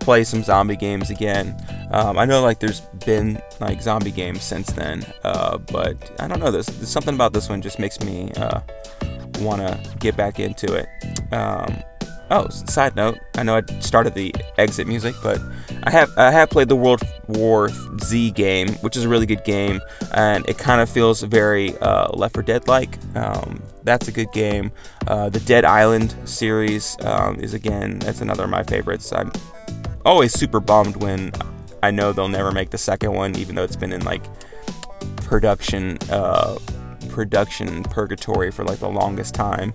play 0.00 0.22
some 0.22 0.42
zombie 0.42 0.76
games 0.76 1.08
again. 1.08 1.56
Um, 1.90 2.18
I 2.18 2.26
know 2.26 2.42
like 2.42 2.60
there's 2.60 2.80
been 3.06 3.40
like 3.60 3.80
zombie 3.80 4.10
games 4.10 4.42
since 4.42 4.70
then, 4.72 5.06
uh, 5.22 5.56
but 5.56 6.12
I 6.20 6.28
don't 6.28 6.40
know. 6.40 6.50
There's, 6.50 6.66
there's, 6.66 6.90
something 6.90 7.14
about 7.14 7.32
this 7.32 7.48
one 7.48 7.62
just 7.62 7.78
makes 7.78 7.98
me 8.00 8.30
uh, 8.36 8.60
want 9.40 9.62
to 9.62 9.96
get 10.00 10.14
back 10.14 10.38
into 10.38 10.74
it. 10.74 10.88
Um, 11.32 11.82
oh, 12.30 12.48
side 12.48 12.96
note, 12.96 13.18
I 13.36 13.42
know 13.42 13.56
I 13.56 13.80
started 13.80 14.14
the 14.14 14.34
exit 14.58 14.86
music, 14.86 15.14
but 15.22 15.40
I 15.84 15.90
have 15.90 16.10
I 16.16 16.30
have 16.30 16.50
played 16.50 16.68
the 16.68 16.76
World 16.76 17.02
War 17.28 17.68
Z 18.02 18.30
game, 18.32 18.74
which 18.76 18.96
is 18.96 19.04
a 19.04 19.08
really 19.08 19.26
good 19.26 19.44
game, 19.44 19.80
and 20.12 20.48
it 20.48 20.58
kind 20.58 20.80
of 20.80 20.88
feels 20.88 21.22
very 21.22 21.76
uh, 21.78 22.08
Left 22.12 22.34
4 22.34 22.42
Dead 22.42 22.68
like. 22.68 22.98
Um, 23.14 23.62
that's 23.82 24.08
a 24.08 24.12
good 24.12 24.32
game. 24.32 24.72
Uh, 25.06 25.28
the 25.28 25.40
Dead 25.40 25.64
Island 25.64 26.14
series 26.24 26.96
um, 27.02 27.38
is 27.40 27.54
again 27.54 27.98
that's 27.98 28.20
another 28.20 28.44
of 28.44 28.50
my 28.50 28.62
favorites. 28.62 29.12
I'm 29.12 29.32
always 30.04 30.32
super 30.32 30.60
bummed 30.60 30.96
when 30.96 31.32
I 31.82 31.90
know 31.90 32.12
they'll 32.12 32.28
never 32.28 32.50
make 32.50 32.70
the 32.70 32.78
second 32.78 33.12
one, 33.12 33.36
even 33.36 33.54
though 33.54 33.64
it's 33.64 33.76
been 33.76 33.92
in 33.92 34.04
like 34.04 34.22
production 35.16 35.98
uh, 36.10 36.58
production 37.08 37.82
purgatory 37.84 38.50
for 38.50 38.64
like 38.64 38.78
the 38.78 38.88
longest 38.88 39.34
time. 39.34 39.74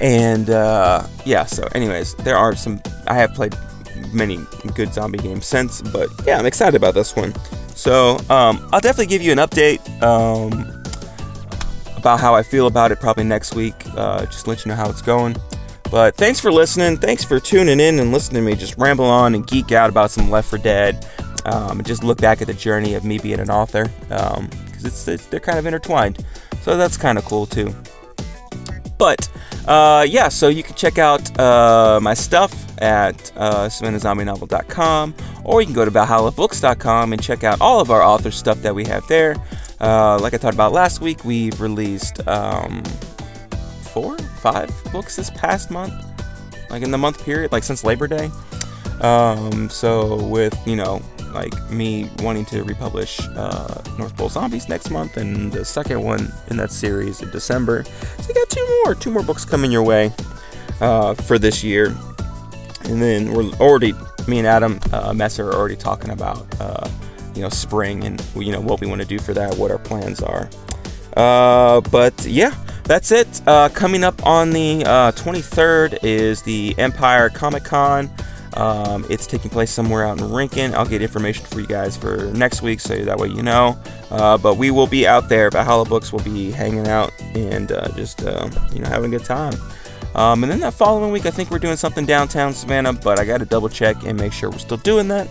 And 0.00 0.50
uh, 0.50 1.06
yeah, 1.24 1.44
so 1.46 1.66
anyways, 1.74 2.14
there 2.16 2.36
are 2.36 2.54
some. 2.54 2.80
I 3.06 3.14
have 3.14 3.34
played 3.34 3.56
many 4.12 4.38
good 4.74 4.92
zombie 4.92 5.18
games 5.18 5.46
since, 5.46 5.82
but 5.82 6.08
yeah, 6.26 6.38
I'm 6.38 6.46
excited 6.46 6.76
about 6.76 6.94
this 6.94 7.16
one. 7.16 7.34
So 7.74 8.18
um, 8.30 8.68
I'll 8.72 8.80
definitely 8.80 9.06
give 9.06 9.22
you 9.22 9.32
an 9.32 9.38
update 9.38 9.80
um, 10.02 10.52
about 11.96 12.20
how 12.20 12.34
I 12.34 12.42
feel 12.42 12.66
about 12.66 12.92
it 12.92 13.00
probably 13.00 13.24
next 13.24 13.54
week. 13.54 13.74
Uh, 13.96 14.24
just 14.26 14.46
let 14.46 14.64
you 14.64 14.70
know 14.70 14.76
how 14.76 14.88
it's 14.88 15.02
going. 15.02 15.36
But 15.90 16.16
thanks 16.16 16.38
for 16.38 16.52
listening. 16.52 16.98
Thanks 16.98 17.24
for 17.24 17.40
tuning 17.40 17.80
in 17.80 17.98
and 17.98 18.12
listening 18.12 18.44
to 18.44 18.50
me 18.50 18.56
just 18.56 18.76
ramble 18.76 19.06
on 19.06 19.34
and 19.34 19.46
geek 19.46 19.72
out 19.72 19.88
about 19.88 20.10
some 20.10 20.28
Left 20.28 20.50
4 20.50 20.58
Dead. 20.58 21.06
Um, 21.44 21.78
and 21.78 21.86
just 21.86 22.04
look 22.04 22.20
back 22.20 22.42
at 22.42 22.46
the 22.46 22.52
journey 22.54 22.94
of 22.94 23.04
me 23.04 23.18
being 23.18 23.40
an 23.40 23.48
author 23.48 23.84
because 24.00 24.38
um, 24.38 24.50
it's, 24.84 25.08
it's, 25.08 25.26
they're 25.26 25.40
kind 25.40 25.58
of 25.58 25.64
intertwined. 25.64 26.24
So 26.62 26.76
that's 26.76 26.98
kind 26.98 27.16
of 27.16 27.24
cool 27.24 27.46
too. 27.46 27.74
But 28.98 29.30
uh, 29.68 30.02
yeah, 30.08 30.28
so 30.28 30.48
you 30.48 30.62
can 30.62 30.74
check 30.74 30.96
out 30.96 31.38
uh, 31.38 32.00
my 32.02 32.14
stuff 32.14 32.54
at 32.80 33.30
uh, 33.36 33.68
or 35.44 35.60
you 35.60 35.66
can 35.66 35.74
go 35.74 35.84
to 35.84 35.90
ValhallaBooks.com 35.90 37.12
and 37.12 37.22
check 37.22 37.44
out 37.44 37.60
all 37.60 37.78
of 37.78 37.90
our 37.90 38.02
author 38.02 38.30
stuff 38.30 38.62
that 38.62 38.74
we 38.74 38.84
have 38.86 39.06
there. 39.08 39.36
Uh, 39.78 40.18
like 40.20 40.32
I 40.32 40.38
talked 40.38 40.54
about 40.54 40.72
last 40.72 41.02
week, 41.02 41.22
we've 41.22 41.60
released 41.60 42.26
um, 42.26 42.82
four, 43.92 44.16
five 44.40 44.70
books 44.90 45.16
this 45.16 45.28
past 45.28 45.70
month, 45.70 45.92
like 46.70 46.82
in 46.82 46.90
the 46.90 46.98
month 46.98 47.22
period, 47.22 47.52
like 47.52 47.62
since 47.62 47.84
Labor 47.84 48.08
Day. 48.08 48.30
Um, 49.02 49.68
so 49.68 50.26
with 50.28 50.58
you 50.66 50.76
know, 50.76 51.02
like 51.32 51.54
me 51.70 52.10
wanting 52.20 52.44
to 52.46 52.62
republish 52.64 53.20
uh, 53.36 53.82
North 53.98 54.16
Pole 54.16 54.28
Zombies 54.28 54.68
next 54.68 54.90
month, 54.90 55.16
and 55.16 55.52
the 55.52 55.64
second 55.64 56.02
one 56.02 56.32
in 56.48 56.56
that 56.56 56.70
series 56.70 57.22
in 57.22 57.30
December. 57.30 57.84
So 57.84 58.28
you 58.28 58.34
got 58.34 58.48
two 58.50 58.82
more, 58.84 58.94
two 58.94 59.10
more 59.10 59.22
books 59.22 59.44
coming 59.44 59.70
your 59.70 59.82
way 59.82 60.12
uh, 60.80 61.14
for 61.14 61.38
this 61.38 61.62
year, 61.62 61.94
and 62.84 63.02
then 63.02 63.32
we're 63.32 63.50
already 63.56 63.92
me 64.26 64.38
and 64.38 64.46
Adam 64.46 64.78
uh, 64.92 65.12
Messer 65.12 65.48
are 65.48 65.54
already 65.54 65.76
talking 65.76 66.10
about 66.10 66.46
uh, 66.60 66.88
you 67.34 67.42
know 67.42 67.48
spring 67.48 68.04
and 68.04 68.22
you 68.36 68.52
know 68.52 68.60
what 68.60 68.80
we 68.80 68.86
want 68.86 69.00
to 69.00 69.06
do 69.06 69.18
for 69.18 69.32
that, 69.34 69.56
what 69.56 69.70
our 69.70 69.78
plans 69.78 70.22
are. 70.22 70.48
Uh, 71.16 71.80
but 71.90 72.24
yeah, 72.24 72.54
that's 72.84 73.10
it. 73.10 73.42
Uh, 73.46 73.68
coming 73.70 74.04
up 74.04 74.24
on 74.26 74.50
the 74.50 74.84
uh, 74.86 75.12
23rd 75.12 75.98
is 76.02 76.42
the 76.42 76.74
Empire 76.78 77.28
Comic 77.28 77.64
Con. 77.64 78.10
Um, 78.54 79.04
it's 79.08 79.26
taking 79.26 79.50
place 79.50 79.70
somewhere 79.70 80.06
out 80.06 80.20
in 80.20 80.30
Rincon. 80.30 80.74
I'll 80.74 80.86
get 80.86 81.02
information 81.02 81.44
for 81.46 81.60
you 81.60 81.66
guys 81.66 81.96
for 81.96 82.30
next 82.32 82.62
week, 82.62 82.80
so 82.80 82.96
that 82.96 83.18
way 83.18 83.28
you 83.28 83.42
know. 83.42 83.78
Uh, 84.10 84.38
but 84.38 84.56
we 84.56 84.70
will 84.70 84.86
be 84.86 85.06
out 85.06 85.28
there. 85.28 85.50
Valhalla 85.50 85.84
Books 85.84 86.12
will 86.12 86.22
be 86.22 86.50
hanging 86.50 86.88
out 86.88 87.12
and 87.34 87.72
uh, 87.72 87.88
just 87.94 88.24
uh, 88.24 88.48
you 88.72 88.80
know 88.80 88.88
having 88.88 89.14
a 89.14 89.18
good 89.18 89.26
time. 89.26 89.54
Um, 90.14 90.42
and 90.42 90.50
then 90.50 90.60
that 90.60 90.74
following 90.74 91.12
week, 91.12 91.26
I 91.26 91.30
think 91.30 91.50
we're 91.50 91.58
doing 91.58 91.76
something 91.76 92.06
downtown 92.06 92.52
Savannah, 92.52 92.94
but 92.94 93.20
I 93.20 93.24
got 93.24 93.38
to 93.38 93.44
double 93.44 93.68
check 93.68 93.96
and 94.04 94.18
make 94.18 94.32
sure 94.32 94.50
we're 94.50 94.58
still 94.58 94.78
doing 94.78 95.08
that. 95.08 95.28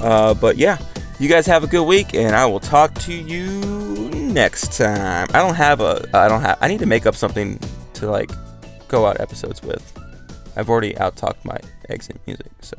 Uh, 0.00 0.34
but 0.34 0.56
yeah, 0.56 0.78
you 1.20 1.28
guys 1.28 1.46
have 1.46 1.62
a 1.62 1.66
good 1.66 1.84
week, 1.84 2.14
and 2.14 2.34
I 2.34 2.46
will 2.46 2.60
talk 2.60 2.94
to 3.00 3.12
you 3.12 3.60
next 4.10 4.76
time. 4.76 5.28
I 5.32 5.38
don't 5.38 5.54
have 5.54 5.80
a. 5.80 6.08
I 6.14 6.28
don't 6.28 6.40
have. 6.40 6.58
I 6.60 6.68
need 6.68 6.80
to 6.80 6.86
make 6.86 7.06
up 7.06 7.14
something 7.14 7.60
to 7.94 8.10
like 8.10 8.30
go 8.88 9.06
out 9.06 9.20
episodes 9.20 9.62
with. 9.62 9.92
I've 10.56 10.68
already 10.68 10.96
out 10.98 11.16
talked 11.16 11.44
my 11.44 11.58
exit 11.92 12.20
music, 12.26 12.50
so. 12.60 12.76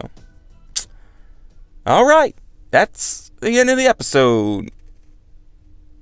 All 1.86 2.06
right, 2.06 2.36
that's 2.72 3.32
the 3.40 3.60
end 3.60 3.70
of 3.70 3.78
the 3.78 3.86
episode. 3.86 4.72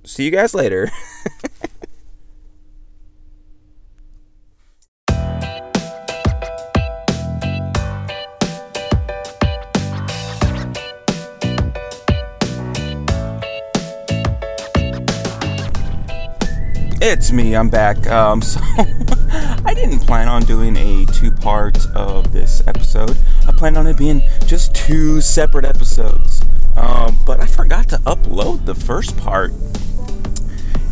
See 0.04 0.26
you 0.26 0.32
guys 0.32 0.54
later. 0.54 0.90
It's 17.04 17.32
me, 17.32 17.56
I'm 17.56 17.68
back. 17.68 18.06
Um, 18.06 18.42
so, 18.44 18.60
I 19.34 19.74
didn't 19.74 20.00
plan 20.00 20.28
on 20.28 20.44
doing 20.44 20.76
a 20.76 21.06
two 21.06 21.32
part 21.32 21.86
of 21.96 22.34
this 22.34 22.62
episode. 22.68 23.18
I 23.48 23.52
planned 23.52 23.78
on 23.78 23.88
it 23.88 23.98
being 23.98 24.22
just 24.46 24.76
two 24.76 25.22
separate 25.22 25.66
episodes. 25.66 26.42
Um, 26.76 27.18
but 27.26 27.40
I 27.40 27.46
forgot 27.46 27.88
to 27.90 27.98
upload 28.00 28.66
the 28.66 28.76
first 28.76 29.18
part. 29.18 29.54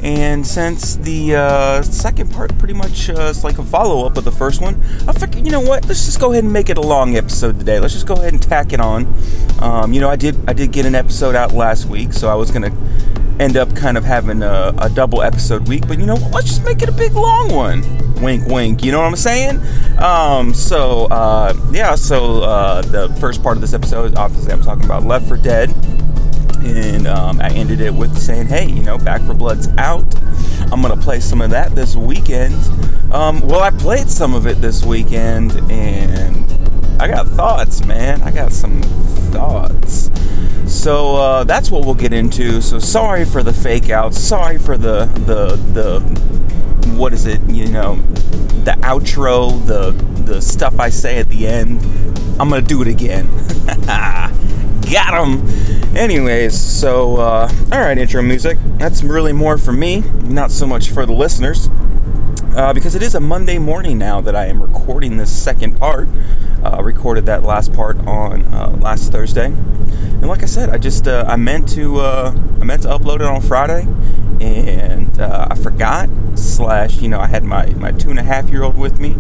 And 0.02 0.48
since 0.48 0.96
the 0.96 1.36
uh, 1.36 1.82
second 1.82 2.32
part 2.32 2.58
pretty 2.58 2.74
much 2.74 3.10
uh, 3.10 3.24
is 3.24 3.44
like 3.44 3.58
a 3.58 3.64
follow 3.64 4.06
up 4.06 4.18
of 4.18 4.24
the 4.24 4.32
first 4.32 4.62
one, 4.62 4.82
I 5.08 5.14
figured, 5.14 5.46
you 5.46 5.52
know 5.52 5.60
what? 5.60 5.86
Let's 5.88 6.06
just 6.06 6.20
go 6.20 6.32
ahead 6.32 6.46
and 6.46 6.54
make 6.54 6.70
it 6.70 6.78
a 6.78 6.82
long 6.82 7.18
episode 7.18 7.60
today. 7.60 7.80
Let's 7.80 7.94
just 7.94 8.08
go 8.08 8.14
ahead 8.14 8.32
and 8.32 8.42
tack 8.42 8.72
it 8.72 8.80
on. 8.80 9.14
Um, 9.60 9.92
you 9.92 10.00
know, 10.00 10.10
I 10.10 10.16
did 10.16 10.38
I 10.48 10.54
did 10.54 10.72
get 10.72 10.86
an 10.86 10.96
episode 10.96 11.36
out 11.36 11.52
last 11.52 11.86
week, 11.86 12.14
so 12.14 12.30
I 12.30 12.36
was 12.36 12.50
gonna 12.50 12.72
end 13.40 13.58
up 13.58 13.74
kind 13.76 13.98
of 13.98 14.04
having 14.04 14.42
a, 14.42 14.74
a 14.78 14.90
double 14.90 15.22
episode 15.22 15.68
week. 15.68 15.88
But 15.88 16.00
you 16.00 16.06
know, 16.06 16.16
let's 16.32 16.48
just 16.48 16.64
make 16.64 16.82
it 16.82 16.90
a 16.90 16.94
big 16.94 17.14
long 17.14 17.54
one. 17.54 17.84
Wink, 18.22 18.48
wink. 18.48 18.84
You 18.84 18.92
know 18.92 19.00
what 19.00 19.08
I'm 19.08 19.16
saying? 19.16 19.60
Um, 20.00 20.54
so 20.54 21.06
uh, 21.06 21.54
yeah. 21.72 21.96
So 21.96 22.42
uh, 22.44 22.82
the 22.84 23.14
first 23.20 23.44
part 23.44 23.58
of 23.58 23.62
this 23.62 23.74
episode, 23.74 24.16
obviously, 24.18 24.54
I'm 24.54 24.62
talking 24.62 24.86
about 24.86 25.04
Left 25.04 25.28
4 25.28 25.38
Dead, 25.38 25.70
and 26.60 27.08
I 27.08 27.29
ended 27.60 27.82
it 27.82 27.94
with 27.94 28.18
saying, 28.18 28.48
"Hey, 28.48 28.68
you 28.70 28.84
know, 28.84 28.98
Back 28.98 29.22
4 29.22 29.36
Blood's 29.36 29.68
out. 29.78 30.06
I'm 30.72 30.82
gonna 30.82 30.98
play 30.98 31.20
some 31.20 31.42
of 31.42 31.50
that 31.52 31.76
this 31.76 31.96
weekend." 31.96 32.56
Um, 33.12 33.42
well, 33.42 33.62
I 33.62 33.72
played 33.72 34.10
some 34.10 34.34
of 34.34 34.46
it 34.48 34.62
this 34.62 34.86
weekend, 34.86 35.54
and 35.72 36.46
I 37.02 37.08
got 37.08 37.28
thoughts, 37.28 37.86
man. 37.86 38.22
I 38.22 38.32
got 38.32 38.52
some 38.52 38.82
thoughts. 39.32 40.12
So 40.66 41.16
uh, 41.16 41.44
that's 41.46 41.72
what 41.72 41.86
we'll 41.86 41.96
get 41.96 42.14
into. 42.14 42.62
So 42.62 42.78
sorry 42.78 43.26
for 43.26 43.42
the 43.42 43.54
fake 43.54 43.90
out. 43.90 44.14
Sorry 44.14 44.58
for 44.58 44.78
the 44.78 45.06
the 45.26 45.56
the 45.74 46.00
what 46.96 47.14
is 47.14 47.26
it? 47.26 47.42
You 47.50 47.68
know, 47.68 47.96
the 48.64 48.72
outro, 48.82 49.66
the 49.66 49.92
the 50.24 50.42
stuff 50.42 50.80
I 50.80 50.90
say 50.90 51.18
at 51.18 51.30
the 51.30 51.48
end. 51.48 51.82
I'm 52.40 52.50
gonna 52.50 52.62
do 52.62 52.82
it 52.82 52.88
again. 52.88 53.28
Got 54.92 55.28
him. 55.28 55.96
Anyways, 55.96 56.60
so 56.60 57.18
uh, 57.18 57.52
all 57.72 57.80
right, 57.80 57.96
intro 57.96 58.24
music. 58.24 58.58
That's 58.78 59.04
really 59.04 59.34
more 59.34 59.60
for 59.60 59.72
me, 59.72 60.00
not 60.24 60.50
so 60.50 60.66
much 60.66 60.90
for 60.90 61.06
the 61.06 61.14
listeners, 61.14 61.70
uh, 62.56 62.74
because 62.74 62.96
it 62.96 63.04
is 63.04 63.14
a 63.14 63.20
Monday 63.20 63.60
morning 63.60 64.00
now 64.00 64.20
that 64.22 64.36
I 64.36 64.48
am 64.48 64.60
recording 64.62 65.18
this 65.18 65.32
second 65.32 65.78
part. 65.78 66.08
Uh, 66.64 66.82
recorded 66.82 67.28
that 67.28 67.44
last 67.44 67.72
part 67.72 68.00
on 68.00 68.44
uh, 68.46 68.76
last 68.82 69.12
Thursday, 69.12 69.46
and 69.46 70.28
like 70.28 70.42
I 70.42 70.48
said, 70.48 70.70
I 70.70 70.80
just 70.80 71.08
uh, 71.08 71.24
I 71.28 71.36
meant 71.36 71.70
to 71.70 72.00
uh, 72.00 72.34
I 72.60 72.64
meant 72.64 72.82
to 72.82 72.88
upload 72.88 73.18
it 73.18 73.28
on 73.28 73.42
Friday, 73.42 73.88
and 74.42 75.20
uh, 75.20 75.48
I 75.50 75.56
forgot. 75.56 76.10
Slash, 76.36 77.02
you 77.02 77.10
know, 77.10 77.20
I 77.20 77.28
had 77.28 77.44
my 77.44 77.68
my 77.72 77.92
two 77.92 78.10
and 78.10 78.20
a 78.20 78.24
half 78.24 78.50
year 78.50 78.64
old 78.64 78.78
with 78.78 79.00
me, 79.00 79.14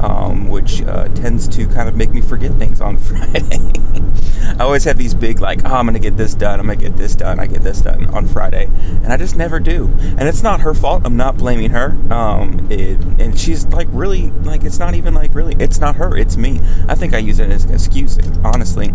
um, 0.00 0.48
which 0.48 0.82
uh, 0.82 1.08
tends 1.08 1.48
to 1.48 1.66
kind 1.66 1.88
of 1.88 1.96
make 1.96 2.10
me 2.10 2.20
forget 2.20 2.52
things 2.52 2.80
on 2.80 2.96
Friday. 2.98 3.72
I 4.58 4.64
always 4.64 4.84
have 4.84 4.96
these 4.96 5.14
big 5.14 5.40
like, 5.40 5.64
oh, 5.64 5.74
I'm 5.74 5.86
gonna 5.86 5.98
get 5.98 6.16
this 6.16 6.34
done, 6.34 6.60
I'm 6.60 6.66
gonna 6.66 6.76
get 6.76 6.96
this 6.96 7.14
done, 7.14 7.40
I 7.40 7.46
get 7.46 7.62
this 7.62 7.80
done 7.80 8.06
on 8.14 8.26
Friday, 8.26 8.66
and 8.66 9.12
I 9.12 9.16
just 9.16 9.36
never 9.36 9.58
do. 9.60 9.86
And 10.00 10.22
it's 10.22 10.42
not 10.42 10.60
her 10.60 10.74
fault. 10.74 11.02
I'm 11.04 11.16
not 11.16 11.36
blaming 11.36 11.70
her. 11.70 11.96
Um, 12.12 12.66
it, 12.70 13.00
and 13.20 13.38
she's 13.38 13.66
like 13.66 13.88
really 13.90 14.30
like 14.42 14.64
it's 14.64 14.78
not 14.78 14.94
even 14.94 15.14
like 15.14 15.34
really 15.34 15.56
it's 15.58 15.78
not 15.78 15.96
her, 15.96 16.16
it's 16.16 16.36
me. 16.36 16.60
I 16.88 16.94
think 16.94 17.14
I 17.14 17.18
use 17.18 17.38
it 17.38 17.50
as 17.50 17.64
an 17.64 17.74
excuse, 17.74 18.18
honestly, 18.44 18.92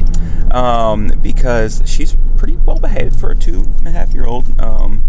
um, 0.51 1.07
because 1.21 1.81
she's 1.85 2.15
pretty 2.41 2.57
well 2.65 2.79
behaved 2.79 3.19
for 3.19 3.29
a 3.29 3.35
two 3.35 3.67
and 3.77 3.87
a 3.87 3.91
half 3.91 4.15
year 4.15 4.25
old. 4.25 4.59
Um, 4.59 5.03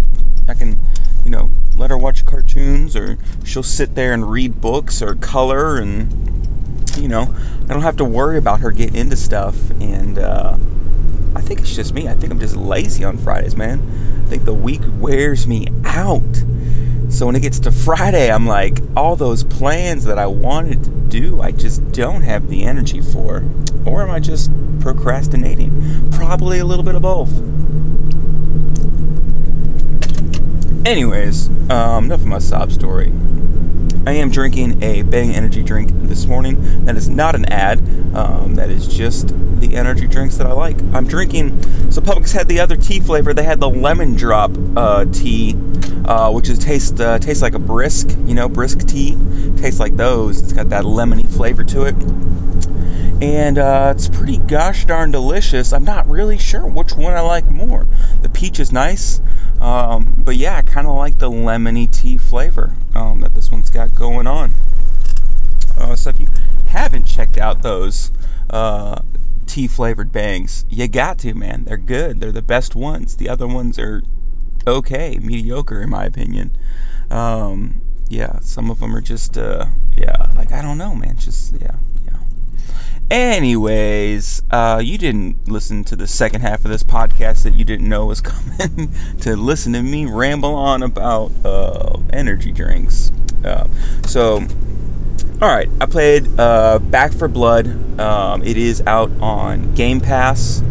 I 0.46 0.52
can, 0.52 0.78
you 1.24 1.30
know, 1.30 1.48
let 1.78 1.88
her 1.88 1.96
watch 1.96 2.26
cartoons 2.26 2.94
or 2.94 3.16
she'll 3.42 3.62
sit 3.62 3.94
there 3.94 4.12
and 4.12 4.30
read 4.30 4.60
books 4.60 5.00
or 5.00 5.14
color 5.14 5.78
and 5.78 6.12
you 6.98 7.08
know, 7.08 7.34
I 7.64 7.72
don't 7.72 7.80
have 7.80 7.96
to 7.96 8.04
worry 8.04 8.36
about 8.36 8.60
her 8.60 8.70
getting 8.70 8.96
into 8.96 9.16
stuff. 9.16 9.70
And 9.80 10.18
uh, 10.18 10.58
I 11.34 11.40
think 11.40 11.60
it's 11.60 11.74
just 11.74 11.94
me. 11.94 12.06
I 12.06 12.12
think 12.12 12.30
I'm 12.30 12.38
just 12.38 12.54
lazy 12.54 13.02
on 13.02 13.16
Fridays, 13.16 13.56
man. 13.56 13.80
Think 14.32 14.46
the 14.46 14.54
week 14.54 14.80
wears 14.98 15.46
me 15.46 15.68
out. 15.84 16.42
So 17.10 17.26
when 17.26 17.36
it 17.36 17.40
gets 17.40 17.60
to 17.60 17.70
Friday, 17.70 18.32
I'm 18.32 18.46
like, 18.46 18.78
all 18.96 19.14
those 19.14 19.44
plans 19.44 20.04
that 20.04 20.18
I 20.18 20.24
wanted 20.24 20.84
to 20.84 20.90
do, 20.90 21.42
I 21.42 21.50
just 21.50 21.92
don't 21.92 22.22
have 22.22 22.48
the 22.48 22.64
energy 22.64 23.02
for. 23.02 23.44
Or 23.84 24.00
am 24.00 24.10
I 24.10 24.20
just 24.20 24.50
procrastinating? 24.80 26.10
Probably 26.12 26.60
a 26.60 26.64
little 26.64 26.82
bit 26.82 26.94
of 26.94 27.02
both. 27.02 27.28
Anyways, 30.86 31.48
um, 31.70 32.06
enough 32.06 32.20
of 32.20 32.26
my 32.26 32.38
sob 32.38 32.72
story. 32.72 33.12
I 34.04 34.12
am 34.14 34.30
drinking 34.30 34.82
a 34.82 35.02
Bang 35.02 35.30
energy 35.30 35.62
drink 35.62 35.90
this 35.92 36.26
morning. 36.26 36.84
That 36.86 36.96
is 36.96 37.08
not 37.08 37.36
an 37.36 37.44
ad. 37.44 37.78
Um, 38.16 38.56
that 38.56 38.68
is 38.68 38.88
just 38.88 39.28
the 39.60 39.76
energy 39.76 40.08
drinks 40.08 40.36
that 40.38 40.46
I 40.46 40.52
like. 40.52 40.82
I'm 40.92 41.06
drinking. 41.06 41.62
So 41.92 42.00
Publix 42.00 42.32
had 42.32 42.48
the 42.48 42.58
other 42.58 42.76
tea 42.76 42.98
flavor. 42.98 43.32
They 43.32 43.44
had 43.44 43.60
the 43.60 43.70
lemon 43.70 44.16
drop 44.16 44.50
uh, 44.76 45.04
tea, 45.04 45.54
uh, 46.04 46.32
which 46.32 46.48
is 46.48 46.58
taste 46.58 47.00
uh, 47.00 47.20
tastes 47.20 47.42
like 47.42 47.54
a 47.54 47.60
brisk. 47.60 48.10
You 48.26 48.34
know, 48.34 48.48
brisk 48.48 48.88
tea 48.88 49.16
tastes 49.56 49.78
like 49.78 49.96
those. 49.96 50.42
It's 50.42 50.52
got 50.52 50.68
that 50.70 50.82
lemony 50.82 51.28
flavor 51.28 51.62
to 51.62 51.82
it. 51.84 51.94
And 53.20 53.58
uh, 53.58 53.92
it's 53.94 54.08
pretty 54.08 54.38
gosh 54.38 54.84
darn 54.84 55.10
delicious. 55.10 55.72
I'm 55.72 55.84
not 55.84 56.08
really 56.08 56.38
sure 56.38 56.66
which 56.66 56.94
one 56.94 57.14
I 57.14 57.20
like 57.20 57.50
more. 57.50 57.86
The 58.20 58.28
peach 58.28 58.58
is 58.58 58.72
nice. 58.72 59.20
Um, 59.60 60.16
but 60.18 60.36
yeah, 60.36 60.56
I 60.56 60.62
kind 60.62 60.86
of 60.86 60.96
like 60.96 61.20
the 61.20 61.30
lemony 61.30 61.90
tea 61.90 62.18
flavor 62.18 62.74
um, 62.94 63.20
that 63.20 63.34
this 63.34 63.50
one's 63.50 63.70
got 63.70 63.94
going 63.94 64.26
on. 64.26 64.52
Uh, 65.78 65.94
so 65.94 66.10
if 66.10 66.20
you 66.20 66.28
haven't 66.66 67.04
checked 67.04 67.38
out 67.38 67.62
those 67.62 68.10
uh, 68.50 69.00
tea 69.46 69.68
flavored 69.68 70.10
bangs, 70.10 70.64
you 70.68 70.88
got 70.88 71.18
to, 71.18 71.34
man. 71.34 71.64
They're 71.64 71.76
good. 71.76 72.20
They're 72.20 72.32
the 72.32 72.42
best 72.42 72.74
ones. 72.74 73.16
The 73.16 73.28
other 73.28 73.46
ones 73.46 73.78
are 73.78 74.02
okay, 74.66 75.18
mediocre 75.20 75.80
in 75.80 75.90
my 75.90 76.04
opinion. 76.04 76.56
Um, 77.10 77.82
yeah, 78.08 78.40
some 78.40 78.70
of 78.70 78.80
them 78.80 78.94
are 78.96 79.00
just, 79.00 79.38
uh, 79.38 79.66
yeah, 79.96 80.32
like 80.34 80.52
I 80.52 80.60
don't 80.60 80.78
know, 80.78 80.94
man. 80.94 81.16
Just 81.18 81.54
yeah, 81.60 81.76
Anyways, 83.12 84.40
uh, 84.50 84.80
you 84.82 84.96
didn't 84.96 85.46
listen 85.46 85.84
to 85.84 85.96
the 85.96 86.06
second 86.06 86.40
half 86.40 86.64
of 86.64 86.70
this 86.70 86.82
podcast 86.82 87.42
that 87.42 87.52
you 87.52 87.62
didn't 87.62 87.86
know 87.86 88.06
was 88.06 88.20
coming 88.22 88.90
to 89.20 89.36
listen 89.36 89.74
to 89.74 89.82
me 89.82 90.06
ramble 90.06 90.54
on 90.54 90.82
about 90.82 91.30
uh, 91.44 91.98
energy 92.10 92.52
drinks. 92.52 93.12
Uh, 93.44 93.68
so, 94.06 94.36
all 95.42 95.48
right, 95.48 95.68
I 95.78 95.84
played 95.84 96.26
uh, 96.40 96.78
Back 96.78 97.12
4 97.12 97.28
Blood. 97.28 98.00
Um, 98.00 98.42
it 98.44 98.56
is 98.56 98.80
out 98.86 99.10
on 99.20 99.74
Game 99.74 100.00
Pass. 100.00 100.62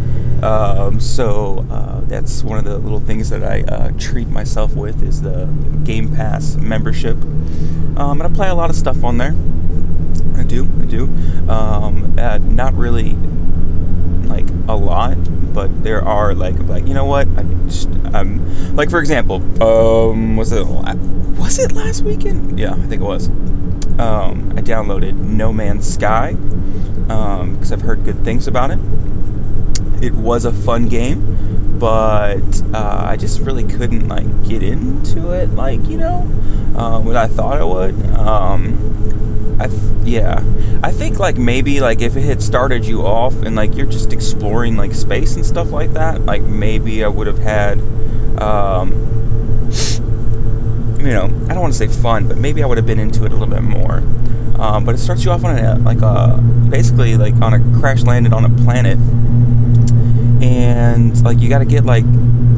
Um, 0.42 1.00
so 1.00 1.64
uh, 1.70 2.02
that's 2.06 2.44
one 2.44 2.58
of 2.58 2.66
the 2.66 2.80
little 2.80 3.02
things 3.02 3.30
that 3.30 3.44
I 3.44 3.62
uh, 3.72 3.92
treat 4.00 4.30
myself 4.30 4.74
with 4.74 5.04
is 5.04 5.22
the 5.22 5.46
Game 5.84 6.16
Pass 6.16 6.56
membership. 6.56 7.18
Um, 7.98 8.20
and 8.20 8.24
I 8.24 8.30
play 8.30 8.50
a 8.50 8.56
lot 8.56 8.72
of 8.72 8.76
stuff 8.76 9.04
on 9.04 9.20
there. 9.20 9.36
I 10.36 10.44
do, 10.44 10.70
I 10.80 10.86
do. 10.86 11.04
Um, 11.50 12.16
uh, 12.18 12.38
not 12.40 12.74
really 12.74 13.16
like 14.28 14.48
a 14.68 14.76
lot, 14.76 15.18
but 15.54 15.84
there 15.84 16.04
are 16.04 16.34
like 16.34 16.58
like 16.68 16.88
you 16.88 16.94
know 16.94 17.06
what? 17.06 17.28
I 17.38 17.44
just, 17.66 17.90
um, 18.14 18.76
like 18.76 18.90
for 18.90 19.00
example, 19.00 19.38
um, 19.62 20.38
was 20.38 20.52
it 20.52 20.66
was 20.66 21.60
it 21.60 21.72
last 21.74 22.04
weekend? 22.04 22.60
Yeah, 22.60 22.74
I 22.74 22.88
think 22.88 23.02
it 23.02 23.06
was. 23.06 23.28
Um, 24.00 24.54
I 24.56 24.62
downloaded 24.62 25.16
No 25.16 25.52
Man's 25.52 25.92
Sky 25.92 26.34
because 26.34 27.72
um, 27.72 27.80
I've 27.80 27.82
heard 27.82 28.04
good 28.04 28.24
things 28.24 28.48
about 28.48 28.72
it. 28.72 28.80
It 30.02 30.14
was 30.14 30.46
a 30.46 30.52
fun 30.52 30.88
game, 30.88 31.70
but 31.82 32.62
uh, 32.76 33.06
I 33.08 33.18
just 33.18 33.40
really 33.40 33.64
couldn't 33.64 34.08
like 34.08 34.48
get 34.48 34.62
into 34.62 35.32
it 35.32 35.50
like 35.56 35.84
you 35.88 35.98
know 35.98 36.20
uh, 36.78 37.00
what 37.00 37.16
I 37.16 37.28
thought 37.28 37.58
I 37.60 37.64
would. 37.64 38.00
Um, 38.16 39.58
I 39.60 39.68
th- 39.68 39.82
yeah, 40.04 40.44
I 40.84 40.92
think 40.92 41.18
like 41.18 41.38
maybe 41.38 41.82
like 41.82 42.02
if 42.02 42.16
it 42.16 42.22
had 42.22 42.44
started 42.44 42.86
you 42.86 43.02
off 43.02 43.34
and 43.42 43.56
like 43.56 43.76
you're 43.76 43.88
just 43.88 44.14
exploring 44.14 44.78
like 44.78 44.94
space 44.94 45.36
and 45.36 45.44
stuff 45.44 45.72
like 45.72 45.94
that, 45.94 46.22
like 46.22 46.44
maybe 46.44 47.04
I 47.04 47.08
would 47.08 47.26
have 47.26 47.40
had, 47.40 47.80
um, 48.40 48.92
you 51.00 51.14
know, 51.14 51.26
I 51.50 51.54
don't 51.54 51.62
want 51.62 51.74
to 51.74 51.80
say 51.80 51.88
fun, 51.88 52.28
but 52.28 52.38
maybe 52.38 52.62
I 52.62 52.68
would 52.68 52.78
have 52.78 52.86
been 52.86 53.00
into 53.00 53.26
it 53.26 53.32
a 53.32 53.36
little 53.36 53.54
bit 53.54 53.64
more. 53.64 54.04
Um, 54.60 54.86
but 54.86 54.94
it 54.94 55.00
starts 55.00 55.26
you 55.26 55.32
off 55.32 55.44
on 55.44 55.58
a 55.58 55.80
like 55.80 56.02
a 56.02 56.40
basically 56.70 57.18
like 57.18 57.34
on 57.42 57.56
a 57.56 57.80
crash 57.80 58.04
landed 58.04 58.34
on 58.34 58.46
a 58.46 58.50
planet, 58.64 59.00
and 60.42 61.24
like 61.24 61.39
you 61.39 61.50
got 61.50 61.60
to 61.60 61.66
get 61.66 61.86
like 61.86 62.06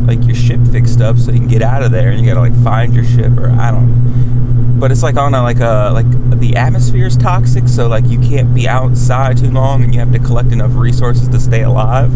like 0.05 0.23
your 0.25 0.35
ship 0.35 0.59
fixed 0.71 1.01
up 1.01 1.17
so 1.17 1.31
you 1.31 1.39
can 1.39 1.47
get 1.47 1.61
out 1.61 1.83
of 1.83 1.91
there, 1.91 2.09
and 2.09 2.19
you 2.19 2.25
got 2.25 2.35
to 2.35 2.39
like 2.39 2.63
find 2.63 2.93
your 2.93 3.05
ship 3.05 3.37
or 3.37 3.49
I 3.51 3.71
don't 3.71 4.52
but 4.83 4.91
it's 4.91 5.01
like 5.01 5.15
on 5.15 5.33
a 5.33 5.41
like 5.41 5.61
a 5.61 5.91
like 5.93 6.39
the 6.41 6.57
atmosphere 6.57 7.07
is 7.07 7.15
toxic, 7.15 7.69
so 7.69 7.87
like 7.87 8.03
you 8.07 8.19
can't 8.19 8.53
be 8.53 8.67
outside 8.67 9.37
too 9.37 9.49
long, 9.49 9.81
and 9.81 9.93
you 9.93 9.99
have 10.01 10.11
to 10.11 10.19
collect 10.19 10.51
enough 10.51 10.71
resources 10.73 11.29
to 11.29 11.39
stay 11.39 11.61
alive. 11.61 12.11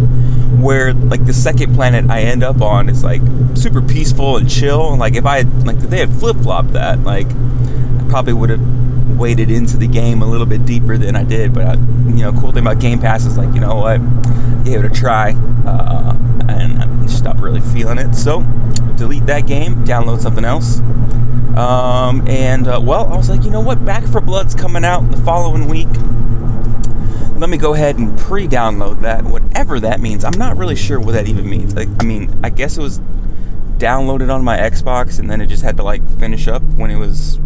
Where 0.61 0.93
like 0.93 1.25
the 1.25 1.31
second 1.31 1.75
planet 1.75 2.11
I 2.11 2.23
end 2.23 2.43
up 2.43 2.61
on 2.61 2.89
is 2.89 3.05
like 3.05 3.21
super 3.53 3.81
peaceful 3.81 4.35
and 4.35 4.49
chill. 4.49 4.97
Like 4.97 5.15
if 5.15 5.25
I 5.25 5.37
had 5.37 5.65
like 5.65 5.77
if 5.77 5.89
they 5.89 5.99
had 5.99 6.11
flip 6.11 6.35
flopped 6.35 6.73
that, 6.73 7.05
like 7.05 7.27
I 7.27 8.05
probably 8.09 8.33
would 8.33 8.49
have 8.49 9.17
waded 9.17 9.49
into 9.49 9.77
the 9.77 9.87
game 9.87 10.21
a 10.21 10.25
little 10.25 10.45
bit 10.45 10.65
deeper 10.65 10.97
than 10.97 11.15
I 11.15 11.23
did. 11.23 11.53
But 11.53 11.67
I, 11.67 11.73
you 11.75 12.21
know, 12.21 12.33
cool 12.33 12.51
thing 12.51 12.63
about 12.67 12.81
Game 12.81 12.99
Pass 12.99 13.25
is 13.25 13.37
like 13.37 13.53
you 13.53 13.61
know 13.61 13.75
what, 13.75 13.99
gave 14.65 14.83
it 14.83 14.85
a 14.85 14.93
try, 14.93 15.31
uh, 15.65 16.17
and 16.49 16.83
I 16.83 17.03
just 17.03 17.23
not 17.23 17.39
really 17.39 17.61
feeling 17.61 17.97
it. 17.97 18.13
So 18.13 18.41
delete 18.97 19.25
that 19.27 19.47
game, 19.47 19.85
download 19.85 20.19
something 20.19 20.43
else. 20.43 20.81
Um, 21.57 22.27
and 22.27 22.67
uh, 22.67 22.79
well, 22.81 23.11
I 23.11 23.17
was 23.17 23.29
like, 23.31 23.43
you 23.43 23.49
know 23.49 23.61
what? 23.61 23.83
Back 23.83 24.03
4 24.05 24.21
Blood's 24.21 24.53
coming 24.53 24.85
out 24.85 25.09
the 25.09 25.17
following 25.17 25.67
week. 25.67 25.87
Let 27.39 27.49
me 27.49 27.57
go 27.57 27.73
ahead 27.73 27.97
and 27.97 28.17
pre-download 28.17 29.01
that, 29.01 29.23
whatever 29.23 29.79
that 29.79 29.99
means. 29.99 30.23
I'm 30.23 30.37
not 30.37 30.55
really 30.55 30.75
sure 30.75 30.99
what 30.99 31.13
that 31.13 31.27
even 31.27 31.49
means. 31.49 31.75
Like, 31.75 31.89
I 31.99 32.03
mean, 32.03 32.39
I 32.43 32.51
guess 32.51 32.77
it 32.77 32.81
was 32.81 32.99
downloaded 33.79 34.31
on 34.33 34.43
my 34.43 34.57
Xbox 34.57 35.17
and 35.17 35.31
then 35.31 35.41
it 35.41 35.47
just 35.47 35.63
had 35.63 35.77
to 35.77 35.83
like 35.83 36.07
finish 36.19 36.47
up 36.47 36.61
when 36.75 36.91
it 36.91 36.97
was 36.97 37.39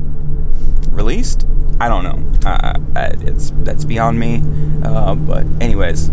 released. 0.89 1.47
I 1.79 1.87
don't 1.87 2.03
know. 2.03 2.49
Uh, 2.49 2.73
it's 3.21 3.53
that's 3.63 3.85
beyond 3.85 4.19
me. 4.19 4.43
Uh, 4.83 5.15
but 5.15 5.45
anyways, 5.61 6.09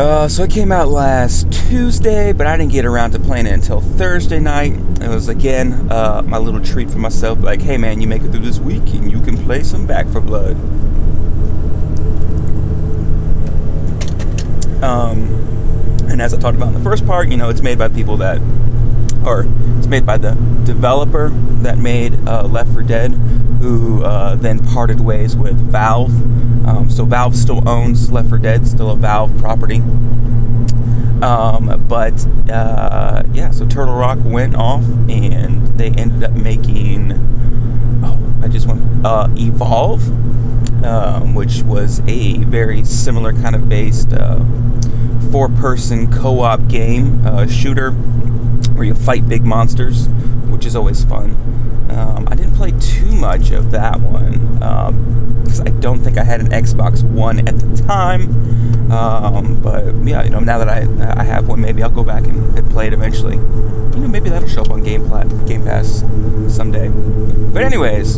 uh, 0.00 0.28
so 0.28 0.44
it 0.44 0.50
came 0.50 0.72
out 0.72 0.88
last 0.88 1.52
Tuesday, 1.52 2.32
but 2.32 2.46
I 2.46 2.56
didn't 2.56 2.72
get 2.72 2.84
around 2.84 3.10
to 3.12 3.18
playing 3.18 3.46
it 3.46 3.52
until 3.52 3.80
Thursday 3.80 4.38
night. 4.38 4.72
It 5.00 5.08
was 5.08 5.28
again 5.28 5.90
uh, 5.90 6.22
my 6.24 6.38
little 6.38 6.60
treat 6.60 6.90
for 6.90 6.98
myself. 6.98 7.40
Like, 7.40 7.60
hey 7.60 7.76
man, 7.76 8.00
you 8.00 8.06
make 8.06 8.22
it 8.22 8.30
through 8.30 8.40
this 8.40 8.58
week 8.58 8.82
and 8.94 9.10
you 9.10 9.20
can 9.20 9.36
play 9.44 9.62
some 9.62 9.86
Back 9.86 10.06
4 10.08 10.20
Blood. 10.20 10.56
Um, 14.82 15.28
and 16.08 16.22
as 16.22 16.32
I 16.32 16.38
talked 16.38 16.56
about 16.56 16.68
in 16.68 16.74
the 16.74 16.84
first 16.84 17.06
part, 17.06 17.28
you 17.28 17.36
know, 17.36 17.50
it's 17.50 17.60
made 17.60 17.78
by 17.78 17.88
people 17.88 18.16
that, 18.18 18.38
or 19.24 19.46
it's 19.78 19.86
made 19.86 20.06
by 20.06 20.16
the 20.16 20.32
developer 20.64 21.30
that 21.62 21.78
made 21.78 22.14
uh, 22.28 22.44
Left 22.44 22.72
4 22.72 22.82
Dead, 22.82 23.12
who 23.60 24.02
uh, 24.02 24.36
then 24.36 24.58
parted 24.58 25.00
ways 25.00 25.36
with 25.36 25.56
Valve. 25.70 26.14
Um, 26.66 26.90
so 26.90 27.04
Valve 27.04 27.36
still 27.36 27.66
owns 27.68 28.10
Left 28.10 28.28
4 28.28 28.38
Dead, 28.38 28.66
still 28.66 28.90
a 28.90 28.96
Valve 28.96 29.36
property. 29.38 29.82
Um, 31.22 31.84
but 31.86 32.26
uh, 32.50 33.22
yeah, 33.32 33.50
so 33.50 33.66
Turtle 33.66 33.94
Rock 33.94 34.18
went 34.24 34.54
off, 34.54 34.84
and 35.08 35.66
they 35.78 35.90
ended 35.90 36.24
up 36.24 36.32
making. 36.32 37.12
Oh, 38.02 38.34
I 38.42 38.48
just 38.48 38.66
went 38.66 39.04
uh, 39.04 39.28
Evolve, 39.36 40.08
um, 40.82 41.34
which 41.34 41.62
was 41.62 42.00
a 42.06 42.38
very 42.44 42.84
similar 42.84 43.34
kind 43.34 43.54
of 43.54 43.68
based 43.68 44.14
uh, 44.14 44.42
four 45.30 45.50
person 45.50 46.10
co 46.10 46.40
op 46.40 46.68
game, 46.68 47.24
uh, 47.26 47.46
shooter, 47.46 47.90
where 48.80 48.86
you 48.86 48.94
fight 48.94 49.28
big 49.28 49.44
monsters, 49.44 50.08
which 50.48 50.64
is 50.64 50.74
always 50.74 51.04
fun. 51.04 51.32
Um, 51.90 52.26
I 52.28 52.34
didn't 52.34 52.54
play 52.54 52.72
too 52.80 53.14
much 53.14 53.50
of 53.50 53.72
that 53.72 54.00
one 54.00 54.54
because 55.44 55.60
um, 55.60 55.66
I 55.66 55.70
don't 55.80 55.98
think 55.98 56.16
I 56.16 56.24
had 56.24 56.40
an 56.40 56.48
Xbox 56.48 57.02
One 57.02 57.46
at 57.46 57.58
the 57.58 57.82
time. 57.86 58.90
Um, 58.90 59.60
but 59.60 59.94
yeah, 59.96 60.22
you 60.22 60.30
know, 60.30 60.40
now 60.40 60.56
that 60.56 60.70
I 60.70 60.86
I 61.20 61.24
have 61.24 61.46
one, 61.46 61.60
maybe 61.60 61.82
I'll 61.82 61.90
go 61.90 62.02
back 62.02 62.24
and, 62.24 62.58
and 62.58 62.70
play 62.70 62.86
it 62.86 62.94
eventually. 62.94 63.36
You 63.36 64.00
know, 64.00 64.08
maybe 64.08 64.30
that'll 64.30 64.48
show 64.48 64.62
up 64.62 64.70
on 64.70 64.82
Game, 64.82 65.06
Game 65.44 65.62
Pass 65.62 66.02
someday. 66.48 66.88
But 66.88 67.62
anyways, 67.62 68.16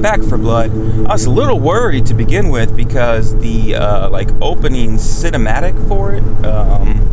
Back 0.00 0.22
4 0.22 0.38
Blood. 0.38 0.70
I 1.06 1.12
was 1.12 1.26
a 1.26 1.30
little 1.30 1.60
worried 1.60 2.06
to 2.06 2.14
begin 2.14 2.48
with 2.48 2.74
because 2.74 3.38
the 3.40 3.74
uh, 3.74 4.08
like 4.08 4.30
opening 4.40 4.92
cinematic 4.96 5.76
for 5.86 6.14
it. 6.14 6.22
Um, 6.46 7.10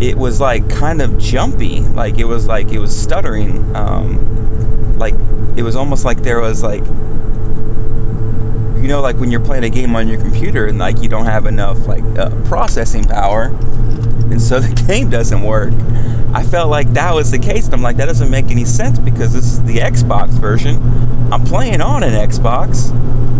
it 0.00 0.16
was 0.16 0.40
like 0.40 0.68
kind 0.70 1.02
of 1.02 1.18
jumpy. 1.18 1.80
Like 1.80 2.18
it 2.18 2.24
was 2.24 2.46
like 2.46 2.72
it 2.72 2.78
was 2.78 2.96
stuttering. 2.96 3.74
Um, 3.76 4.98
like 4.98 5.14
it 5.56 5.62
was 5.62 5.76
almost 5.76 6.04
like 6.04 6.22
there 6.22 6.40
was 6.40 6.62
like 6.62 6.84
you 8.82 8.88
know 8.88 9.00
like 9.00 9.16
when 9.16 9.30
you're 9.30 9.40
playing 9.40 9.64
a 9.64 9.70
game 9.70 9.94
on 9.94 10.08
your 10.08 10.20
computer 10.20 10.66
and 10.66 10.78
like 10.78 11.02
you 11.02 11.08
don't 11.08 11.26
have 11.26 11.46
enough 11.46 11.86
like 11.86 12.04
uh, 12.18 12.30
processing 12.44 13.04
power 13.04 13.44
and 14.30 14.40
so 14.40 14.60
the 14.60 14.74
game 14.86 15.10
doesn't 15.10 15.42
work. 15.42 15.72
I 16.32 16.44
felt 16.44 16.70
like 16.70 16.92
that 16.92 17.12
was 17.12 17.30
the 17.30 17.38
case. 17.38 17.66
And 17.66 17.74
i'm 17.74 17.82
like 17.82 17.96
that 17.96 18.06
doesn't 18.06 18.30
make 18.30 18.46
any 18.50 18.64
sense 18.64 18.98
because 18.98 19.34
this 19.34 19.44
is 19.44 19.62
the 19.64 19.78
xbox 19.78 20.30
version. 20.30 20.76
I'm 21.32 21.44
playing 21.44 21.80
on 21.80 22.02
an 22.02 22.12
xbox 22.28 22.90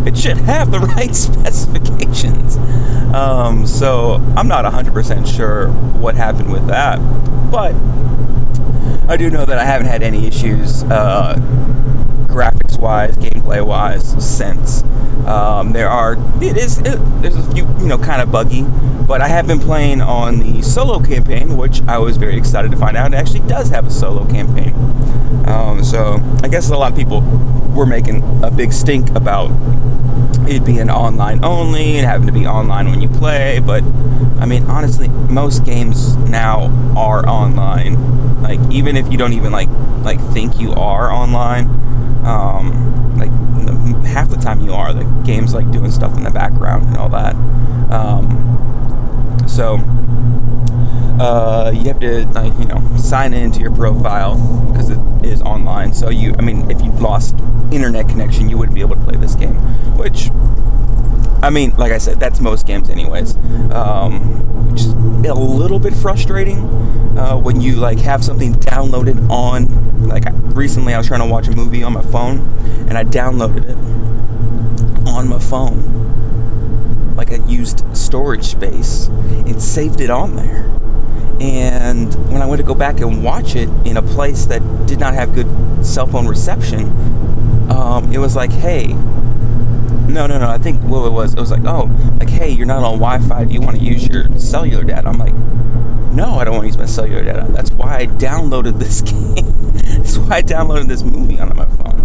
it 0.07 0.17
should 0.17 0.39
have 0.39 0.71
the 0.71 0.81
right 0.97 1.15
specifications. 1.15 2.57
Um, 3.15 3.67
so 3.67 4.15
I'm 4.37 4.49
not 4.49 4.65
100% 4.65 5.27
sure 5.27 5.69
what 5.69 6.15
happened 6.15 6.53
with 6.53 6.67
that, 6.69 6.99
but 7.51 7.75
I 9.11 9.17
do 9.17 9.31
know 9.31 9.45
that 9.45 9.59
I 9.59 9.65
haven't 9.65 9.89
had 9.89 10.03
any 10.03 10.27
issues 10.27 10.85
uh, 10.85 11.35
graphics 12.31 12.79
wise, 12.79 13.17
gameplay 13.17 13.65
wise 13.65 14.15
since. 14.25 14.83
Um, 15.27 15.73
there 15.73 15.89
are 15.89 16.17
it 16.43 16.57
is 16.57 16.79
it, 16.79 16.99
there's 17.23 17.37
a 17.37 17.53
few 17.53 17.67
you 17.79 17.87
know 17.87 17.99
kind 17.99 18.23
of 18.23 18.33
buggy, 18.33 18.65
but 19.07 19.21
I 19.21 19.29
have 19.29 19.47
been 19.47 19.61
playing 19.61 20.01
on 20.01 20.39
the 20.39 20.63
solo 20.63 21.01
campaign, 21.01 21.57
which 21.57 21.83
I 21.83 21.99
was 21.99 22.17
very 22.17 22.37
excited 22.37 22.71
to 22.71 22.77
find 22.77 22.97
out 22.97 23.13
it 23.13 23.17
actually 23.17 23.47
does 23.47 23.69
have 23.71 23.87
a 23.87 23.91
solo 23.91 24.27
campaign. 24.27 24.75
Um, 25.47 25.85
so 25.85 26.21
I 26.43 26.49
guess 26.49 26.71
a 26.71 26.77
lot 26.77 26.93
of 26.93 26.99
people 26.99 27.21
were 27.75 27.87
making 27.87 28.23
a 28.43 28.51
big 28.51 28.73
stink 28.73 29.11
about 29.11 29.51
it 30.49 30.65
being 30.65 30.91
online 30.91 31.45
only 31.45 31.97
and 31.97 32.07
having 32.07 32.27
to 32.27 32.33
be 32.33 32.47
online 32.47 32.91
when 32.91 33.01
you 33.01 33.09
play. 33.09 33.61
But 33.61 33.85
I 34.41 34.47
mean, 34.47 34.65
honestly, 34.65 35.09
most 35.09 35.65
games 35.65 36.17
now 36.17 36.95
are 36.97 37.27
online. 37.27 38.43
Like 38.43 38.61
even 38.71 38.97
if 38.97 39.11
you 39.13 39.19
don't 39.19 39.33
even 39.35 39.53
like 39.53 39.69
like 40.03 40.21
think 40.33 40.59
you 40.59 40.73
are 40.73 41.11
online, 41.13 41.69
um, 42.25 43.17
like 43.19 43.31
half 44.07 44.29
the 44.29 44.37
time 44.37 44.61
you 44.61 44.73
are. 44.73 44.93
The 44.93 45.05
game's 45.25 45.55
like 45.55 45.71
doing 45.71 45.91
stuff 45.91 46.17
in 46.17 46.25
the 46.25 46.31
background 46.31 46.87
and 46.87 46.97
all 46.97 47.09
that. 47.11 47.35
Um, 47.91 49.45
so 49.49 49.79
uh, 51.21 51.71
you 51.75 51.85
have 51.85 52.01
to 52.01 52.27
like 52.29 52.57
you 52.59 52.65
know 52.65 52.81
sign 52.97 53.35
into 53.35 53.61
your 53.61 53.75
profile 53.75 54.37
because 54.71 54.91
it 54.91 54.99
is 55.25 55.43
online. 55.43 55.93
So 55.93 56.09
you, 56.09 56.35
I 56.39 56.43
mean, 56.43 56.71
if 56.71 56.81
you 56.83 56.93
lost 56.93 57.35
internet 57.71 58.09
connection, 58.09 58.49
you 58.49 58.59
wouldn't 58.59 58.75
be 58.75 58.81
able 58.81 58.97
to 58.97 59.03
play 59.03 59.17
this 59.17 59.35
game. 59.35 59.55
Which, 59.97 60.31
I 61.43 61.51
mean, 61.51 61.73
like 61.77 61.93
I 61.93 61.99
said, 61.99 62.19
that's 62.21 62.41
most 62.41 62.67
games, 62.67 62.89
anyways. 62.89 63.37
Um, 63.71 64.71
which 64.71 64.81
is 64.81 64.93
a 64.93 65.35
little 65.35 65.79
bit 65.79 65.95
frustrating 65.95 66.59
uh, 67.21 67.37
when 67.37 67.61
you 67.61 67.77
like 67.77 67.99
have 67.99 68.25
something 68.25 68.55
downloaded 68.55 69.29
on. 69.29 70.09
Like 70.09 70.25
recently, 70.57 70.95
I 70.95 70.99
was 70.99 71.07
trying 71.07 71.21
to 71.21 71.27
watch 71.27 71.49
a 71.49 71.53
movie 71.53 71.83
on 71.83 71.93
my 71.93 72.03
phone, 72.03 72.39
and 72.89 72.97
I 72.97 73.05
downloaded 73.05 73.65
it 73.69 75.09
on 75.09 75.29
my 75.29 75.39
phone. 75.39 77.15
Like 77.17 77.31
I 77.33 77.37
used 77.47 77.85
storage 77.97 78.45
space 78.45 79.09
and 79.09 79.61
saved 79.63 80.01
it 80.01 80.11
on 80.11 80.37
there 80.37 80.71
and 81.41 82.13
when 82.31 82.43
I 82.43 82.47
went 82.47 82.61
to 82.61 82.67
go 82.67 82.75
back 82.75 83.01
and 83.01 83.25
watch 83.25 83.57
it 83.57 83.69
in 83.87 83.97
a 83.97 84.03
place 84.03 84.45
that 84.47 84.61
did 84.87 85.01
not 85.01 85.15
have 85.15 85.35
good 85.35 85.49
cell 85.85 86.07
phone 86.07 86.27
reception, 86.27 86.91
um, 87.71 88.13
it 88.13 88.19
was 88.19 88.37
like, 88.37 88.53
hey, 88.53 88.89
no, 90.09 90.27
no, 90.27 90.39
no. 90.39 90.49
I 90.49 90.59
think 90.59 90.83
what 90.83 91.07
it 91.07 91.11
was, 91.11 91.33
it 91.33 91.41
was 91.41 91.51
like, 91.51 91.65
oh, 91.65 91.91
like, 92.19 92.29
hey, 92.29 92.51
you're 92.51 92.67
not 92.67 92.85
on 92.85 92.99
Wi-Fi. 92.99 93.45
Do 93.47 93.55
you 93.55 93.63
want 93.63 93.79
to 93.79 93.83
use 93.83 94.07
your 94.07 94.39
cellular 94.39 94.85
data? 94.85 95.09
I'm 95.09 95.17
like, 95.17 95.33
no, 96.13 96.35
I 96.35 96.45
don't 96.45 96.55
want 96.55 96.65
to 96.65 96.69
use 96.69 96.79
my 96.79 96.87
cellular 96.87 97.23
data. 97.23 97.47
That's 97.51 97.71
why 97.73 97.99
I 97.99 98.07
downloaded 98.07 98.79
this 98.79 99.01
game. 99.03 99.73
That's 99.99 100.19
why 100.19 100.37
I 100.37 100.43
downloaded 100.43 100.89
this 100.89 101.03
movie 101.03 101.39
on 101.39 101.57
my 101.57 101.67
phone. 101.67 102.01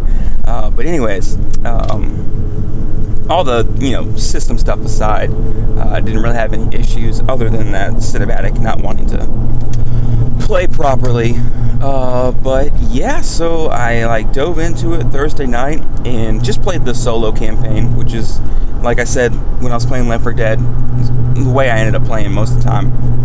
Uh, 0.45 0.69
but 0.69 0.85
anyways, 0.85 1.35
um, 1.65 3.25
all 3.29 3.43
the 3.43 3.65
you 3.79 3.91
know 3.91 4.15
system 4.15 4.57
stuff 4.57 4.79
aside, 4.79 5.31
I 5.31 5.97
uh, 5.97 5.99
didn't 5.99 6.21
really 6.21 6.35
have 6.35 6.53
any 6.53 6.75
issues 6.75 7.21
other 7.21 7.49
than 7.49 7.71
that 7.71 7.93
cinematic 7.93 8.59
not 8.61 8.81
wanting 8.81 9.07
to 9.07 10.45
play 10.45 10.67
properly. 10.67 11.33
Uh, 11.81 12.31
but 12.31 12.71
yeah, 12.79 13.21
so 13.21 13.67
I 13.67 14.05
like 14.05 14.31
dove 14.33 14.59
into 14.59 14.93
it 14.93 15.03
Thursday 15.05 15.45
night 15.45 15.81
and 16.05 16.43
just 16.43 16.61
played 16.61 16.85
the 16.85 16.93
solo 16.93 17.31
campaign, 17.31 17.95
which 17.95 18.13
is 18.13 18.39
like 18.81 18.99
I 18.99 19.03
said 19.03 19.31
when 19.61 19.71
I 19.71 19.75
was 19.75 19.85
playing 19.85 20.07
Left 20.07 20.23
4 20.23 20.33
Dead, 20.33 20.59
the 20.59 21.51
way 21.53 21.69
I 21.69 21.79
ended 21.79 21.95
up 21.95 22.05
playing 22.05 22.31
most 22.31 22.51
of 22.51 22.63
the 22.63 22.69
time. 22.69 23.24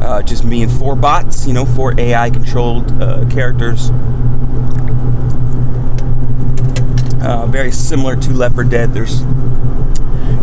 Uh, 0.00 0.22
just 0.22 0.44
me 0.44 0.62
and 0.62 0.72
four 0.72 0.94
bots, 0.94 1.46
you 1.46 1.52
know, 1.52 1.64
four 1.64 1.98
AI 1.98 2.30
controlled 2.30 2.90
uh, 3.02 3.28
characters. 3.30 3.90
Uh, 7.26 7.44
very 7.48 7.72
similar 7.72 8.14
to 8.14 8.32
Left 8.32 8.54
4 8.54 8.64
Dead. 8.64 8.94
There's 8.94 9.22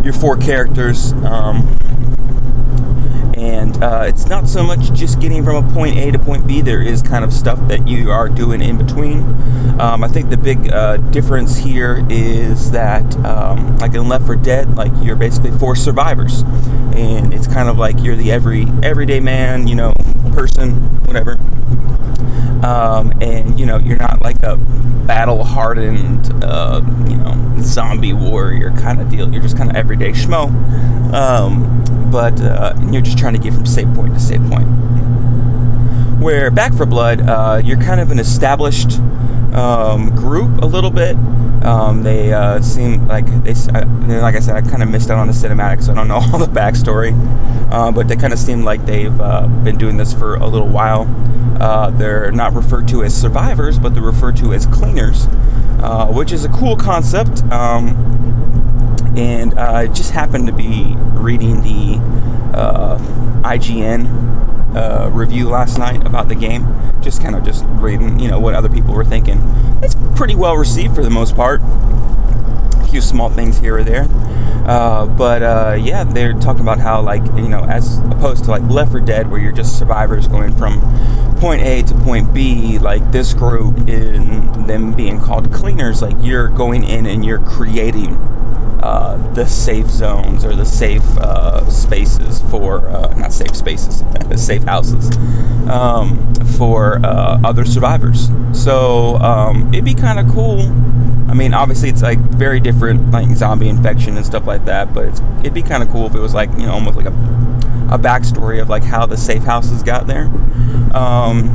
your 0.04 0.12
four 0.12 0.36
characters. 0.36 1.12
Um, 1.24 1.78
and 3.36 3.82
uh, 3.82 4.04
it's 4.06 4.26
not 4.26 4.48
so 4.48 4.62
much 4.62 4.92
just 4.92 5.18
getting 5.18 5.42
from 5.42 5.64
a 5.64 5.72
point 5.72 5.96
A 5.96 6.10
to 6.10 6.18
point 6.18 6.46
B. 6.46 6.60
There 6.60 6.82
is 6.82 7.00
kind 7.00 7.24
of 7.24 7.32
stuff 7.32 7.58
that 7.68 7.88
you 7.88 8.10
are 8.10 8.28
doing 8.28 8.60
in 8.60 8.76
between. 8.76 9.20
Um, 9.80 10.04
I 10.04 10.08
think 10.08 10.28
the 10.28 10.36
big 10.36 10.70
uh, 10.72 10.98
difference 10.98 11.56
here 11.56 12.06
is 12.10 12.70
that, 12.72 13.16
um, 13.24 13.78
like 13.78 13.94
in 13.94 14.06
Left 14.06 14.26
4 14.26 14.36
Dead, 14.36 14.76
like 14.76 14.92
you're 15.02 15.16
basically 15.16 15.52
four 15.52 15.76
survivors, 15.76 16.42
and 16.94 17.23
kind 17.54 17.68
of 17.68 17.78
like 17.78 18.02
you're 18.02 18.16
the 18.16 18.32
every 18.32 18.66
everyday 18.82 19.20
man, 19.20 19.68
you 19.68 19.76
know, 19.76 19.94
person, 20.32 20.72
whatever. 21.06 21.38
Um, 22.66 23.12
and 23.20 23.60
you 23.60 23.64
know 23.64 23.76
you're 23.78 23.96
not 23.96 24.20
like 24.22 24.42
a 24.42 24.56
battle 24.56 25.44
hardened 25.44 26.32
uh, 26.42 26.82
you 27.08 27.16
know 27.16 27.56
zombie 27.60 28.12
warrior 28.12 28.72
kind 28.72 29.00
of 29.00 29.08
deal. 29.08 29.32
You're 29.32 29.42
just 29.42 29.56
kind 29.56 29.70
of 29.70 29.76
everyday 29.76 30.10
schmo. 30.10 30.50
Um, 31.14 32.10
but 32.10 32.40
uh, 32.40 32.74
you're 32.90 33.02
just 33.02 33.18
trying 33.18 33.34
to 33.34 33.38
get 33.38 33.54
from 33.54 33.66
save 33.66 33.92
point 33.94 34.14
to 34.14 34.20
save 34.20 34.42
point. 34.50 34.66
Where 36.20 36.50
Back 36.50 36.74
4 36.74 36.86
Blood 36.86 37.20
uh, 37.20 37.62
you're 37.64 37.80
kind 37.80 38.00
of 38.00 38.10
an 38.10 38.18
established 38.18 38.98
um, 39.54 40.12
group 40.16 40.60
a 40.60 40.66
little 40.66 40.90
bit 40.90 41.16
um, 41.64 42.02
they 42.02 42.32
uh, 42.32 42.60
seem 42.60 43.08
like 43.08 43.26
they, 43.42 43.54
like 44.20 44.34
I 44.34 44.40
said, 44.40 44.56
I 44.56 44.60
kind 44.62 44.82
of 44.82 44.88
missed 44.90 45.10
out 45.10 45.18
on 45.18 45.26
the 45.26 45.32
cinematic, 45.32 45.82
so 45.82 45.92
I 45.92 45.94
don't 45.94 46.08
know 46.08 46.14
all 46.32 46.38
the 46.38 46.46
backstory. 46.46 47.12
Uh, 47.72 47.90
but 47.90 48.06
they 48.08 48.16
kind 48.16 48.32
of 48.32 48.38
seem 48.38 48.64
like 48.64 48.84
they've 48.84 49.20
uh, 49.20 49.46
been 49.46 49.76
doing 49.76 49.96
this 49.96 50.12
for 50.12 50.34
a 50.36 50.46
little 50.46 50.68
while. 50.68 51.06
Uh, 51.60 51.90
they're 51.90 52.30
not 52.32 52.52
referred 52.52 52.86
to 52.88 53.02
as 53.02 53.18
survivors, 53.18 53.78
but 53.78 53.94
they're 53.94 54.02
referred 54.02 54.36
to 54.36 54.52
as 54.52 54.66
cleaners, 54.66 55.26
uh, 55.80 56.06
which 56.06 56.32
is 56.32 56.44
a 56.44 56.48
cool 56.50 56.76
concept. 56.76 57.42
Um, 57.44 58.53
and 59.16 59.54
I 59.58 59.86
just 59.86 60.10
happened 60.10 60.46
to 60.46 60.52
be 60.52 60.94
reading 61.12 61.62
the 61.62 61.98
uh, 62.56 62.98
IGN 63.42 64.76
uh, 64.76 65.10
review 65.10 65.48
last 65.48 65.78
night 65.78 66.04
about 66.06 66.28
the 66.28 66.34
game. 66.34 66.66
Just 67.00 67.22
kind 67.22 67.34
of 67.34 67.44
just 67.44 67.64
reading, 67.66 68.18
you 68.18 68.28
know, 68.28 68.40
what 68.40 68.54
other 68.54 68.68
people 68.68 68.94
were 68.94 69.04
thinking. 69.04 69.40
It's 69.82 69.94
pretty 70.16 70.34
well 70.34 70.56
received 70.56 70.94
for 70.94 71.02
the 71.02 71.10
most 71.10 71.36
part. 71.36 71.60
A 71.62 72.88
few 72.90 73.00
small 73.00 73.30
things 73.30 73.58
here 73.58 73.78
or 73.78 73.84
there. 73.84 74.08
Uh, 74.66 75.06
but 75.06 75.42
uh, 75.42 75.76
yeah, 75.78 76.04
they're 76.04 76.32
talking 76.32 76.62
about 76.62 76.78
how 76.78 77.02
like 77.02 77.24
you 77.36 77.48
know, 77.48 77.64
as 77.64 77.98
opposed 77.98 78.44
to 78.44 78.50
like 78.50 78.62
Left 78.62 78.92
4 78.92 79.00
Dead, 79.00 79.30
where 79.30 79.38
you're 79.38 79.52
just 79.52 79.78
survivors 79.78 80.26
going 80.26 80.54
from 80.56 80.80
point 81.36 81.62
A 81.62 81.82
to 81.82 81.94
point 81.96 82.32
B, 82.32 82.78
like 82.78 83.12
this 83.12 83.34
group 83.34 83.86
in 83.86 84.66
them 84.66 84.92
being 84.92 85.20
called 85.20 85.52
cleaners, 85.52 86.00
like 86.00 86.16
you're 86.20 86.48
going 86.48 86.82
in 86.84 87.04
and 87.04 87.24
you're 87.24 87.40
creating 87.40 88.16
uh, 88.82 89.16
the 89.34 89.46
safe 89.46 89.86
zones 89.86 90.44
or 90.44 90.54
the 90.54 90.64
safe 90.64 91.06
uh, 91.18 91.68
spaces 91.70 92.42
for 92.50 92.88
uh, 92.88 93.14
not 93.14 93.32
safe 93.32 93.54
spaces, 93.54 94.02
safe 94.36 94.62
houses 94.64 95.16
um, 95.68 96.34
for 96.56 97.00
uh, 97.04 97.40
other 97.44 97.64
survivors. 97.64 98.28
So 98.52 99.16
um, 99.16 99.72
it'd 99.72 99.84
be 99.84 99.94
kind 99.94 100.18
of 100.18 100.32
cool 100.32 100.70
I 101.34 101.36
mean, 101.36 101.52
obviously 101.52 101.88
it's 101.88 102.00
like 102.02 102.20
very 102.20 102.60
different, 102.60 103.10
like 103.10 103.28
zombie 103.36 103.68
infection 103.68 104.16
and 104.16 104.24
stuff 104.24 104.46
like 104.46 104.66
that. 104.66 104.94
But 104.94 105.20
it'd 105.40 105.52
be 105.52 105.62
kind 105.62 105.82
of 105.82 105.88
cool 105.90 106.06
if 106.06 106.14
it 106.14 106.20
was 106.20 106.32
like 106.32 106.48
you 106.52 106.66
know 106.66 106.72
almost 106.72 106.96
like 106.96 107.06
a 107.06 107.14
a 107.90 107.98
backstory 107.98 108.62
of 108.62 108.68
like 108.68 108.84
how 108.84 109.04
the 109.04 109.16
safe 109.16 109.42
houses 109.42 109.82
got 109.82 110.06
there, 110.06 110.26
um, 110.94 111.50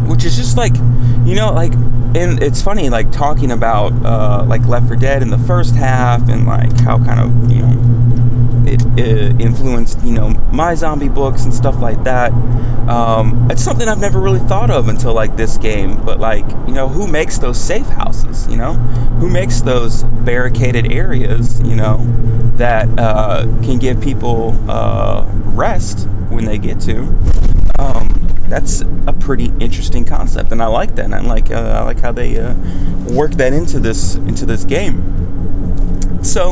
which 0.00 0.24
is 0.24 0.36
just 0.36 0.56
like 0.56 0.74
you 1.24 1.34
know 1.34 1.52
like 1.52 1.72
and 2.14 2.42
it's 2.42 2.60
funny 2.60 2.90
like 2.90 3.10
talking 3.10 3.52
about 3.52 3.92
uh, 4.04 4.44
like 4.46 4.66
Left 4.66 4.86
4 4.86 4.96
Dead 4.96 5.22
in 5.22 5.30
the 5.30 5.38
first 5.38 5.74
half 5.74 6.28
and 6.28 6.46
like 6.46 6.78
how 6.80 6.98
kind 6.98 7.20
of 7.20 7.50
you 7.50 7.62
know 7.62 7.92
it, 8.66 8.82
it 8.98 9.40
influenced 9.40 10.02
you 10.02 10.12
know 10.12 10.30
my 10.52 10.74
zombie 10.74 11.08
books 11.08 11.44
and 11.44 11.52
stuff 11.52 11.78
like 11.80 12.02
that. 12.04 12.32
Um, 12.88 13.48
it's 13.50 13.62
something 13.62 13.88
I've 13.88 14.00
never 14.00 14.20
really 14.20 14.40
thought 14.40 14.70
of 14.70 14.88
until 14.88 15.14
like 15.14 15.36
this 15.36 15.56
game. 15.56 16.02
But 16.04 16.20
like 16.20 16.48
you 16.66 16.74
know 16.74 16.88
who 16.88 17.06
makes 17.06 17.38
those 17.38 17.58
safe 17.60 17.86
houses? 17.86 18.46
You 18.48 18.56
know 18.56 18.74
who 19.20 19.28
makes 19.28 19.60
those 19.60 20.04
barricaded 20.04 20.92
areas? 20.92 21.60
You 21.62 21.76
know 21.76 21.98
that 22.56 22.88
uh, 22.98 23.44
can 23.62 23.78
give 23.78 24.00
people 24.00 24.56
uh, 24.70 25.24
rest 25.46 26.06
when 26.28 26.44
they 26.44 26.58
get 26.58 26.80
to. 26.80 27.00
Um, 27.78 28.31
that's 28.52 28.82
a 29.06 29.14
pretty 29.14 29.50
interesting 29.60 30.04
concept, 30.04 30.52
and 30.52 30.62
I 30.62 30.66
like 30.66 30.94
that. 30.96 31.06
And 31.06 31.14
I 31.14 31.22
like 31.22 31.50
uh, 31.50 31.78
I 31.80 31.84
like 31.84 32.00
how 32.00 32.12
they 32.12 32.38
uh, 32.38 32.54
work 33.08 33.30
that 33.32 33.54
into 33.54 33.80
this 33.80 34.16
into 34.16 34.44
this 34.44 34.64
game. 34.64 36.20
So, 36.22 36.50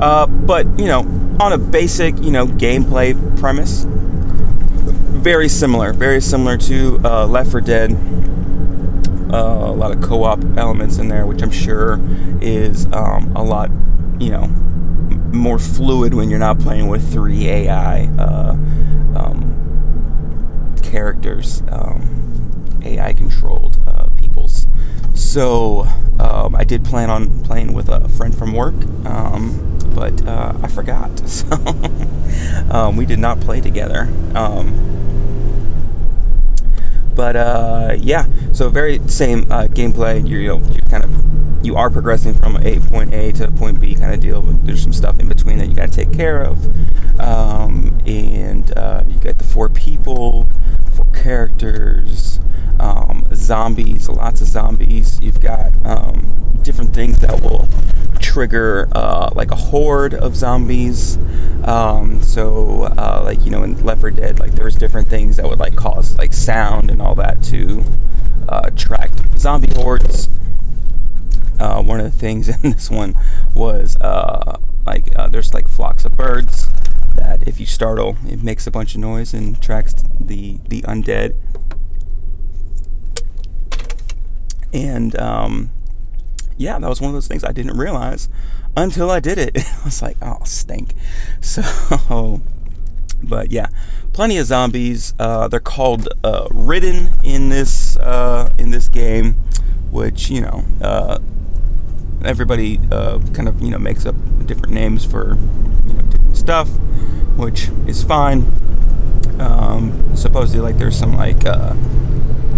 uh, 0.00 0.26
but 0.26 0.66
you 0.78 0.86
know, 0.86 1.00
on 1.38 1.52
a 1.52 1.58
basic 1.58 2.18
you 2.22 2.30
know 2.30 2.46
gameplay 2.46 3.14
premise, 3.38 3.84
very 3.86 5.50
similar, 5.50 5.92
very 5.92 6.22
similar 6.22 6.56
to 6.56 6.98
uh, 7.04 7.26
Left 7.26 7.50
4 7.50 7.60
Dead. 7.60 7.92
Uh, 9.30 9.36
a 9.36 9.74
lot 9.76 9.90
of 9.90 10.00
co-op 10.00 10.42
elements 10.56 10.96
in 10.96 11.08
there, 11.08 11.26
which 11.26 11.42
I'm 11.42 11.50
sure 11.50 12.00
is 12.40 12.86
um, 12.86 13.36
a 13.36 13.42
lot, 13.42 13.68
you 14.18 14.30
know, 14.30 14.46
more 14.46 15.58
fluid 15.58 16.14
when 16.14 16.30
you're 16.30 16.38
not 16.38 16.58
playing 16.58 16.88
with 16.88 17.12
three 17.12 17.48
AI. 17.48 18.06
Characters, 20.94 21.60
um, 21.72 22.80
AI 22.84 23.14
controlled 23.14 23.78
uh, 23.84 24.06
peoples. 24.10 24.68
So 25.12 25.88
um, 26.20 26.54
I 26.54 26.62
did 26.62 26.84
plan 26.84 27.10
on 27.10 27.42
playing 27.42 27.72
with 27.72 27.88
a 27.88 28.08
friend 28.10 28.32
from 28.32 28.52
work, 28.52 28.76
um, 29.04 29.76
but 29.92 30.24
uh, 30.24 30.52
I 30.62 30.68
forgot. 30.68 31.10
So 31.34 32.70
um, 32.70 32.96
we 32.96 33.06
did 33.06 33.18
not 33.18 33.40
play 33.40 33.60
together. 33.60 34.08
Um, 34.36 34.94
but 37.16 37.34
uh, 37.34 37.96
yeah, 37.98 38.26
so 38.52 38.68
very 38.68 39.00
same 39.08 39.50
uh, 39.50 39.64
gameplay. 39.64 40.26
You're, 40.28 40.40
you 40.40 40.48
know, 40.48 40.58
you're 40.58 40.90
kind 40.90 41.02
of 41.02 41.66
you 41.66 41.74
are 41.74 41.90
progressing 41.90 42.34
from 42.34 42.56
a 42.58 42.78
point 42.78 43.12
A 43.12 43.32
to 43.32 43.50
point 43.50 43.80
B 43.80 43.96
kind 43.96 44.14
of 44.14 44.20
deal. 44.20 44.42
But 44.42 44.64
there's 44.64 44.82
some 44.82 44.92
stuff 44.92 45.18
in 45.18 45.26
between 45.26 45.58
that 45.58 45.66
you 45.66 45.74
got 45.74 45.90
to 45.90 46.04
take 46.04 46.12
care 46.12 46.40
of, 46.40 47.20
um, 47.20 47.98
and 48.06 48.70
uh, 48.78 49.02
you 49.08 49.18
get 49.18 49.38
the 49.38 49.44
four 49.44 49.68
people 49.68 50.46
characters, 51.24 52.38
um, 52.78 53.26
zombies, 53.32 54.10
lots 54.10 54.42
of 54.42 54.46
zombies. 54.46 55.18
You've 55.22 55.40
got 55.40 55.72
um, 55.86 56.58
different 56.60 56.92
things 56.92 57.18
that 57.20 57.40
will 57.40 57.66
trigger 58.20 58.88
uh, 58.92 59.30
like 59.34 59.50
a 59.50 59.56
horde 59.56 60.12
of 60.12 60.36
zombies. 60.36 61.16
Um, 61.64 62.22
so, 62.22 62.82
uh, 62.98 63.22
like 63.24 63.42
you 63.42 63.50
know, 63.50 63.62
in 63.62 63.82
Left 63.82 64.02
4 64.02 64.10
Dead, 64.10 64.38
like 64.38 64.52
there's 64.52 64.76
different 64.76 65.08
things 65.08 65.36
that 65.38 65.48
would 65.48 65.58
like 65.58 65.74
cause 65.74 66.14
like 66.18 66.34
sound 66.34 66.90
and 66.90 67.00
all 67.00 67.14
that 67.14 67.42
to 67.44 67.82
uh, 68.46 68.60
attract 68.64 69.38
zombie 69.38 69.72
hordes. 69.74 70.28
Uh, 71.58 71.82
one 71.82 72.00
of 72.00 72.12
the 72.12 72.18
things 72.18 72.48
in 72.62 72.72
this 72.72 72.90
one 72.90 73.14
was 73.54 73.96
uh, 73.96 74.58
like 74.84 75.08
uh, 75.16 75.28
there's 75.28 75.54
like 75.54 75.68
flocks 75.68 76.04
of 76.04 76.18
birds 76.18 76.68
that 77.14 77.46
if 77.46 77.60
you 77.60 77.66
startle, 77.66 78.16
it 78.26 78.42
makes 78.42 78.66
a 78.66 78.70
bunch 78.70 78.94
of 78.94 79.00
noise 79.00 79.34
and 79.34 79.56
attracts 79.56 79.94
the 80.20 80.58
the 80.68 80.82
undead. 80.82 81.34
And 84.72 85.18
um, 85.18 85.70
yeah, 86.56 86.78
that 86.78 86.88
was 86.88 87.00
one 87.00 87.08
of 87.08 87.14
those 87.14 87.28
things 87.28 87.44
I 87.44 87.52
didn't 87.52 87.76
realize 87.76 88.28
until 88.76 89.10
I 89.10 89.20
did 89.20 89.38
it. 89.38 89.56
I 89.56 89.84
was 89.84 90.02
like, 90.02 90.16
oh, 90.22 90.38
stink. 90.44 90.94
So, 91.40 92.40
but 93.22 93.52
yeah, 93.52 93.68
plenty 94.12 94.38
of 94.38 94.46
zombies. 94.46 95.14
Uh, 95.18 95.48
they're 95.48 95.60
called 95.60 96.08
uh, 96.24 96.48
ridden 96.50 97.12
in 97.22 97.48
this 97.50 97.96
uh, 97.98 98.52
in 98.58 98.70
this 98.70 98.88
game, 98.88 99.34
which 99.90 100.30
you 100.30 100.40
know 100.40 100.64
uh, 100.80 101.18
everybody 102.24 102.80
uh, 102.90 103.18
kind 103.32 103.48
of 103.48 103.60
you 103.60 103.70
know 103.70 103.78
makes 103.78 104.06
up 104.06 104.14
different 104.46 104.72
names 104.74 105.04
for 105.04 105.36
you 105.86 105.92
know 105.94 106.02
different 106.02 106.36
stuff, 106.36 106.68
which 107.36 107.68
is 107.86 108.02
fine. 108.02 108.50
Um, 109.38 110.16
supposedly, 110.16 110.60
like 110.60 110.78
there's 110.78 110.98
some 110.98 111.14
like 111.14 111.44
uh, 111.44 111.74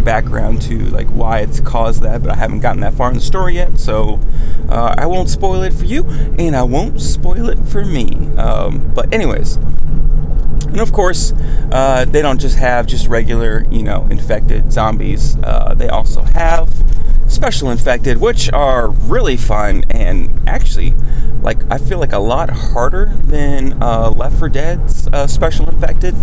background 0.05 0.63
to 0.63 0.79
like 0.91 1.09
why 1.09 1.41
it's 1.41 1.61
caused 1.61 2.03
that, 2.03 2.23
but 2.23 2.31
I 2.31 2.37
haven't 2.37 2.61
gotten 2.61 2.81
that 2.81 2.95
far 2.95 3.09
in 3.09 3.15
the 3.15 3.21
story 3.21 3.55
yet, 3.55 3.79
so 3.79 4.21
uh, 4.69 4.95
I 4.97 5.07
won't 5.07 5.29
spoil 5.29 5.63
it 5.63 5.73
for 5.73 5.85
you, 5.85 6.05
and 6.39 6.55
I 6.55 6.63
won't 6.63 7.01
spoil 7.01 7.49
it 7.49 7.59
for 7.67 7.85
me. 7.85 8.15
Um, 8.37 8.93
but 8.95 9.13
anyways, 9.13 9.57
and 10.77 10.81
of 10.81 10.93
course, 10.93 11.33
uh, 11.73 12.05
they 12.07 12.21
don't 12.21 12.39
just 12.41 12.59
have 12.59 12.87
just 12.87 13.09
regular, 13.09 13.65
you 13.71 13.83
know, 13.83 14.07
infected 14.11 14.71
zombies. 14.71 15.37
Uh, 15.43 15.75
they 15.75 15.89
also 15.89 16.23
have 16.23 16.69
special 17.29 17.71
infected, 17.71 18.19
which 18.19 18.51
are 18.53 18.89
really 18.89 19.37
fun 19.37 19.85
and 19.91 20.49
actually, 20.49 20.95
like, 21.43 21.59
I 21.71 21.79
feel 21.79 21.99
like 21.99 22.13
a 22.13 22.19
lot 22.19 22.51
harder 22.51 23.07
than 23.25 23.83
uh, 23.83 24.11
Left 24.11 24.39
4 24.39 24.49
Dead's 24.49 25.09
uh, 25.09 25.27
special 25.27 25.69
infected. 25.69 26.15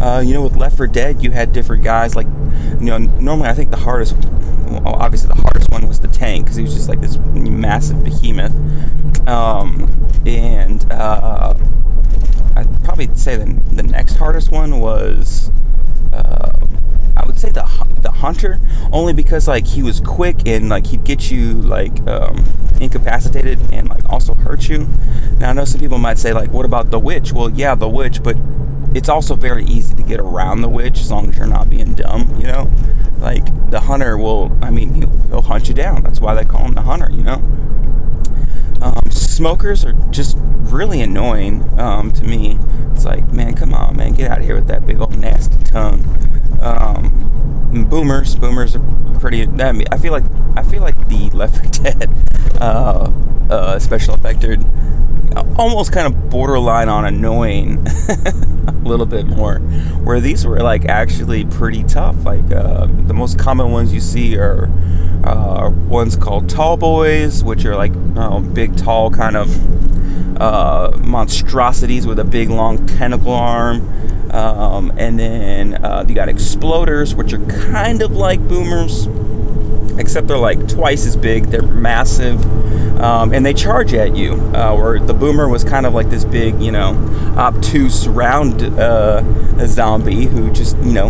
Uh, 0.00 0.22
you 0.24 0.34
know, 0.34 0.42
with 0.42 0.56
Left 0.56 0.76
4 0.76 0.86
Dead, 0.86 1.22
you 1.22 1.30
had 1.30 1.52
different 1.52 1.82
guys. 1.84 2.14
Like, 2.14 2.26
you 2.80 2.86
know, 2.86 2.98
normally 2.98 3.48
I 3.48 3.54
think 3.54 3.70
the 3.70 3.76
hardest, 3.76 4.16
well, 4.66 4.96
obviously 4.96 5.28
the 5.28 5.40
hardest 5.40 5.70
one 5.70 5.86
was 5.86 6.00
the 6.00 6.08
tank 6.08 6.44
because 6.44 6.56
he 6.56 6.62
was 6.62 6.74
just 6.74 6.88
like 6.88 7.00
this 7.00 7.16
massive 7.18 8.02
behemoth. 8.04 8.54
Um, 9.28 9.88
and 10.26 10.90
uh, 10.92 11.54
I'd 12.56 12.84
probably 12.84 13.14
say 13.14 13.36
the, 13.36 13.52
the 13.72 13.82
next 13.82 14.16
hardest 14.16 14.50
one 14.50 14.80
was. 14.80 15.50
Uh, 16.12 16.50
I 17.16 17.24
would 17.26 17.38
say 17.38 17.50
the 17.50 17.62
the 18.02 18.05
hunter 18.16 18.60
only 18.92 19.12
because 19.12 19.48
like 19.48 19.66
he 19.66 19.82
was 19.82 20.00
quick 20.00 20.46
and 20.46 20.68
like 20.68 20.86
he'd 20.86 21.04
get 21.04 21.30
you 21.30 21.54
like 21.54 22.06
um, 22.06 22.44
incapacitated 22.80 23.58
and 23.72 23.88
like 23.88 24.08
also 24.08 24.34
hurt 24.34 24.68
you. 24.68 24.86
Now 25.38 25.50
I 25.50 25.52
know 25.52 25.64
some 25.64 25.80
people 25.80 25.98
might 25.98 26.18
say 26.18 26.32
like, 26.32 26.50
what 26.50 26.64
about 26.64 26.90
the 26.90 26.98
witch? 26.98 27.32
Well, 27.32 27.50
yeah, 27.50 27.74
the 27.74 27.88
witch, 27.88 28.22
but 28.22 28.36
it's 28.94 29.08
also 29.08 29.34
very 29.34 29.64
easy 29.64 29.94
to 29.94 30.02
get 30.02 30.20
around 30.20 30.62
the 30.62 30.68
witch 30.68 31.00
as 31.00 31.10
long 31.10 31.28
as 31.28 31.36
you're 31.36 31.46
not 31.46 31.68
being 31.68 31.94
dumb. 31.94 32.34
You 32.40 32.46
know, 32.46 32.70
like 33.18 33.44
the 33.70 33.80
hunter 33.80 34.16
will. 34.16 34.56
I 34.62 34.70
mean, 34.70 34.94
he'll, 34.94 35.16
he'll 35.28 35.42
hunt 35.42 35.68
you 35.68 35.74
down. 35.74 36.02
That's 36.02 36.20
why 36.20 36.34
they 36.34 36.44
call 36.44 36.64
him 36.64 36.74
the 36.74 36.82
hunter. 36.82 37.10
You 37.10 37.22
know. 37.22 37.42
Um, 38.80 39.10
smokers 39.10 39.84
are 39.84 39.92
just 40.10 40.36
really 40.38 41.00
annoying 41.00 41.78
um, 41.78 42.12
to 42.12 42.24
me. 42.24 42.58
It's 42.92 43.04
like, 43.04 43.32
man, 43.32 43.54
come 43.54 43.74
on, 43.74 43.96
man, 43.96 44.12
get 44.12 44.30
out 44.30 44.38
of 44.38 44.44
here 44.44 44.54
with 44.54 44.68
that 44.68 44.86
big 44.86 45.00
old 45.00 45.18
nasty 45.18 45.62
tongue. 45.64 46.04
Um, 46.60 47.86
boomers, 47.88 48.36
boomers 48.36 48.76
are 48.76 49.18
pretty. 49.20 49.46
I, 49.46 49.84
I 49.92 49.98
feel 49.98 50.12
like 50.12 50.24
I 50.56 50.62
feel 50.62 50.82
like 50.82 51.08
the 51.08 51.30
Left 51.34 51.56
4 51.56 51.82
Dead 51.82 52.10
uh, 52.60 53.10
uh, 53.50 53.78
special 53.78 54.14
effected 54.14 54.64
almost 55.58 55.92
kind 55.92 56.06
of 56.06 56.30
borderline 56.30 56.88
on 56.88 57.04
annoying 57.04 57.86
a 58.68 58.72
little 58.84 59.06
bit 59.06 59.26
more 59.26 59.58
where 60.04 60.20
these 60.20 60.46
were 60.46 60.60
like 60.60 60.86
actually 60.86 61.44
pretty 61.44 61.82
tough 61.84 62.24
like 62.24 62.50
uh, 62.52 62.86
the 63.06 63.14
most 63.14 63.38
common 63.38 63.70
ones 63.70 63.92
you 63.92 64.00
see 64.00 64.36
are 64.36 64.70
uh, 65.24 65.70
ones 65.88 66.16
called 66.16 66.48
tall 66.48 66.76
boys 66.76 67.44
which 67.44 67.64
are 67.64 67.76
like 67.76 67.92
uh, 68.16 68.38
big 68.40 68.65
tall 68.74 69.10
kind 69.10 69.36
of 69.36 70.40
uh, 70.40 70.96
monstrosities 71.04 72.06
with 72.06 72.18
a 72.18 72.24
big 72.24 72.50
long 72.50 72.86
tentacle 72.86 73.32
arm. 73.32 73.88
Um, 74.30 74.92
and 74.96 75.18
then 75.18 75.84
uh, 75.84 76.04
you 76.06 76.14
got 76.14 76.28
exploders, 76.28 77.14
which 77.14 77.32
are 77.32 77.44
kind 77.46 78.02
of 78.02 78.12
like 78.12 78.40
boomers, 78.48 79.06
except 79.98 80.28
they're 80.28 80.38
like 80.38 80.68
twice 80.68 81.06
as 81.06 81.16
big. 81.16 81.46
They're 81.46 81.62
massive, 81.62 82.44
um, 83.00 83.32
and 83.32 83.44
they 83.44 83.54
charge 83.54 83.94
at 83.94 84.16
you. 84.16 84.34
Uh, 84.54 84.74
where 84.74 84.98
the 84.98 85.14
boomer 85.14 85.48
was 85.48 85.64
kind 85.64 85.86
of 85.86 85.94
like 85.94 86.10
this 86.10 86.24
big, 86.24 86.60
you 86.60 86.72
know, 86.72 86.94
obtuse 87.36 88.08
round 88.08 88.62
uh, 88.62 89.22
zombie 89.66 90.26
who 90.26 90.52
just, 90.52 90.76
you 90.78 90.92
know, 90.92 91.08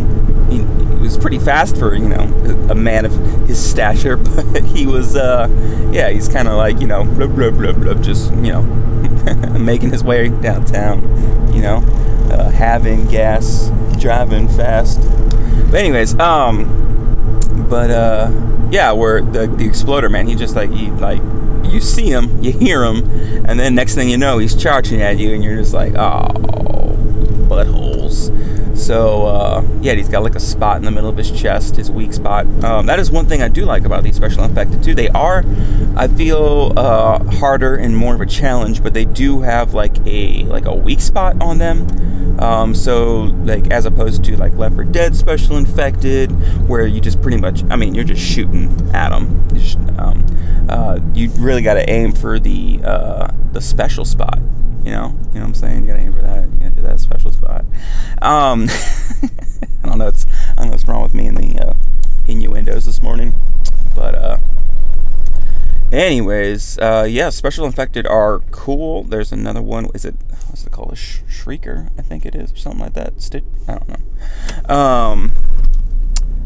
he, 0.50 0.58
he, 0.58 0.96
was 1.06 1.16
pretty 1.16 1.38
fast 1.38 1.76
for 1.76 1.94
you 1.94 2.08
know 2.08 2.24
a 2.68 2.74
man 2.74 3.04
of 3.04 3.12
his 3.46 3.62
stature, 3.62 4.16
but 4.52 4.64
he 4.64 4.86
was, 4.86 5.14
uh, 5.14 5.48
yeah, 5.92 6.08
he's 6.10 6.28
kind 6.28 6.48
of 6.48 6.54
like 6.54 6.80
you 6.80 6.86
know, 6.86 7.04
blah, 7.04 7.26
blah, 7.26 7.50
blah, 7.50 7.72
blah, 7.72 7.94
just 7.94 8.32
you 8.34 8.52
know, 8.52 8.62
making 9.58 9.90
his 9.90 10.02
way 10.02 10.28
downtown, 10.28 11.00
you 11.54 11.62
know 11.62 11.82
uh, 12.30 12.50
having 12.50 13.06
gas, 13.06 13.70
driving 13.98 14.48
fast. 14.48 15.00
But 15.70 15.80
anyways, 15.80 16.18
um, 16.18 16.95
but 17.68 17.90
uh, 17.90 18.30
yeah, 18.70 18.92
where 18.92 19.22
the 19.22 19.46
the 19.46 19.66
exploder 19.66 20.08
man, 20.08 20.26
he 20.26 20.34
just 20.34 20.56
like 20.56 20.70
he 20.70 20.90
like 20.90 21.22
you 21.64 21.80
see 21.80 22.10
him, 22.10 22.42
you 22.42 22.52
hear 22.52 22.84
him, 22.84 23.08
and 23.46 23.58
then 23.58 23.74
next 23.74 23.94
thing 23.94 24.08
you 24.08 24.18
know, 24.18 24.38
he's 24.38 24.54
charging 24.54 25.02
at 25.02 25.18
you, 25.18 25.34
and 25.34 25.42
you're 25.42 25.56
just 25.56 25.74
like, 25.74 25.94
oh, 25.96 26.28
buttholes. 27.46 28.76
So 28.76 29.26
uh, 29.26 29.66
yeah, 29.80 29.94
he's 29.94 30.08
got 30.08 30.22
like 30.22 30.34
a 30.34 30.40
spot 30.40 30.76
in 30.76 30.84
the 30.84 30.90
middle 30.90 31.08
of 31.08 31.16
his 31.16 31.30
chest, 31.30 31.76
his 31.76 31.90
weak 31.90 32.12
spot. 32.12 32.46
Um, 32.62 32.86
that 32.86 32.98
is 32.98 33.10
one 33.10 33.26
thing 33.26 33.42
I 33.42 33.48
do 33.48 33.64
like 33.64 33.84
about 33.84 34.04
these 34.04 34.16
special 34.16 34.44
infected 34.44 34.82
too. 34.82 34.94
They 34.94 35.08
are, 35.08 35.44
I 35.96 36.08
feel, 36.08 36.72
uh, 36.76 37.24
harder 37.36 37.76
and 37.76 37.96
more 37.96 38.14
of 38.14 38.20
a 38.20 38.26
challenge, 38.26 38.82
but 38.82 38.94
they 38.94 39.04
do 39.04 39.40
have 39.40 39.74
like 39.74 39.96
a 40.06 40.44
like 40.44 40.66
a 40.66 40.74
weak 40.74 41.00
spot 41.00 41.40
on 41.40 41.58
them. 41.58 41.86
Um, 42.40 42.74
so 42.74 43.22
like 43.44 43.70
as 43.70 43.86
opposed 43.86 44.24
to 44.24 44.36
like 44.36 44.54
Left 44.54 44.74
4 44.74 44.84
Dead 44.84 45.16
special 45.16 45.56
infected, 45.56 46.30
where 46.68 46.86
you 46.86 47.00
just 47.00 47.22
pretty 47.22 47.38
much, 47.38 47.64
I 47.70 47.76
mean, 47.76 47.94
you're 47.94 48.04
just 48.04 48.22
shooting 48.22 48.90
at 48.94 49.08
them. 49.08 49.48
Just, 49.54 49.78
um, 49.98 50.24
uh, 50.68 50.98
you 51.14 51.30
really 51.38 51.62
got 51.62 51.74
to 51.74 51.88
aim 51.88 52.12
for 52.12 52.38
the 52.38 52.80
uh, 52.84 53.32
the 53.52 53.60
special 53.60 54.04
spot. 54.04 54.38
You 54.86 54.92
know, 54.92 55.08
you 55.08 55.40
know 55.40 55.40
what 55.40 55.42
I'm 55.42 55.54
saying? 55.54 55.80
You 55.82 55.88
gotta 55.88 55.98
aim 55.98 56.12
for 56.12 56.22
that. 56.22 56.48
You 56.48 56.58
gotta 56.58 56.74
do 56.76 56.82
that 56.82 57.00
special 57.00 57.32
spot. 57.32 57.64
Um, 58.22 58.68
I 59.82 59.88
don't 59.88 59.98
know. 59.98 60.06
It's 60.06 60.26
I 60.52 60.54
don't 60.58 60.66
know 60.66 60.70
what's 60.70 60.86
wrong 60.86 61.02
with 61.02 61.12
me 61.12 61.26
in 61.26 61.34
the 61.34 61.58
uh, 61.60 61.74
innuendos 62.28 62.84
this 62.84 63.02
morning, 63.02 63.34
but 63.96 64.14
uh, 64.14 64.38
anyways, 65.90 66.78
uh, 66.78 67.04
yeah, 67.10 67.30
special 67.30 67.66
infected 67.66 68.06
are 68.06 68.38
cool. 68.52 69.02
There's 69.02 69.32
another 69.32 69.60
one. 69.60 69.86
Is 69.92 70.04
it 70.04 70.14
what's 70.46 70.64
it 70.64 70.70
called? 70.70 70.92
A 70.92 70.96
sh- 70.96 71.22
shrieker, 71.28 71.90
I 71.98 72.02
think 72.02 72.24
it 72.24 72.36
is, 72.36 72.52
or 72.52 72.56
something 72.56 72.80
like 72.80 72.92
that. 72.92 73.20
Stitch. 73.20 73.42
I 73.66 73.78
don't 73.78 73.88
know. 73.88 74.72
Um, 74.72 75.32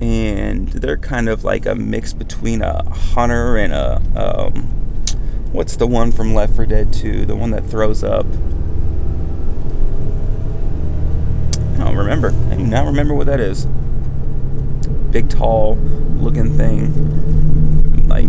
and 0.01 0.69
they're 0.69 0.97
kind 0.97 1.29
of 1.29 1.45
like 1.45 1.67
a 1.67 1.75
mix 1.75 2.15
between 2.15 2.63
a 2.63 2.89
hunter 2.91 3.59
and 3.59 3.75
a 3.75 4.01
um, 4.17 4.90
What's 5.53 5.75
the 5.75 5.87
one 5.87 6.13
from 6.13 6.33
Left 6.33 6.55
4 6.55 6.65
Dead 6.67 6.93
2? 6.93 7.27
The 7.27 7.35
one 7.35 7.51
that 7.51 7.67
throws 7.67 8.05
up. 8.05 8.25
I 11.75 11.85
don't 11.85 11.97
remember. 11.97 12.33
I 12.51 12.55
do 12.55 12.65
not 12.65 12.87
remember 12.87 13.15
what 13.15 13.27
that 13.27 13.41
is. 13.41 13.67
Big, 15.11 15.29
tall 15.29 15.75
looking 15.75 16.57
thing. 16.57 18.07
Like, 18.07 18.29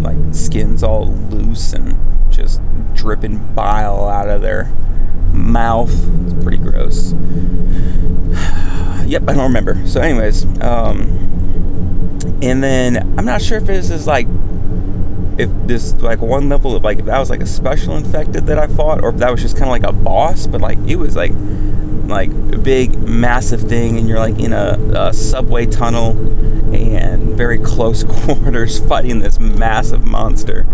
like 0.00 0.34
skin's 0.34 0.82
all 0.82 1.08
loose 1.08 1.74
and 1.74 1.94
just 2.32 2.62
dripping 2.94 3.54
bile 3.54 4.08
out 4.08 4.30
of 4.30 4.40
their 4.40 4.72
mouth. 5.30 5.92
It's 6.24 6.42
pretty 6.42 6.56
gross. 6.56 7.12
yep, 9.04 9.28
I 9.28 9.34
don't 9.34 9.42
remember. 9.42 9.86
So, 9.86 10.00
anyways, 10.00 10.44
um, 10.62 11.00
and 12.40 12.64
then 12.64 12.96
I'm 13.18 13.26
not 13.26 13.42
sure 13.42 13.58
if 13.58 13.66
this 13.66 13.90
is 13.90 14.06
like 14.06 14.26
if 15.38 15.50
this 15.66 15.94
like 16.00 16.20
one 16.20 16.48
level 16.48 16.76
of 16.76 16.84
like 16.84 16.98
if 16.98 17.06
that 17.06 17.18
was 17.18 17.30
like 17.30 17.42
a 17.42 17.46
special 17.46 17.96
infected 17.96 18.46
that 18.46 18.58
I 18.58 18.66
fought, 18.66 19.02
or 19.02 19.10
if 19.10 19.16
that 19.18 19.30
was 19.30 19.40
just 19.40 19.56
kind 19.56 19.64
of 19.64 19.70
like 19.70 19.84
a 19.84 19.92
boss, 19.92 20.46
but 20.46 20.60
like 20.60 20.78
it 20.86 20.96
was 20.96 21.16
like 21.16 21.32
like 22.06 22.30
a 22.30 22.58
big 22.58 22.98
massive 22.98 23.62
thing, 23.62 23.98
and 23.98 24.08
you're 24.08 24.18
like 24.18 24.38
in 24.38 24.52
a, 24.52 24.78
a 24.94 25.12
subway 25.12 25.66
tunnel 25.66 26.10
and 26.74 27.36
very 27.36 27.58
close 27.58 28.04
quarters 28.08 28.78
fighting 28.86 29.20
this 29.20 29.38
massive 29.38 30.04
monster, 30.04 30.66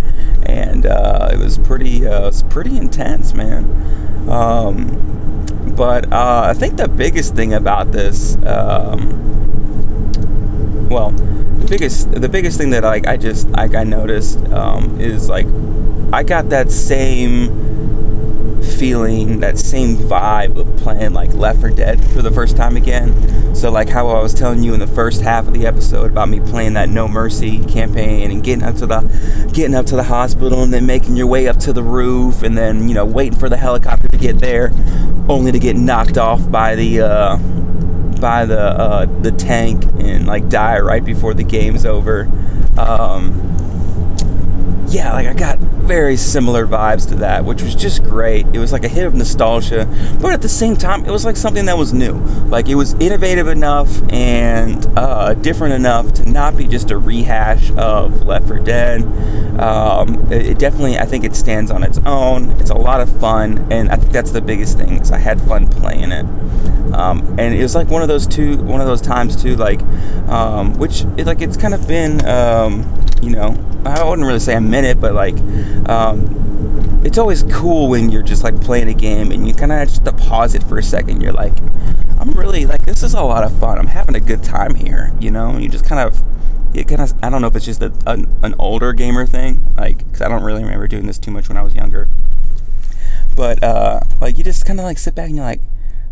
and 0.45 0.87
uh, 0.87 1.31
it 1.33 1.39
was 1.39 1.59
pretty 1.59 2.07
uh, 2.07 2.23
it 2.23 2.27
was 2.27 2.43
pretty 2.45 2.77
intense, 2.77 3.35
man. 3.35 3.65
Um, 4.29 5.75
but 5.77 6.13
uh, 6.13 6.43
I 6.47 6.55
think 6.55 6.77
the 6.77 6.89
biggest 6.89 7.35
thing 7.37 7.55
about 7.55 7.93
this, 7.93 8.37
um, 8.45 9.58
well 10.89 11.11
the 11.11 11.67
biggest 11.69 12.13
the 12.13 12.29
biggest 12.29 12.59
thing 12.59 12.71
that 12.71 12.85
like 12.85 13.07
I 13.07 13.17
just 13.17 13.49
like 13.51 13.75
I 13.75 13.85
noticed 13.85 14.39
um, 14.49 15.01
is 15.01 15.29
like 15.29 15.47
I 16.13 16.23
got 16.23 16.49
that 16.51 16.71
same 16.71 17.69
feeling, 18.63 19.41
that 19.41 19.59
same 19.59 19.97
vibe 19.97 20.57
of 20.57 20.77
playing 20.79 21.13
like 21.13 21.33
Left 21.35 21.61
4 21.61 21.71
Dead 21.71 22.03
for 22.11 22.23
the 22.23 22.31
first 22.31 22.57
time 22.57 22.77
again. 22.77 23.55
So 23.55 23.71
like 23.71 23.89
how 23.89 24.09
I 24.09 24.23
was 24.23 24.33
telling 24.33 24.63
you 24.63 24.73
in 24.73 24.81
the 24.81 24.87
first 24.87 25.21
half 25.21 25.47
of 25.47 25.55
the 25.55 25.67
episode 25.67 26.13
about 26.13 26.29
me 26.29 26.41
playing 26.41 26.75
that 26.75 26.89
No 26.89 27.09
Mercy 27.09 27.65
campaign 27.65 28.31
and 28.31 28.43
getting 28.43 28.65
up 28.65 28.77
to 28.77 28.87
the 28.87 29.51
getting 29.53 29.75
up 29.75 29.87
to 29.87 29.97
the 29.97 30.05
hospital 30.05 30.63
and 30.63 30.73
then 30.73 30.87
making 30.87 31.17
your 31.17 31.27
way 31.27 31.49
up 31.49 31.59
to 31.59 31.73
the 31.73 31.83
roof 31.83 32.43
and 32.43 32.57
then 32.57 32.89
you 32.89 32.95
know 32.95 33.05
waiting 33.05 33.39
for 33.39 33.49
the 33.49 33.57
helicopter 33.57 34.09
to 34.09 34.19
get 34.19 34.39
there, 34.39 34.71
only 35.29 35.51
to 35.53 35.59
get 35.59 35.77
knocked 35.77 36.19
off 36.19 36.51
by 36.51 36.75
the. 36.75 37.01
Uh, 37.01 37.39
by 38.21 38.45
the 38.45 38.61
uh, 38.61 39.07
the 39.23 39.33
tank 39.33 39.85
and 39.99 40.27
like 40.27 40.49
die 40.49 40.79
right 40.81 41.05
before 41.05 41.35
the 41.35 41.45
game's 41.45 41.87
over. 41.87 42.29
Um, 42.77 43.78
yeah, 44.89 45.13
like 45.13 45.27
I 45.27 45.35
got 45.35 45.59
very 45.59 46.17
similar 46.17 46.67
vibes 46.67 47.09
to 47.09 47.17
that, 47.17 47.45
which 47.45 47.63
was 47.63 47.75
just 47.75 48.03
great. 48.03 48.47
It 48.55 48.59
was 48.59 48.73
like 48.73 48.85
a 48.85 48.89
hit 48.89 49.07
of 49.07 49.15
nostalgia, 49.15 49.87
but 50.21 50.33
at 50.33 50.43
the 50.43 50.49
same 50.49 50.77
time, 50.77 51.05
it 51.05 51.11
was 51.11 51.25
like 51.25 51.37
something 51.37 51.67
that 51.67 51.77
was 51.77 51.93
new. 51.93 52.15
Like 52.49 52.69
it 52.69 52.75
was 52.75 52.95
innovative 52.95 53.49
enough 53.49 53.89
and 54.11 54.87
uh, 54.99 55.35
different 55.35 55.75
enough 55.75 56.13
to 56.15 56.31
not 56.31 56.57
be 56.57 56.67
just 56.67 56.91
a 56.91 56.99
rehash 56.99 57.71
of 57.73 58.23
Left 58.25 58.49
4 58.49 58.61
Dead. 58.61 59.03
Um, 59.61 60.31
it, 60.33 60.47
it, 60.47 60.59
definitely, 60.59 60.99
I 60.99 61.05
think 61.05 61.25
it 61.25 61.35
stands 61.35 61.71
on 61.71 61.83
its 61.83 61.99
own. 62.07 62.51
It's 62.53 62.71
a 62.71 62.75
lot 62.75 63.01
of 63.01 63.21
fun, 63.21 63.67
and 63.71 63.91
I 63.91 63.97
think 63.97 64.13
that's 64.13 64.31
the 64.31 64.41
biggest 64.41 64.79
thing. 64.79 65.01
Is 65.01 65.11
I 65.11 65.19
had 65.19 65.41
fun 65.43 65.69
playing 65.69 66.13
it. 66.13 66.25
Um, 66.95 67.37
and 67.39 67.55
it 67.55 67.63
was 67.63 67.75
like 67.75 67.89
one 67.89 68.03
of 68.03 68.09
those 68.09 68.27
two, 68.27 68.57
one 68.59 68.81
of 68.81 68.87
those 68.87 69.03
times 69.03 69.41
too, 69.41 69.57
like, 69.57 69.83
um, 70.29 70.75
which 70.79 71.03
it, 71.17 71.27
like 71.27 71.43
it's 71.43 71.57
kind 71.57 71.75
of 71.75 71.87
been, 71.87 72.27
um, 72.27 72.83
you 73.23 73.31
know, 73.31 73.57
I 73.85 74.03
wouldn't 74.03 74.27
really 74.27 74.41
say 74.41 74.55
a 74.55 74.61
minute, 74.61 75.01
but 75.01 75.15
like, 75.15 75.37
um, 75.89 77.03
it's 77.05 77.19
always 77.19 77.45
cool 77.45 77.89
when 77.89 78.11
you're 78.11 78.23
just 78.23 78.43
like 78.45 78.61
playing 78.61 78.89
a 78.89 78.95
game 78.95 79.31
and 79.33 79.47
you 79.47 79.55
kind 79.55 79.73
of 79.73 79.89
just 79.89 80.05
pause 80.17 80.55
it 80.55 80.63
for 80.65 80.79
a 80.79 80.83
second. 80.83 81.21
You're 81.21 81.33
like, 81.33 81.57
I'm 82.19 82.33
really 82.33 82.67
like, 82.67 82.85
this 82.85 83.03
is 83.03 83.15
a 83.15 83.23
lot 83.23 83.45
of 83.45 83.59
fun. 83.61 83.79
I'm 83.79 83.87
having 83.87 84.15
a 84.15 84.21
good 84.21 84.43
time 84.43 84.75
here, 84.75 85.13
you 85.21 85.31
know. 85.31 85.57
You 85.57 85.69
just 85.69 85.85
kind 85.85 86.01
of, 86.01 86.23
you 86.75 86.85
kind 86.85 87.01
of, 87.01 87.13
I 87.23 87.31
don't 87.31 87.41
know 87.41 87.49
if 87.49 87.57
it's 87.57 87.65
just 87.65 87.83
a, 87.83 87.93
an, 88.07 88.27
an 88.43 88.55
older 88.59 88.93
gamer 88.93 89.27
thing, 89.27 89.65
like, 89.77 89.99
because 89.99 90.23
I 90.23 90.29
don't 90.29 90.43
really 90.43 90.63
remember 90.63 90.89
doing 90.89 91.07
this 91.07 91.19
too 91.19 91.31
much 91.31 91.49
when 91.49 91.57
I 91.57 91.63
was 91.63 91.75
younger. 91.75 92.09
But 93.37 93.63
uh, 93.63 94.01
like, 94.21 94.37
you 94.37 94.45
just 94.45 94.67
kind 94.67 94.81
of 94.81 94.85
like 94.85 94.99
sit 94.99 95.15
back 95.15 95.29
and 95.29 95.37
you're 95.37 95.45
like 95.45 95.61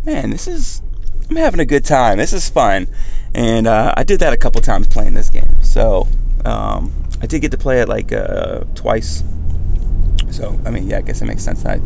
man, 0.07 0.29
this 0.29 0.47
is, 0.47 0.81
I'm 1.29 1.35
having 1.35 1.59
a 1.59 1.65
good 1.65 1.83
time. 1.83 2.17
This 2.17 2.31
is 2.31 2.49
fun. 2.49 2.87
And 3.35 3.67
uh, 3.67 3.93
I 3.97 4.03
did 4.03 4.21
that 4.21 4.31
a 4.31 4.37
couple 4.37 4.61
times 4.61 4.87
playing 4.87 5.13
this 5.13 5.29
game. 5.29 5.61
So 5.61 6.07
um, 6.47 6.93
I 7.21 7.25
did 7.25 7.41
get 7.41 7.51
to 7.51 7.57
play 7.57 7.81
it 7.81 7.89
like 7.89 8.11
uh, 8.11 8.63
twice. 8.75 9.23
So, 10.31 10.59
I 10.65 10.71
mean, 10.71 10.87
yeah, 10.87 10.97
I 10.97 11.01
guess 11.01 11.21
it 11.21 11.25
makes 11.25 11.43
sense. 11.43 11.65
I, 11.65 11.79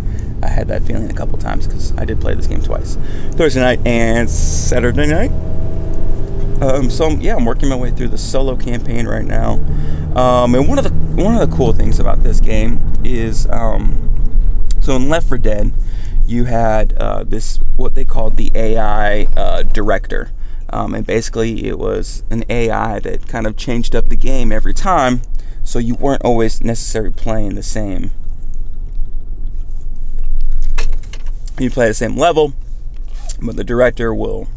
I 0.43 0.47
had 0.47 0.68
that 0.70 0.84
feeling 0.84 1.09
a 1.09 1.14
couple 1.14 1.38
times 1.38 1.68
because 1.68 1.95
I 1.97 2.05
did 2.05 2.20
play 2.20 2.34
this 2.34 2.47
game 2.47 2.62
twice 2.62 2.95
Thursday 3.32 3.62
night 3.62 3.86
and 3.86 4.30
Saturday 4.30 5.07
night. 5.07 5.32
Um, 6.62 6.89
so 6.89 7.09
yeah, 7.09 7.36
I'm 7.36 7.45
working 7.45 7.70
my 7.70 7.76
way 7.76 7.91
through 7.91 8.09
the 8.09 8.18
solo 8.18 8.55
campaign 8.55 9.07
right 9.07 9.26
now. 9.26 9.53
Um, 10.16 10.53
and 10.53 10.68
one 10.68 10.78
of 10.78 10.84
the 10.84 10.91
one 11.22 11.36
of 11.36 11.49
the 11.49 11.55
cool 11.55 11.74
things 11.74 11.99
about 11.99 12.24
this 12.24 12.39
game 12.39 12.80
is 13.03 13.47
um, 13.47 14.12
so 14.80 14.95
in 14.95 15.09
Left 15.09 15.28
4 15.28 15.38
Dead, 15.38 15.72
you 16.26 16.45
had 16.45 16.93
uh, 16.93 17.24
this 17.24 17.57
what 17.78 17.95
they 17.95 18.05
called 18.05 18.38
the 18.38 18.51
AI 18.53 19.24
uh, 19.36 19.64
director. 19.64 20.32
Um, 20.72 20.96
and 20.96 21.06
basically, 21.06 21.66
it 21.66 21.78
was 21.78 22.24
an 22.30 22.46
AI 22.50 23.00
that 23.00 23.28
kind 23.28 23.46
of 23.46 23.58
changed 23.58 23.96
up 23.96 24.08
the 24.08 24.16
game 24.16 24.52
every 24.52 24.74
time, 24.74 25.22
so 25.64 25.80
you 25.80 25.96
weren't 25.96 26.24
always 26.24 26.62
necessarily 26.62 27.12
playing 27.12 27.56
the 27.56 27.64
same. 27.64 28.12
You 31.60 31.70
play 31.70 31.88
the 31.88 31.94
same 31.94 32.16
level, 32.16 32.54
but 33.42 33.58
the 33.58 33.64
director 33.64 34.14
will 34.14 34.48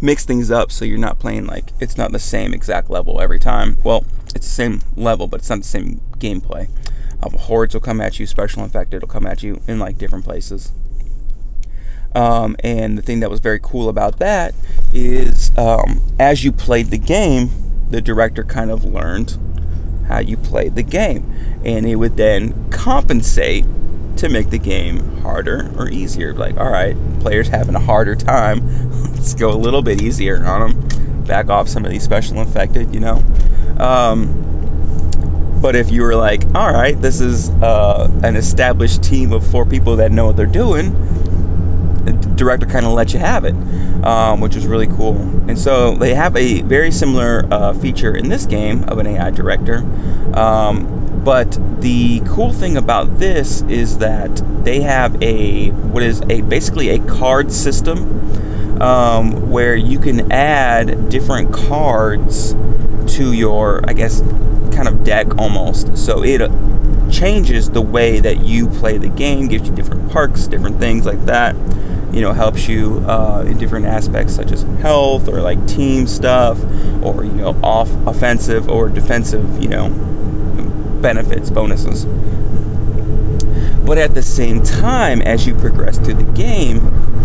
mix 0.00 0.24
things 0.24 0.50
up 0.50 0.72
so 0.72 0.84
you're 0.84 0.98
not 0.98 1.20
playing 1.20 1.46
like 1.46 1.70
it's 1.78 1.96
not 1.96 2.10
the 2.10 2.18
same 2.18 2.52
exact 2.52 2.90
level 2.90 3.20
every 3.20 3.38
time. 3.38 3.78
Well, 3.84 4.04
it's 4.34 4.46
the 4.46 4.52
same 4.52 4.80
level, 4.96 5.28
but 5.28 5.40
it's 5.40 5.48
not 5.48 5.60
the 5.60 5.64
same 5.64 6.00
gameplay. 6.18 6.68
Um, 7.22 7.34
hordes 7.34 7.72
will 7.72 7.80
come 7.80 8.00
at 8.00 8.18
you, 8.18 8.26
special 8.26 8.64
infected 8.64 9.00
will 9.00 9.08
come 9.08 9.26
at 9.26 9.44
you 9.44 9.62
in 9.68 9.78
like 9.78 9.96
different 9.96 10.24
places. 10.24 10.72
Um, 12.14 12.56
and 12.62 12.98
the 12.98 13.02
thing 13.02 13.20
that 13.20 13.30
was 13.30 13.40
very 13.40 13.60
cool 13.60 13.88
about 13.88 14.18
that 14.18 14.54
is 14.92 15.56
um, 15.56 16.00
as 16.18 16.44
you 16.44 16.52
played 16.52 16.88
the 16.88 16.98
game, 16.98 17.50
the 17.90 18.00
director 18.00 18.44
kind 18.44 18.70
of 18.70 18.84
learned 18.84 19.38
how 20.08 20.18
you 20.18 20.36
played 20.36 20.74
the 20.74 20.82
game. 20.82 21.32
And 21.64 21.86
it 21.86 21.96
would 21.96 22.16
then 22.16 22.70
compensate 22.70 23.64
to 24.16 24.28
make 24.28 24.50
the 24.50 24.58
game 24.58 25.20
harder 25.22 25.72
or 25.78 25.88
easier. 25.88 26.34
Like, 26.34 26.56
all 26.56 26.70
right, 26.70 26.96
players 27.20 27.48
having 27.48 27.74
a 27.74 27.80
harder 27.80 28.14
time, 28.14 28.90
let's 29.14 29.34
go 29.34 29.50
a 29.50 29.56
little 29.56 29.82
bit 29.82 30.02
easier 30.02 30.44
on 30.44 30.72
them. 30.72 31.24
Back 31.24 31.48
off 31.48 31.68
some 31.68 31.84
of 31.84 31.90
these 31.90 32.02
special 32.02 32.40
infected, 32.40 32.92
you 32.92 33.00
know. 33.00 33.22
Um, 33.78 34.42
but 35.62 35.76
if 35.76 35.90
you 35.90 36.02
were 36.02 36.16
like, 36.16 36.44
all 36.54 36.72
right, 36.72 37.00
this 37.00 37.20
is 37.20 37.50
uh, 37.50 38.10
an 38.24 38.34
established 38.34 39.04
team 39.04 39.32
of 39.32 39.46
four 39.46 39.64
people 39.64 39.96
that 39.96 40.10
know 40.10 40.26
what 40.26 40.36
they're 40.36 40.46
doing, 40.46 40.90
the 42.04 42.12
director 42.12 42.66
kind 42.66 42.86
of 42.86 42.92
let 42.92 43.12
you 43.12 43.18
have 43.18 43.44
it, 43.44 43.54
um, 44.04 44.40
which 44.40 44.54
was 44.54 44.66
really 44.66 44.86
cool. 44.86 45.16
And 45.48 45.58
so 45.58 45.94
they 45.94 46.14
have 46.14 46.36
a 46.36 46.62
very 46.62 46.90
similar 46.90 47.46
uh, 47.50 47.72
feature 47.74 48.14
in 48.14 48.28
this 48.28 48.46
game 48.46 48.84
of 48.84 48.98
an 48.98 49.06
AI 49.06 49.30
director. 49.30 49.78
Um, 50.34 51.22
but 51.24 51.56
the 51.80 52.20
cool 52.26 52.52
thing 52.52 52.76
about 52.76 53.18
this 53.18 53.62
is 53.62 53.98
that 53.98 54.42
they 54.64 54.80
have 54.80 55.20
a 55.22 55.70
what 55.70 56.02
is 56.02 56.20
a 56.22 56.40
basically 56.42 56.88
a 56.90 56.98
card 57.06 57.52
system 57.52 58.80
um, 58.82 59.50
where 59.50 59.76
you 59.76 60.00
can 60.00 60.32
add 60.32 61.08
different 61.08 61.52
cards 61.52 62.54
to 63.16 63.32
your, 63.32 63.88
I 63.88 63.92
guess, 63.92 64.20
kind 64.72 64.88
of 64.88 65.04
deck 65.04 65.38
almost. 65.38 65.96
So 65.96 66.24
it 66.24 66.40
changes 67.12 67.70
the 67.70 67.82
way 67.82 68.20
that 68.20 68.44
you 68.44 68.68
play 68.68 68.98
the 68.98 69.08
game, 69.08 69.48
gives 69.48 69.68
you 69.68 69.74
different 69.74 70.10
perks, 70.10 70.46
different 70.46 70.78
things 70.78 71.06
like 71.06 71.24
that. 71.26 71.54
You 72.12 72.20
know, 72.20 72.32
helps 72.32 72.68
you 72.68 73.02
uh, 73.06 73.44
in 73.46 73.56
different 73.58 73.86
aspects 73.86 74.34
such 74.34 74.52
as 74.52 74.62
health 74.80 75.28
or 75.28 75.40
like 75.40 75.66
team 75.66 76.06
stuff, 76.06 76.62
or 77.02 77.24
you 77.24 77.32
know, 77.32 77.58
off 77.62 77.90
offensive 78.06 78.68
or 78.68 78.88
defensive. 78.88 79.62
You 79.62 79.68
know, 79.68 79.88
benefits, 81.00 81.50
bonuses. 81.50 82.06
But 83.84 83.98
at 83.98 84.14
the 84.14 84.22
same 84.22 84.62
time, 84.62 85.20
as 85.22 85.46
you 85.46 85.54
progress 85.54 85.98
through 85.98 86.14
the 86.14 86.32
game, 86.32 86.80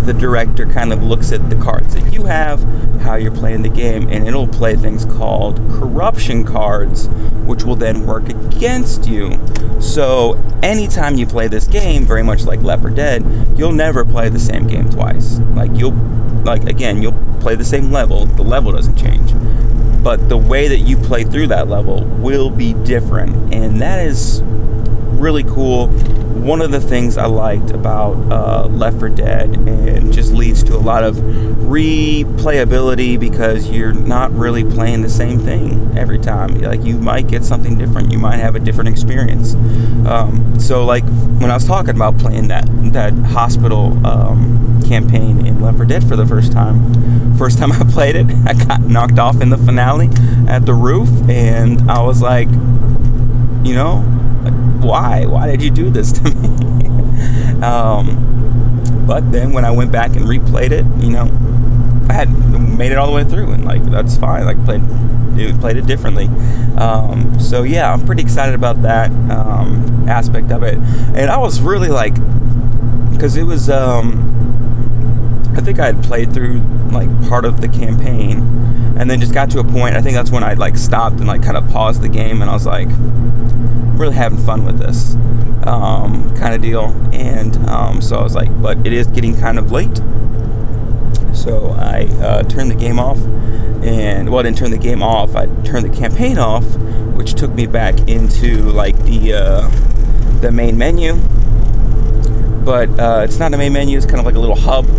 the 0.08 0.14
director 0.14 0.66
kind 0.66 0.94
of 0.94 1.04
looks 1.04 1.34
at 1.34 1.50
the 1.50 1.56
cards 1.58 1.94
that 1.94 2.14
you 2.14 2.24
have, 2.24 2.64
how 3.02 3.16
you're 3.16 3.32
playing 3.32 3.62
the 3.62 3.70
game, 3.70 4.08
and 4.08 4.26
it'll 4.26 4.48
play 4.48 4.76
things 4.76 5.04
called 5.04 5.58
corruption 5.70 6.46
cards, 6.46 7.10
which 7.46 7.64
will 7.64 7.76
then 7.76 8.08
work 8.08 8.30
against 8.30 9.06
you. 9.06 9.38
So, 9.82 10.42
anytime 10.64 11.16
you 11.16 11.28
play 11.28 11.50
this 11.50 11.68
game, 11.68 12.06
very 12.06 12.24
much 12.24 12.46
like 12.46 12.62
Left 12.62 12.82
4 12.82 12.92
Dead, 12.92 13.24
you'll 13.58 13.74
never 13.74 14.06
play 14.06 14.30
the 14.30 14.40
same 14.40 14.66
game 14.66 14.90
twice. 14.90 15.40
Like, 15.54 15.72
you'll, 15.76 15.92
like, 16.44 16.64
again, 16.64 17.02
you'll 17.02 17.22
play 17.42 17.56
the 17.56 17.66
same 17.66 17.92
level, 17.92 18.26
the 18.26 18.44
level 18.44 18.72
doesn't 18.72 18.96
change 18.96 19.34
but 20.04 20.30
the 20.30 20.38
way 20.38 20.70
that 20.70 20.80
you 20.80 20.96
play 20.96 21.26
through 21.26 21.48
that 21.48 21.68
level 21.68 22.06
will 22.06 22.50
be 22.50 22.74
different, 22.86 23.54
and 23.54 23.82
that 23.82 24.06
is 24.06 24.42
really 25.18 25.44
cool. 25.44 25.88
One 26.44 26.62
of 26.62 26.72
the 26.72 26.80
things 26.80 27.18
I 27.18 27.26
liked 27.26 27.72
about 27.72 28.14
uh, 28.32 28.68
Left 28.68 29.00
4 29.00 29.10
Dead 29.10 29.50
and 29.50 30.14
just 30.14 30.32
leads 30.32 30.64
to 30.64 30.76
a 30.76 30.80
lot 30.80 31.04
of 31.04 31.16
replayability 31.16 33.20
because 33.20 33.70
you're 33.70 33.94
not 33.94 34.32
really 34.32 34.64
playing 34.64 35.02
the 35.02 35.10
same 35.10 35.40
thing 35.40 35.98
every 35.98 36.20
time. 36.20 36.60
Like 36.62 36.84
you 36.84 36.98
might 36.98 37.28
get 37.28 37.44
something 37.44 37.78
different, 37.78 38.12
you 38.12 38.18
might 38.18 38.38
have 38.38 38.56
a 38.56 38.60
different 38.60 38.90
experience. 38.90 39.56
Um, 40.08 40.58
so, 40.60 40.86
like 40.86 41.04
when 41.40 41.52
I 41.52 41.56
was 41.56 41.66
talking 41.66 41.96
about 41.96 42.18
playing 42.18 42.48
that 42.48 42.66
that 42.94 43.14
hospital 43.14 44.06
um, 44.06 44.82
campaign 44.88 45.46
in 45.46 45.60
Left 45.60 45.78
4 45.78 45.86
Dead 45.86 46.08
for 46.08 46.16
the 46.16 46.26
first 46.26 46.52
time, 46.52 47.38
first 47.38 47.58
time 47.58 47.72
I 47.74 47.84
played 47.92 48.16
it, 48.16 48.28
I 48.46 48.54
got 48.54 48.82
knocked 48.82 49.20
off 49.20 49.42
in 49.42 49.50
the 49.50 49.58
finale 49.58 50.10
at 50.48 50.66
the 50.66 50.74
roof, 50.74 51.10
and 51.30 51.92
I 51.92 52.02
was 52.02 52.22
like, 52.22 52.48
you 53.68 53.76
know, 53.76 53.98
why? 54.82 55.26
Why 55.26 55.48
did 55.48 55.62
you 55.62 55.70
do 55.70 55.90
this 55.90 56.12
to 56.14 56.24
me? 56.30 57.62
um, 57.62 59.04
but 59.06 59.32
then 59.32 59.54
when 59.54 59.66
I 59.66 59.72
went 59.72 59.92
back 59.92 60.16
and 60.16 60.26
replayed 60.26 60.72
it, 60.72 60.86
you 61.04 61.12
know, 61.12 61.30
I 62.10 62.14
had 62.14 62.30
made 62.78 62.92
it 62.92 62.98
all 62.98 63.08
the 63.08 63.14
way 63.14 63.24
through, 63.24 63.52
and 63.52 63.66
like 63.66 63.84
that's 63.86 64.18
fine. 64.18 64.46
Like 64.46 64.64
played 64.66 64.82
it, 65.38 65.60
played 65.60 65.78
it 65.78 65.86
differently. 65.86 66.28
Um, 66.78 67.40
so 67.40 67.64
yeah, 67.64 67.92
I'm 67.92 68.06
pretty 68.06 68.22
excited 68.22 68.56
about 68.56 68.82
that 68.84 69.12
um, 69.32 70.08
aspect 70.08 70.52
of 70.52 70.64
it. 70.64 70.76
And 70.78 71.30
I 71.30 71.38
was 71.38 71.60
really 71.60 71.90
like, 71.90 72.16
because 73.12 73.36
it 73.36 73.44
was, 73.44 73.70
um, 73.70 74.34
I 75.58 75.62
think 75.62 75.80
I 75.80 75.88
had 75.88 76.04
played 76.04 76.34
through 76.34 76.60
like 76.92 77.10
part 77.28 77.46
of 77.46 77.62
the 77.62 77.68
campaign, 77.68 78.40
and 78.98 79.10
then 79.10 79.20
just 79.20 79.34
got 79.34 79.50
to 79.52 79.60
a 79.60 79.64
point. 79.64 79.96
I 79.96 80.02
think 80.02 80.16
that's 80.16 80.32
when 80.32 80.44
I 80.44 80.54
like 80.54 80.78
stopped 80.78 81.18
and 81.18 81.28
like 81.28 81.44
kind 81.44 81.58
of 81.58 81.68
paused 81.70 82.02
the 82.02 82.10
game, 82.10 82.42
and 82.42 82.50
I 82.50 82.54
was 82.54 82.66
like, 82.66 82.90
really 83.98 84.16
having 84.16 84.38
fun 84.38 84.66
with 84.66 84.80
this 84.80 85.16
um, 85.66 86.36
kind 86.36 86.54
of 86.54 86.62
deal. 86.62 86.86
And 87.14 87.58
um, 87.68 88.02
so 88.02 88.18
I 88.18 88.24
was 88.24 88.36
like, 88.36 88.62
but 88.62 88.86
it 88.86 88.94
is 88.94 89.08
getting 89.08 89.38
kind 89.38 89.60
of 89.60 89.72
late. 89.72 89.98
So 91.34 91.76
I 91.78 92.06
uh, 92.22 92.44
turned 92.44 92.72
the 92.72 92.76
game 92.76 93.00
off, 93.00 93.20
and 93.84 94.30
well, 94.30 94.40
I 94.40 94.44
didn't 94.44 94.58
turn 94.58 94.72
the 94.72 94.78
game 94.78 95.04
off. 95.04 95.36
I 95.36 95.46
turned 95.64 95.86
the 95.86 95.96
campaign 95.96 96.38
off, 96.38 96.66
which 97.16 97.36
took 97.36 97.52
me 97.52 97.68
back 97.68 98.00
into 98.08 98.64
like 98.64 98.98
the 99.04 99.34
uh, 99.34 99.70
the 100.40 100.52
main 100.52 100.78
menu. 100.78 101.16
But 102.66 102.90
uh, 103.00 103.22
it's 103.24 103.38
not 103.38 103.54
a 103.54 103.58
main 103.58 103.72
menu; 103.74 103.98
it's 103.98 104.06
kind 104.06 104.20
of 104.20 104.26
like 104.26 104.36
a 104.36 104.40
little 104.40 104.56
hub 104.56 104.90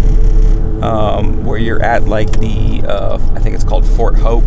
um, 0.82 1.44
where 1.44 1.58
you're 1.58 1.82
at, 1.82 2.04
like 2.04 2.30
the 2.38 2.82
uh, 2.86 3.18
I 3.34 3.40
think 3.40 3.54
it's 3.54 3.64
called 3.64 3.84
Fort 3.84 4.14
Hope 4.14 4.44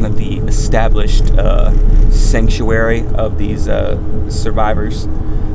kind 0.00 0.12
of 0.12 0.18
the 0.18 0.38
established 0.48 1.24
uh, 1.32 1.70
sanctuary 2.10 3.06
of 3.14 3.36
these 3.36 3.68
uh, 3.68 4.30
survivors. 4.30 5.06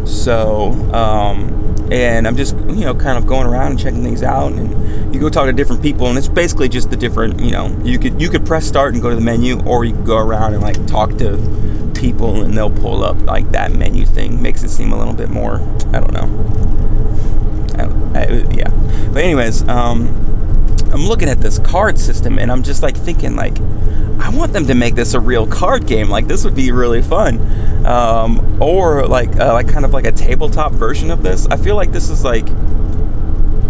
So, 0.05 0.71
um, 0.93 1.87
and 1.91 2.27
I'm 2.27 2.35
just 2.35 2.55
you 2.55 2.85
know 2.85 2.93
kind 2.93 3.17
of 3.17 3.25
going 3.25 3.47
around 3.47 3.71
and 3.71 3.79
checking 3.79 4.03
things 4.03 4.21
out, 4.21 4.51
and 4.51 5.13
you 5.13 5.19
go 5.19 5.29
talk 5.29 5.47
to 5.47 5.53
different 5.53 5.81
people, 5.81 6.07
and 6.07 6.17
it's 6.17 6.27
basically 6.27 6.69
just 6.69 6.91
the 6.91 6.97
different 6.97 7.39
you 7.39 7.51
know 7.51 7.75
you 7.83 7.97
could 7.97 8.21
you 8.21 8.29
could 8.29 8.45
press 8.45 8.67
start 8.67 8.93
and 8.93 9.01
go 9.01 9.09
to 9.09 9.15
the 9.15 9.21
menu, 9.21 9.59
or 9.63 9.83
you 9.83 9.95
could 9.95 10.05
go 10.05 10.17
around 10.17 10.53
and 10.53 10.61
like 10.61 10.85
talk 10.85 11.17
to 11.17 11.91
people, 11.95 12.43
and 12.43 12.55
they'll 12.55 12.69
pull 12.69 13.03
up 13.03 13.19
like 13.21 13.51
that 13.51 13.71
menu 13.71 14.05
thing. 14.05 14.41
Makes 14.41 14.61
it 14.63 14.69
seem 14.69 14.91
a 14.91 14.97
little 14.97 15.13
bit 15.13 15.29
more 15.29 15.55
I 15.91 15.99
don't 15.99 16.13
know. 16.13 16.51
I, 18.13 18.19
I, 18.19 18.25
yeah, 18.53 18.69
but 19.11 19.23
anyways, 19.23 19.67
um, 19.67 20.07
I'm 20.93 21.07
looking 21.07 21.29
at 21.29 21.41
this 21.41 21.57
card 21.59 21.97
system, 21.97 22.37
and 22.37 22.51
I'm 22.51 22.61
just 22.61 22.83
like 22.83 22.95
thinking 22.95 23.35
like 23.35 23.57
I 24.19 24.29
want 24.29 24.53
them 24.53 24.67
to 24.67 24.75
make 24.75 24.95
this 24.95 25.13
a 25.13 25.19
real 25.19 25.47
card 25.47 25.87
game. 25.87 26.09
Like 26.09 26.27
this 26.27 26.45
would 26.45 26.55
be 26.55 26.71
really 26.71 27.01
fun, 27.01 27.39
um, 27.85 28.61
or 28.61 29.05
like 29.07 29.35
uh, 29.37 29.53
like 29.53 29.67
kind 29.67 29.85
of 29.85 29.93
like 29.93 30.05
a 30.05 30.11
tabletop 30.11 30.71
version 30.71 31.11
of 31.11 31.23
this. 31.23 31.47
I 31.47 31.57
feel 31.57 31.75
like 31.75 31.91
this 31.91 32.09
is 32.09 32.23
like 32.23 32.47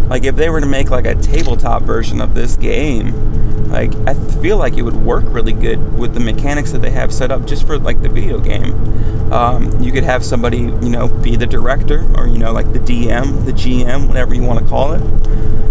like 0.07 0.23
if 0.23 0.35
they 0.35 0.49
were 0.49 0.61
to 0.61 0.67
make 0.67 0.89
like 0.89 1.05
a 1.05 1.15
tabletop 1.15 1.81
version 1.81 2.21
of 2.21 2.35
this 2.35 2.55
game, 2.55 3.69
like 3.69 3.93
I 4.07 4.13
feel 4.41 4.57
like 4.57 4.77
it 4.77 4.83
would 4.83 4.95
work 4.95 5.25
really 5.27 5.53
good 5.53 5.97
with 5.97 6.13
the 6.13 6.19
mechanics 6.19 6.71
that 6.71 6.81
they 6.81 6.91
have 6.91 7.11
set 7.11 7.31
up 7.31 7.45
just 7.45 7.65
for 7.65 7.77
like 7.77 8.01
the 8.01 8.09
video 8.09 8.39
game. 8.39 9.33
Um, 9.33 9.81
you 9.81 9.91
could 9.91 10.03
have 10.03 10.23
somebody 10.23 10.59
you 10.59 10.89
know 10.89 11.07
be 11.07 11.35
the 11.35 11.47
director 11.47 12.07
or 12.15 12.27
you 12.27 12.37
know 12.37 12.53
like 12.53 12.71
the 12.71 12.79
DM, 12.79 13.45
the 13.45 13.51
GM, 13.51 14.07
whatever 14.07 14.35
you 14.35 14.43
want 14.43 14.59
to 14.59 14.65
call 14.65 14.93
it. 14.93 15.01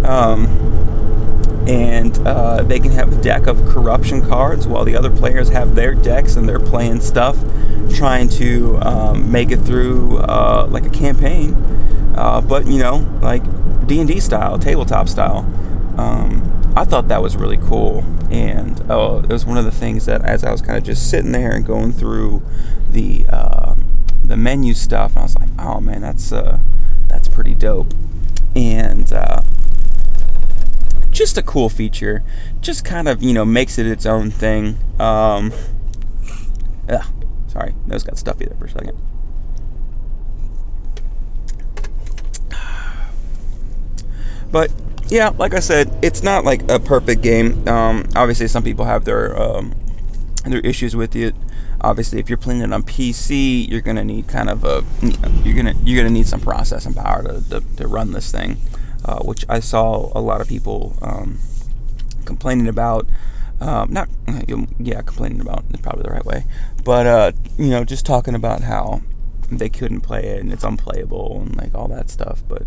Um, 0.05 0.74
and 1.69 2.19
uh, 2.27 2.62
they 2.62 2.79
can 2.79 2.93
have 2.93 3.12
a 3.12 3.23
deck 3.23 3.47
of 3.47 3.57
corruption 3.67 4.27
cards 4.27 4.67
while 4.67 4.85
the 4.85 4.97
other 4.97 5.11
players 5.11 5.49
have 5.49 5.75
their 5.75 5.95
decks 5.95 6.37
and 6.37 6.49
they're 6.49 6.61
playing 6.61 7.01
stuff 7.01 7.37
trying 7.95 8.29
to 8.29 8.77
um, 8.79 9.31
make 9.31 9.51
it 9.51 9.59
through 9.59 10.19
uh, 10.19 10.67
like 10.71 10.85
a 10.85 10.91
campaign. 10.91 11.55
Uh, 12.17 12.41
but 12.41 12.67
you 12.67 12.79
know 12.79 12.97
like 13.23 13.43
d&d 13.89 14.21
style 14.21 14.57
tabletop 14.57 15.09
style 15.09 15.39
um, 15.99 16.73
i 16.77 16.85
thought 16.85 17.09
that 17.09 17.21
was 17.21 17.37
really 17.37 17.59
cool. 17.59 18.05
And 18.31 18.81
oh, 18.91 19.19
it 19.19 19.29
was 19.29 19.45
one 19.45 19.59
of 19.59 19.65
the 19.65 19.71
things 19.71 20.07
that 20.07 20.25
as 20.25 20.45
i 20.45 20.51
was 20.51 20.61
kind 20.61 20.79
of 20.79 20.85
just 20.85 21.11
sitting 21.11 21.33
there 21.33 21.53
and 21.53 21.65
going 21.65 21.93
through 21.93 22.43
the 22.91 23.27
uh, 23.29 23.75
the 24.25 24.37
menu 24.37 24.75
stuff 24.75 25.12
and 25.12 25.19
i 25.19 25.23
was 25.23 25.37
like 25.37 25.51
oh 25.59 25.81
man 25.81 26.01
that's 26.01 26.33
uh, 26.33 26.59
that's 27.15 27.29
pretty 27.29 27.55
dope. 27.55 27.95
And 28.57 29.12
uh, 29.12 29.43
just 31.15 31.39
a 31.39 31.43
cool 31.43 31.71
feature. 31.71 32.23
Just 32.61 32.85
kind 32.85 33.09
of, 33.09 33.23
you 33.23 33.33
know, 33.33 33.45
makes 33.45 33.79
it 33.79 33.87
its 33.87 34.05
own 34.05 34.31
thing. 34.31 34.77
Um, 34.99 35.53
ugh, 36.89 37.07
sorry, 37.47 37.75
nose 37.87 38.03
got 38.03 38.19
stuffy 38.19 38.45
there 38.45 38.59
for 38.59 38.67
a 38.67 38.71
second. 38.71 38.99
But 44.51 44.71
yeah, 45.09 45.31
like 45.31 45.55
I 45.55 45.61
said, 45.61 45.97
it's 46.03 46.23
not 46.23 46.45
like 46.45 46.71
a 46.71 46.79
perfect 46.79 47.23
game. 47.23 47.67
Um, 47.67 48.05
obviously, 48.15 48.47
some 48.49 48.62
people 48.62 48.85
have 48.85 49.05
their 49.05 49.41
um, 49.41 49.75
their 50.45 50.61
issues 50.61 50.95
with 50.95 51.17
it. 51.17 51.35
Obviously, 51.81 52.19
if 52.21 52.29
you're 52.29 52.39
playing 52.39 52.61
it 52.61 52.73
on 52.73 52.83
PC, 52.83 53.69
you're 53.69 53.81
gonna 53.81 54.05
need 54.05 54.29
kind 54.29 54.49
of 54.49 54.65
a 54.65 54.85
you're 55.45 55.57
gonna 55.57 55.75
you're 55.85 56.01
gonna 56.01 56.15
need 56.15 56.27
some 56.27 56.41
processing 56.41 56.95
power 56.95 57.23
to, 57.23 57.51
to, 57.51 57.77
to 57.77 57.89
run 57.89 58.12
this 58.12 58.31
thing 58.31 58.57
uh, 59.05 59.19
which 59.21 59.45
I 59.49 59.61
saw 59.61 60.11
a 60.15 60.21
lot 60.21 60.41
of 60.41 60.49
people 60.49 60.97
um, 61.03 61.39
complaining 62.25 62.69
about. 62.69 63.09
Um, 63.61 63.93
not, 63.93 64.09
yeah, 64.79 65.01
complaining 65.03 65.41
about 65.41 65.65
is 65.73 65.81
probably 65.81 66.03
the 66.03 66.11
right 66.11 66.25
way, 66.25 66.45
but 66.83 67.07
uh, 67.07 67.33
you 67.57 67.71
know, 67.71 67.85
just 67.85 68.05
talking 68.05 68.35
about 68.35 68.63
how 68.63 69.03
they 69.51 69.69
couldn't 69.69 70.01
play 70.01 70.25
it 70.25 70.41
and 70.41 70.53
it's 70.53 70.65
unplayable 70.65 71.43
and 71.43 71.57
like 71.57 71.75
all 71.75 71.89
that 71.89 72.11
stuff. 72.11 72.43
But 72.49 72.63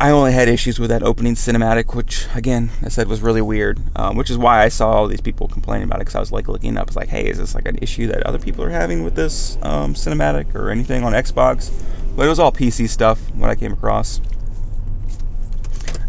I 0.00 0.10
only 0.10 0.32
had 0.32 0.48
issues 0.48 0.78
with 0.78 0.90
that 0.90 1.02
opening 1.02 1.34
cinematic, 1.34 1.94
which 1.94 2.26
again 2.34 2.70
I 2.84 2.88
said 2.88 3.08
was 3.08 3.20
really 3.20 3.42
weird, 3.42 3.80
um, 3.96 4.16
which 4.16 4.30
is 4.30 4.38
why 4.38 4.62
I 4.62 4.68
saw 4.68 4.90
all 4.90 5.08
these 5.08 5.20
people 5.20 5.48
complaining 5.48 5.88
about 5.88 5.96
it 5.96 6.00
because 6.00 6.14
I 6.14 6.20
was 6.20 6.30
like 6.30 6.46
looking 6.46 6.76
up, 6.76 6.88
it's 6.88 6.96
like, 6.96 7.08
hey, 7.08 7.26
is 7.26 7.38
this 7.38 7.54
like 7.54 7.66
an 7.66 7.78
issue 7.82 8.06
that 8.08 8.22
other 8.24 8.38
people 8.38 8.62
are 8.64 8.70
having 8.70 9.02
with 9.02 9.16
this 9.16 9.58
um, 9.62 9.94
cinematic 9.94 10.54
or 10.54 10.70
anything 10.70 11.02
on 11.02 11.14
Xbox? 11.14 11.72
But 12.14 12.26
it 12.26 12.28
was 12.28 12.38
all 12.38 12.52
PC 12.52 12.88
stuff 12.88 13.18
what 13.34 13.50
I 13.50 13.54
came 13.54 13.72
across. 13.72 14.20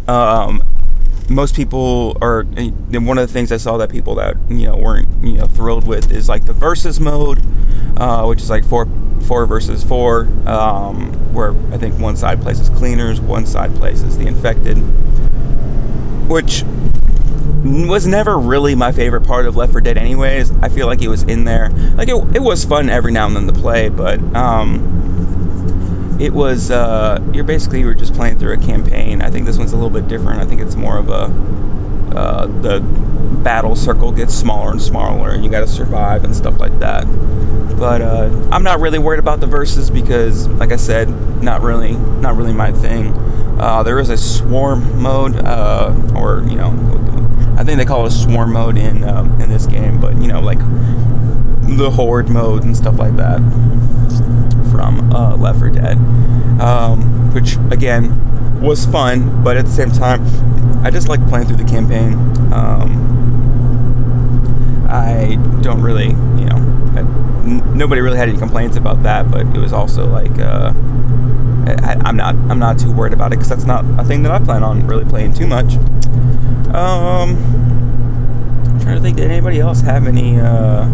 Um, 0.10 0.64
most 1.30 1.56
people 1.56 2.18
are 2.22 2.40
and 2.58 3.06
one 3.06 3.20
of 3.20 3.28
the 3.28 3.32
things 3.32 3.52
I 3.52 3.58
saw 3.58 3.78
that 3.78 3.92
people 3.92 4.16
that 4.16 4.36
you 4.50 4.66
know 4.66 4.76
weren't 4.76 5.08
you 5.24 5.34
know 5.34 5.46
thrilled 5.46 5.86
with 5.86 6.12
is 6.12 6.28
like 6.28 6.46
the 6.46 6.54
versus 6.54 7.00
mode, 7.00 7.46
uh, 7.98 8.26
which 8.26 8.42
is 8.42 8.50
like 8.50 8.66
four 8.66 8.88
four 9.28 9.46
versus 9.46 9.84
four, 9.84 10.22
um, 10.48 11.12
where 11.34 11.52
I 11.72 11.78
think 11.78 12.00
one 12.00 12.18
side 12.18 12.42
places 12.42 12.70
cleaners, 12.70 13.22
one 13.22 13.46
side 13.46 13.76
places 13.76 14.18
the 14.18 14.26
infected, 14.26 14.78
which 16.28 16.64
was 17.64 18.08
never 18.08 18.38
really 18.40 18.74
my 18.74 18.92
favorite 18.92 19.26
part 19.28 19.46
of 19.46 19.56
Left 19.56 19.74
4 19.74 19.82
Dead 19.82 19.98
anyways. 19.98 20.52
I 20.62 20.70
feel 20.70 20.88
like 20.88 21.02
it 21.02 21.10
was 21.10 21.24
in 21.24 21.44
there. 21.44 21.70
Like 21.70 22.08
it, 22.08 22.16
it 22.36 22.42
was 22.42 22.64
fun 22.64 22.90
every 22.90 23.12
now 23.12 23.28
and 23.28 23.36
then 23.36 23.48
to 23.48 23.54
play, 23.54 23.90
but 23.90 24.20
um, 24.34 25.09
it 26.20 26.34
was 26.34 26.70
uh, 26.70 27.24
you're 27.34 27.46
basically 27.46 27.80
you 27.80 27.86
were 27.86 27.94
just 27.94 28.14
playing 28.14 28.38
through 28.38 28.54
a 28.54 28.58
campaign. 28.58 29.22
I 29.22 29.30
think 29.30 29.46
this 29.46 29.58
one's 29.58 29.72
a 29.72 29.76
little 29.76 29.90
bit 29.90 30.08
different. 30.08 30.42
I 30.42 30.46
think 30.46 30.60
it's 30.62 30.76
more 30.76 30.98
of 30.98 31.10
a 31.10 31.34
uh, 32.16 32.48
the 32.62 32.82
battle 33.44 33.76
circle 33.76 34.12
gets 34.12 34.34
smaller 34.34 34.72
and 34.72 34.82
smaller, 34.82 35.30
and 35.30 35.46
you 35.46 35.50
got 35.50 35.62
to 35.62 35.68
survive 35.68 36.26
and 36.26 36.36
stuff 36.36 36.60
like 36.60 36.78
that. 36.80 37.06
But 37.78 38.02
uh, 38.02 38.50
I'm 38.52 38.64
not 38.64 38.82
really 38.82 39.00
worried 39.00 39.20
about 39.20 39.40
the 39.40 39.48
verses 39.48 39.90
because, 39.90 40.48
like 40.48 40.74
I 40.74 40.76
said, 40.76 41.10
not 41.42 41.62
really, 41.62 41.94
not 41.94 42.36
really 42.36 42.52
my 42.52 42.74
thing. 42.74 43.14
Uh, 43.58 43.84
there 43.84 44.00
is 44.00 44.10
a 44.10 44.18
swarm 44.18 45.02
mode, 45.02 45.38
uh, 45.38 45.94
or 46.16 46.44
you 46.50 46.56
know, 46.56 46.72
I 47.58 47.64
think 47.64 47.78
they 47.78 47.86
call 47.86 48.06
it 48.06 48.10
a 48.10 48.16
swarm 48.16 48.52
mode 48.52 48.78
in 48.78 49.06
um, 49.06 49.40
in 49.40 49.50
this 49.50 49.66
game, 49.66 50.02
but 50.02 50.18
you 50.18 50.28
know, 50.28 50.42
like 50.42 50.60
the 51.78 51.90
horde 51.90 52.30
mode 52.30 52.64
and 52.64 52.76
stuff 52.76 52.98
like 52.98 53.16
that 53.16 53.40
from 54.80 55.12
uh, 55.14 55.36
Left 55.36 55.60
4 55.60 55.72
Dead, 55.72 55.98
um, 56.62 57.34
which 57.34 57.58
again 57.70 58.62
was 58.62 58.86
fun, 58.86 59.44
but 59.44 59.58
at 59.58 59.66
the 59.66 59.72
same 59.72 59.92
time, 59.92 60.26
I 60.86 60.90
just 60.90 61.10
like 61.10 61.20
playing 61.28 61.48
through 61.48 61.58
the 61.58 61.66
campaign. 61.66 62.14
Um, 62.54 63.18
I 64.90 65.36
don't 65.62 65.82
really, 65.82 66.12
you 66.40 66.46
know, 66.46 66.56
n- 67.46 67.78
nobody 67.78 68.00
really 68.00 68.18
had 68.18 68.30
any 68.30 68.38
complaints 68.38 68.78
about 68.78 69.04
that, 69.04 69.30
but 69.30 69.42
it 69.48 69.60
was 69.60 69.74
also 69.74 70.08
like. 70.08 70.40
Uh, 70.40 70.74
I, 71.68 72.10
am 72.10 72.16
not 72.16 72.36
I'm 72.50 72.58
not 72.58 72.80
too 72.80 72.92
worried 72.92 73.14
about 73.14 73.28
it 73.28 73.36
because 73.36 73.50
that's 73.50 73.66
not 73.66 73.84
a 74.00 74.04
thing 74.06 74.24
that 74.24 74.32
I 74.32 74.40
plan 74.40 74.64
on 74.64 74.88
really 74.88 75.06
playing 75.06 75.34
too 75.34 75.46
much. 75.46 75.76
Um, 76.74 77.36
I'm 78.66 78.80
trying 78.80 78.96
to 78.96 79.02
think. 79.02 79.18
Did 79.18 79.30
anybody 79.30 79.60
else 79.60 79.82
have 79.82 80.08
any 80.08 80.40
uh, 80.40 80.88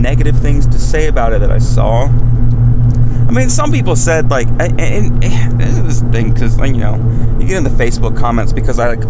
negative 0.00 0.38
things 0.38 0.66
to 0.66 0.78
say 0.78 1.08
about 1.08 1.32
it 1.32 1.40
that 1.40 1.50
I 1.50 1.58
saw? 1.58 2.04
I 2.04 3.32
mean, 3.32 3.48
some 3.48 3.70
people 3.70 3.94
said 3.96 4.30
like, 4.30 4.48
and, 4.48 4.80
and, 4.80 5.24
and 5.24 5.60
this 5.60 5.76
is 5.78 6.00
this 6.02 6.12
thing 6.12 6.32
because 6.32 6.58
like 6.58 6.72
you 6.72 6.80
know, 6.80 6.96
you 7.38 7.46
get 7.46 7.56
in 7.56 7.64
the 7.64 7.70
Facebook 7.70 8.18
comments 8.18 8.52
because 8.52 8.78
I 8.78 8.94
like, 8.94 9.04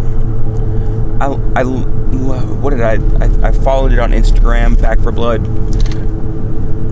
I 1.20 1.60
I 1.60 1.64
what 1.64 2.70
did 2.70 2.82
I 2.82 2.94
I, 3.24 3.48
I 3.48 3.52
followed 3.52 3.92
it 3.92 3.98
on 3.98 4.12
Instagram, 4.12 4.80
Back 4.80 4.98
4 5.00 5.12
Blood, 5.12 5.46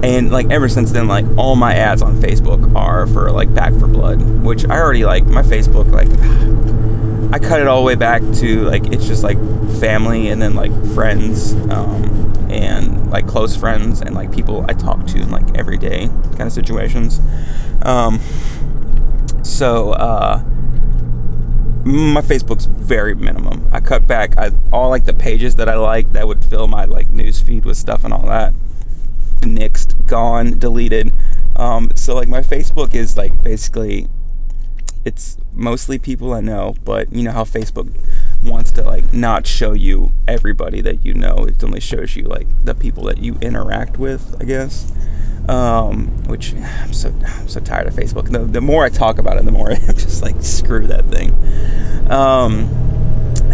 and 0.05 0.31
like 0.31 0.51
ever 0.51 0.69
since 0.69 0.93
then 0.93 1.09
like 1.09 1.27
all 1.37 1.57
my 1.57 1.75
ads 1.75 2.03
on 2.03 2.15
facebook 2.17 2.75
are 2.77 3.07
for 3.09 3.33
like 3.33 3.53
Back 3.53 3.75
4 3.75 3.89
Blood 3.89 4.21
which 4.45 4.65
i 4.67 4.79
already 4.79 5.05
like 5.05 5.27
my 5.27 5.43
facebook 5.43 5.91
like 5.91 6.09
I 7.31 7.39
cut 7.39 7.61
it 7.61 7.67
all 7.67 7.83
the 7.83 7.87
way 7.87 7.95
back 7.95 8.23
to 8.23 8.63
like 8.63 8.87
it's 8.87 9.07
just 9.07 9.23
like 9.23 9.39
family 9.81 10.29
and 10.29 10.41
then 10.41 10.55
like 10.55 10.73
friends 10.95 11.53
um, 11.71 12.33
and 12.51 13.11
like 13.11 13.27
close 13.27 13.57
friends 13.57 14.01
and 14.01 14.15
like 14.15 14.33
people 14.33 14.65
I 14.69 14.75
talk 14.75 15.07
to 15.09 15.19
in 15.19 15.31
like 15.31 15.57
everyday 15.57 16.09
kind 16.09 16.43
of 16.43 16.53
situations. 16.53 17.21
Um, 17.83 18.21
so 19.43 19.93
uh, 19.93 20.43
my 21.85 22.21
Facebook's 22.21 22.67
very 22.67 23.15
minimum. 23.15 23.69
I 23.73 23.81
cut 23.81 24.07
back 24.07 24.37
I, 24.37 24.51
all 24.73 24.91
like 24.91 25.05
the 25.05 25.15
pages 25.15 25.57
that 25.57 25.69
I 25.69 25.77
like 25.77 26.13
that 26.13 26.27
would 26.27 26.45
fill 26.45 26.69
my 26.69 26.85
like 26.85 27.11
news 27.11 27.41
feed 27.41 27.65
with 27.65 27.77
stuff 27.77 28.05
and 28.05 28.13
all 28.13 28.27
that. 28.27 28.55
Nixed, 29.41 30.07
gone, 30.07 30.59
deleted. 30.59 31.13
Um, 31.57 31.91
so 31.95 32.15
like 32.15 32.29
my 32.29 32.41
Facebook 32.41 32.95
is 32.95 33.17
like 33.17 33.43
basically 33.43 34.09
it's 35.05 35.39
mostly 35.53 35.99
people 35.99 36.35
I 36.35 36.41
know, 36.41 36.75
but 36.85 37.13
you 37.13 37.23
know 37.23 37.33
how 37.33 37.45
Facebook 37.45 37.89
wants 38.43 38.71
to 38.73 38.83
like 38.83 39.13
not 39.13 39.47
show 39.47 39.73
you 39.73 40.13
everybody 40.27 40.81
that 40.83 41.05
you 41.05 41.15
know. 41.15 41.45
It 41.47 41.63
only 41.63 41.81
shows 41.81 42.17
you 42.17 42.25
like 42.25 42.47
the 42.65 42.75
people 42.75 43.05
that 43.05 43.19
you 43.19 43.37
interact 43.41 43.99
with, 43.99 44.37
I 44.41 44.45
guess. 44.45 44.93
Um, 45.49 46.09
which 46.25 46.55
I'm 46.55 46.93
so 46.93 47.13
I'm 47.25 47.49
so 47.49 47.61
tired 47.61 47.87
of 47.87 47.95
Facebook. 47.95 48.31
The, 48.31 48.41
the 48.41 48.61
more 48.61 48.85
I 48.85 48.91
talk 48.91 49.19
about 49.19 49.39
it, 49.39 49.45
the 49.45 49.53
more 49.53 49.71
I'm 49.89 49.95
just 49.95 50.23
like 50.23 50.43
screw 50.43 50.87
that 50.89 51.07
thing. 51.07 51.33
Um, 52.11 52.88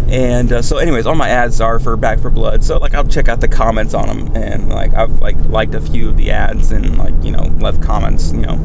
and 0.07 0.51
uh, 0.51 0.61
so 0.61 0.77
anyways 0.77 1.05
all 1.05 1.15
my 1.15 1.29
ads 1.29 1.59
are 1.59 1.79
for 1.79 1.97
Back 1.97 2.19
4 2.19 2.31
Blood. 2.31 2.63
So 2.63 2.77
like 2.77 2.93
i'll 2.93 3.03
check 3.03 3.27
out 3.27 3.41
the 3.41 3.47
comments 3.47 3.93
on 3.93 4.07
them 4.07 4.35
and 4.35 4.69
like 4.69 4.93
i've 4.93 5.21
like 5.21 5.37
liked 5.45 5.73
a 5.73 5.81
few 5.81 6.09
of 6.09 6.17
the 6.17 6.31
ads 6.31 6.71
and 6.71 6.97
like 6.97 7.13
you 7.23 7.31
know 7.31 7.43
left 7.59 7.81
comments 7.81 8.31
you 8.31 8.41
know. 8.41 8.59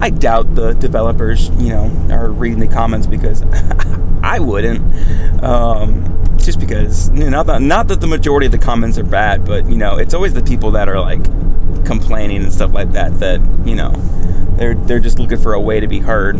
I 0.00 0.10
doubt 0.10 0.54
the 0.54 0.74
developers 0.74 1.48
you 1.50 1.70
know 1.70 1.90
are 2.10 2.30
reading 2.30 2.60
the 2.60 2.68
comments 2.68 3.06
because 3.06 3.42
i 4.22 4.38
wouldn't 4.38 5.42
um, 5.42 6.36
just 6.38 6.58
because 6.58 7.10
you 7.10 7.24
know, 7.24 7.28
not 7.28 7.46
that, 7.46 7.62
not 7.62 7.88
that 7.88 8.00
the 8.00 8.06
majority 8.06 8.46
of 8.46 8.52
the 8.52 8.58
comments 8.58 8.98
are 8.98 9.04
bad 9.04 9.44
but 9.44 9.68
you 9.68 9.76
know 9.76 9.96
it's 9.96 10.14
always 10.14 10.34
the 10.34 10.42
people 10.42 10.70
that 10.72 10.88
are 10.88 11.00
like 11.00 11.22
complaining 11.84 12.42
and 12.42 12.52
stuff 12.52 12.72
like 12.72 12.92
that 12.92 13.18
that 13.20 13.40
you 13.64 13.74
know 13.74 13.90
they're 14.56 14.74
they're 14.74 14.98
just 14.98 15.18
looking 15.18 15.38
for 15.38 15.54
a 15.54 15.60
way 15.60 15.80
to 15.80 15.86
be 15.86 15.98
heard 16.00 16.36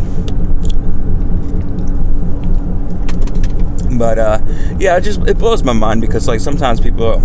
But 3.99 4.19
uh, 4.19 4.39
yeah, 4.79 4.97
it 4.97 5.03
just 5.03 5.21
it 5.27 5.39
blows 5.39 5.63
my 5.65 5.73
mind 5.73 6.01
because 6.01 6.29
like 6.29 6.41
sometimes 6.41 6.81
people 6.81 7.21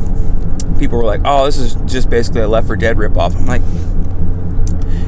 people 0.80 0.98
were 0.98 1.06
like, 1.06 1.22
"Oh, 1.24 1.46
this 1.46 1.58
is 1.58 1.76
just 1.86 2.10
basically 2.10 2.42
a 2.42 2.48
Left 2.48 2.68
4 2.68 2.76
Dead 2.76 2.98
ripoff." 2.98 3.36
I'm 3.36 3.46
like, 3.46 3.62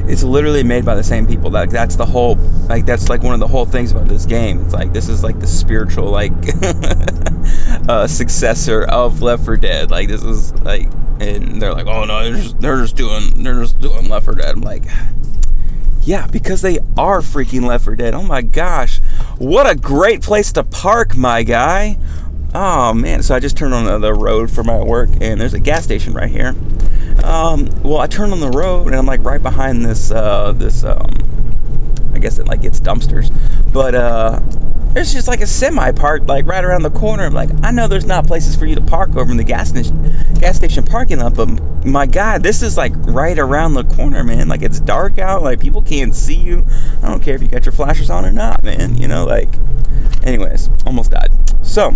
it's 0.08 0.22
literally 0.22 0.62
made 0.62 0.84
by 0.84 0.94
the 0.94 1.02
same 1.02 1.26
people. 1.26 1.50
That 1.50 1.70
that's 1.70 1.96
the 1.96 2.06
whole 2.06 2.36
like 2.68 2.86
that's 2.86 3.08
like 3.08 3.22
one 3.22 3.34
of 3.34 3.40
the 3.40 3.48
whole 3.48 3.66
things 3.66 3.92
about 3.92 4.08
this 4.08 4.24
game. 4.26 4.62
It's 4.62 4.74
like 4.74 4.92
this 4.92 5.08
is 5.08 5.22
like 5.22 5.40
the 5.40 5.46
spiritual 5.46 6.10
like 6.10 6.32
uh, 7.88 8.06
successor 8.06 8.84
of 8.84 9.22
Left 9.22 9.44
4 9.44 9.56
Dead. 9.56 9.90
Like 9.90 10.08
this 10.08 10.22
is 10.22 10.54
like, 10.60 10.88
and 11.20 11.60
they're 11.60 11.72
like, 11.72 11.86
"Oh 11.86 12.04
no, 12.04 12.24
they're 12.24 12.42
just 12.42 12.60
they're 12.60 12.80
just 12.80 12.96
doing 12.96 13.42
they're 13.42 13.60
just 13.60 13.80
doing 13.80 14.08
Left 14.08 14.24
4 14.24 14.34
Dead." 14.36 14.56
I'm 14.56 14.60
like. 14.62 14.84
Yeah, 16.06 16.28
because 16.28 16.62
they 16.62 16.78
are 16.96 17.20
freaking 17.20 17.66
Left 17.66 17.84
4 17.84 17.96
Dead. 17.96 18.14
Oh 18.14 18.22
my 18.22 18.40
gosh. 18.40 18.98
What 19.38 19.68
a 19.68 19.74
great 19.74 20.22
place 20.22 20.52
to 20.52 20.62
park, 20.62 21.16
my 21.16 21.42
guy. 21.42 21.98
Oh 22.54 22.94
man, 22.94 23.24
so 23.24 23.34
I 23.34 23.40
just 23.40 23.56
turned 23.56 23.74
on 23.74 24.00
the 24.00 24.14
road 24.14 24.48
for 24.48 24.62
my 24.62 24.78
work 24.78 25.10
and 25.20 25.40
there's 25.40 25.52
a 25.52 25.58
gas 25.58 25.82
station 25.82 26.14
right 26.14 26.30
here. 26.30 26.54
Um, 27.24 27.68
well, 27.82 27.98
I 27.98 28.06
turned 28.06 28.32
on 28.32 28.38
the 28.38 28.50
road 28.50 28.86
and 28.86 28.94
I'm 28.94 29.04
like 29.04 29.24
right 29.24 29.42
behind 29.42 29.84
this, 29.84 30.12
uh, 30.12 30.52
this, 30.52 30.84
um, 30.84 31.10
I 32.16 32.18
guess 32.18 32.38
it 32.38 32.48
like 32.48 32.62
gets 32.62 32.80
dumpsters, 32.80 33.30
but, 33.72 33.94
uh, 33.94 34.40
there's 34.96 35.12
just 35.12 35.28
like 35.28 35.42
a 35.42 35.46
semi 35.46 35.92
parked 35.92 36.26
like 36.26 36.46
right 36.46 36.64
around 36.64 36.82
the 36.82 36.90
corner. 36.90 37.26
I'm 37.26 37.34
like, 37.34 37.50
I 37.62 37.70
know 37.70 37.86
there's 37.86 38.06
not 38.06 38.26
places 38.26 38.56
for 38.56 38.64
you 38.64 38.74
to 38.76 38.80
park 38.80 39.14
over 39.14 39.30
in 39.30 39.36
the 39.36 39.44
gas 39.44 39.68
station, 39.68 40.02
gas 40.40 40.56
station 40.56 40.84
parking 40.84 41.18
lot, 41.18 41.34
but 41.34 41.48
my 41.84 42.06
God, 42.06 42.42
this 42.42 42.62
is 42.62 42.78
like 42.78 42.94
right 43.00 43.38
around 43.38 43.74
the 43.74 43.84
corner, 43.84 44.24
man. 44.24 44.48
Like 44.48 44.62
it's 44.62 44.80
dark 44.80 45.18
out, 45.18 45.42
like 45.42 45.60
people 45.60 45.82
can't 45.82 46.14
see 46.14 46.36
you. 46.36 46.64
I 47.02 47.10
don't 47.10 47.22
care 47.22 47.34
if 47.34 47.42
you 47.42 47.48
got 47.48 47.66
your 47.66 47.74
flashers 47.74 48.08
on 48.08 48.24
or 48.24 48.32
not, 48.32 48.62
man. 48.62 48.96
You 48.96 49.06
know, 49.06 49.26
like, 49.26 49.50
anyways, 50.22 50.70
almost 50.86 51.10
died. 51.10 51.30
So, 51.60 51.94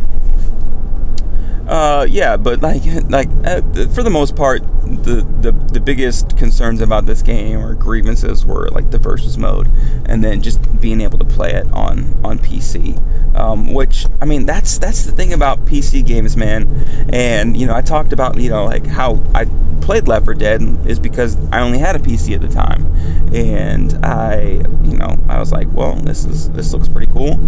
uh, 1.70 2.04
yeah, 2.10 2.36
but 2.36 2.60
like, 2.62 2.82
like 3.08 3.28
uh, 3.44 3.62
for 3.94 4.02
the 4.02 4.10
most 4.10 4.34
part, 4.34 4.62
the, 4.82 5.24
the 5.40 5.52
the 5.52 5.78
biggest 5.78 6.36
concerns 6.36 6.80
about 6.80 7.06
this 7.06 7.22
game 7.22 7.60
or 7.60 7.74
grievances 7.74 8.44
were 8.44 8.68
like 8.70 8.90
the 8.90 8.98
versus 8.98 9.38
mode, 9.38 9.68
and 10.06 10.24
then 10.24 10.42
just 10.42 10.80
being 10.80 11.00
able 11.00 11.16
to 11.16 11.24
play 11.24 11.52
it 11.52 11.70
on 11.72 12.12
on 12.24 12.40
PC. 12.40 12.98
Um, 13.36 13.72
which 13.72 14.06
I 14.20 14.24
mean, 14.24 14.46
that's 14.46 14.78
that's 14.78 15.04
the 15.04 15.12
thing 15.12 15.32
about 15.32 15.64
PC 15.64 16.04
games, 16.04 16.36
man. 16.36 16.66
And 17.12 17.56
you 17.56 17.68
know, 17.68 17.76
I 17.76 17.82
talked 17.82 18.12
about 18.12 18.36
you 18.36 18.50
know 18.50 18.64
like 18.64 18.84
how 18.84 19.22
I 19.32 19.44
played 19.80 20.08
Left 20.08 20.24
4 20.24 20.34
Dead 20.34 20.62
is 20.86 20.98
because 20.98 21.36
I 21.52 21.60
only 21.60 21.78
had 21.78 21.94
a 21.94 22.00
PC 22.00 22.34
at 22.34 22.40
the 22.40 22.48
time, 22.48 22.84
and 23.32 23.94
I 24.04 24.62
you 24.82 24.96
know 24.96 25.18
I 25.28 25.38
was 25.38 25.52
like, 25.52 25.68
well, 25.70 25.94
this 25.94 26.24
is 26.24 26.50
this 26.50 26.72
looks 26.72 26.88
pretty 26.88 27.12
cool. 27.12 27.38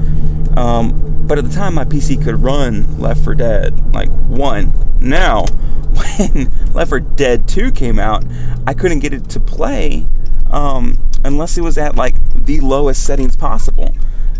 Um, 0.56 1.26
but 1.26 1.38
at 1.38 1.44
the 1.44 1.50
time, 1.50 1.74
my 1.74 1.84
PC 1.84 2.22
could 2.22 2.36
run 2.36 2.98
Left 2.98 3.24
4 3.24 3.34
Dead 3.34 3.94
like 3.94 4.10
one. 4.10 4.72
Now, 5.00 5.44
when 5.92 6.50
Left 6.72 6.90
4 6.90 7.00
Dead 7.00 7.48
2 7.48 7.72
came 7.72 7.98
out, 7.98 8.24
I 8.66 8.74
couldn't 8.74 9.00
get 9.00 9.12
it 9.12 9.28
to 9.30 9.40
play 9.40 10.06
um, 10.50 10.98
unless 11.24 11.56
it 11.56 11.62
was 11.62 11.78
at 11.78 11.96
like 11.96 12.14
the 12.34 12.60
lowest 12.60 13.04
settings 13.04 13.36
possible. 13.36 13.94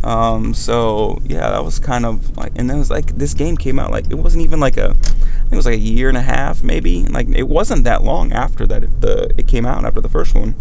Um, 0.04 0.52
so 0.52 1.20
yeah, 1.24 1.50
that 1.50 1.64
was 1.64 1.78
kind 1.78 2.04
of 2.04 2.36
like, 2.36 2.52
and 2.56 2.68
then 2.68 2.76
it 2.76 2.80
was 2.80 2.90
like 2.90 3.16
this 3.16 3.34
game 3.34 3.56
came 3.56 3.78
out 3.78 3.90
like 3.90 4.10
it 4.10 4.16
wasn't 4.16 4.44
even 4.44 4.58
like 4.58 4.76
a, 4.76 4.90
I 4.90 4.92
think 4.92 5.52
it 5.52 5.56
was 5.56 5.66
like 5.66 5.76
a 5.76 5.78
year 5.78 6.08
and 6.08 6.18
a 6.18 6.22
half 6.22 6.62
maybe. 6.62 7.04
Like 7.04 7.28
it 7.28 7.48
wasn't 7.48 7.84
that 7.84 8.02
long 8.02 8.32
after 8.32 8.66
that 8.66 8.84
it, 8.84 9.00
the 9.00 9.32
it 9.36 9.46
came 9.46 9.64
out 9.64 9.84
after 9.84 10.00
the 10.00 10.08
first 10.08 10.34
one. 10.34 10.54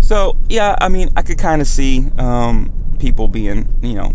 So 0.00 0.36
yeah, 0.48 0.74
I 0.80 0.88
mean 0.88 1.10
I 1.16 1.22
could 1.22 1.38
kind 1.38 1.62
of 1.62 1.68
see 1.68 2.08
um, 2.18 2.72
people 3.00 3.26
being, 3.26 3.68
you 3.82 3.94
know, 3.94 4.14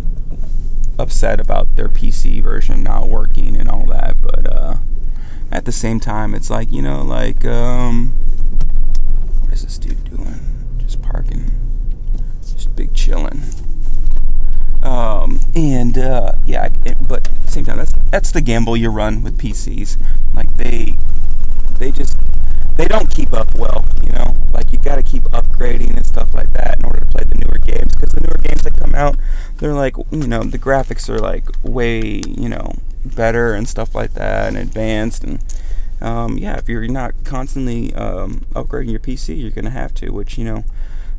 upset 0.97 1.39
about 1.39 1.75
their 1.75 1.89
PC 1.89 2.41
version 2.41 2.83
not 2.83 3.09
working 3.09 3.57
and 3.57 3.69
all 3.69 3.85
that, 3.87 4.15
but 4.21 4.51
uh, 4.51 4.75
at 5.51 5.65
the 5.65 5.71
same 5.71 5.99
time, 5.99 6.33
it's 6.33 6.49
like 6.49 6.71
you 6.71 6.81
know, 6.81 7.01
like 7.01 7.43
um, 7.45 8.09
what 9.41 9.53
is 9.53 9.63
this 9.63 9.77
dude 9.77 10.03
doing? 10.05 10.39
Just 10.77 11.01
parking, 11.01 11.51
just 12.41 12.75
big 12.75 12.93
chilling. 12.93 13.41
Um, 14.83 15.39
and 15.55 15.97
uh, 15.97 16.33
yeah, 16.45 16.69
but 17.07 17.27
same 17.47 17.65
time, 17.65 17.77
that's 17.77 17.93
that's 18.11 18.31
the 18.31 18.41
gamble 18.41 18.77
you 18.77 18.89
run 18.89 19.23
with 19.23 19.37
PCs. 19.37 20.01
Like 20.33 20.55
they 20.57 20.95
they 21.79 21.91
just 21.91 22.15
they 22.77 22.85
don't 22.85 23.09
keep 23.09 23.33
up 23.33 23.53
well, 23.55 23.85
you 24.03 24.11
know. 24.11 24.35
Like 24.53 24.71
you 24.71 24.79
got 24.79 24.95
to 24.95 25.03
keep 25.03 25.23
upgrading 25.25 25.95
and 25.95 26.05
stuff 26.05 26.33
like 26.33 26.51
that 26.53 26.79
in 26.79 26.85
order 26.85 26.99
to 26.99 27.05
play 27.05 27.23
the 27.23 27.35
newer 27.35 27.57
games 27.59 27.93
because 27.93 28.13
the 28.13 28.21
newer 28.21 28.37
games 28.41 28.61
that 28.61 28.77
come 28.77 28.95
out, 28.95 29.17
they're 29.57 29.73
like 29.73 29.95
you 30.11 30.27
know 30.27 30.43
the 30.43 30.59
graphics 30.59 31.09
are 31.09 31.19
like 31.19 31.45
way 31.63 32.21
you 32.25 32.49
know 32.49 32.73
better 33.03 33.53
and 33.53 33.67
stuff 33.67 33.93
like 33.93 34.13
that 34.13 34.47
and 34.47 34.57
advanced 34.57 35.23
and 35.23 35.39
um, 36.01 36.37
yeah, 36.37 36.57
if 36.57 36.67
you're 36.67 36.87
not 36.87 37.13
constantly 37.23 37.93
um, 37.93 38.45
upgrading 38.53 38.91
your 38.91 38.99
PC, 38.99 39.39
you're 39.39 39.51
gonna 39.51 39.69
have 39.69 39.93
to, 39.95 40.11
which 40.11 40.37
you 40.37 40.45
know 40.45 40.63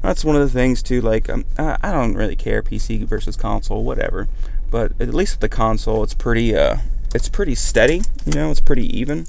that's 0.02 0.24
one 0.24 0.36
of 0.36 0.42
the 0.42 0.50
things 0.50 0.82
too. 0.82 1.00
Like 1.00 1.28
um, 1.30 1.44
I, 1.58 1.76
I 1.82 1.92
don't 1.92 2.14
really 2.14 2.36
care 2.36 2.62
PC 2.62 3.04
versus 3.04 3.36
console, 3.36 3.84
whatever. 3.84 4.28
But 4.70 4.92
at 5.00 5.14
least 5.14 5.34
with 5.34 5.40
the 5.40 5.48
console, 5.48 6.02
it's 6.02 6.14
pretty 6.14 6.54
uh, 6.54 6.78
it's 7.14 7.28
pretty 7.28 7.54
steady. 7.54 8.02
You 8.24 8.32
know, 8.32 8.50
it's 8.50 8.60
pretty 8.60 8.86
even. 8.96 9.26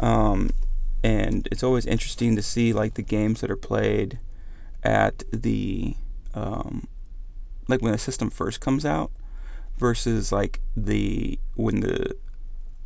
Um, 0.00 0.50
and 1.02 1.48
it's 1.50 1.62
always 1.62 1.86
interesting 1.86 2.36
to 2.36 2.42
see 2.42 2.72
like 2.72 2.94
the 2.94 3.02
games 3.02 3.40
that 3.40 3.50
are 3.50 3.56
played 3.56 4.18
at 4.82 5.24
the 5.32 5.94
um, 6.34 6.86
like 7.68 7.82
when 7.82 7.92
the 7.92 7.98
system 7.98 8.30
first 8.30 8.60
comes 8.60 8.84
out 8.84 9.10
versus 9.76 10.32
like 10.32 10.60
the 10.76 11.38
when 11.54 11.80
the 11.80 12.14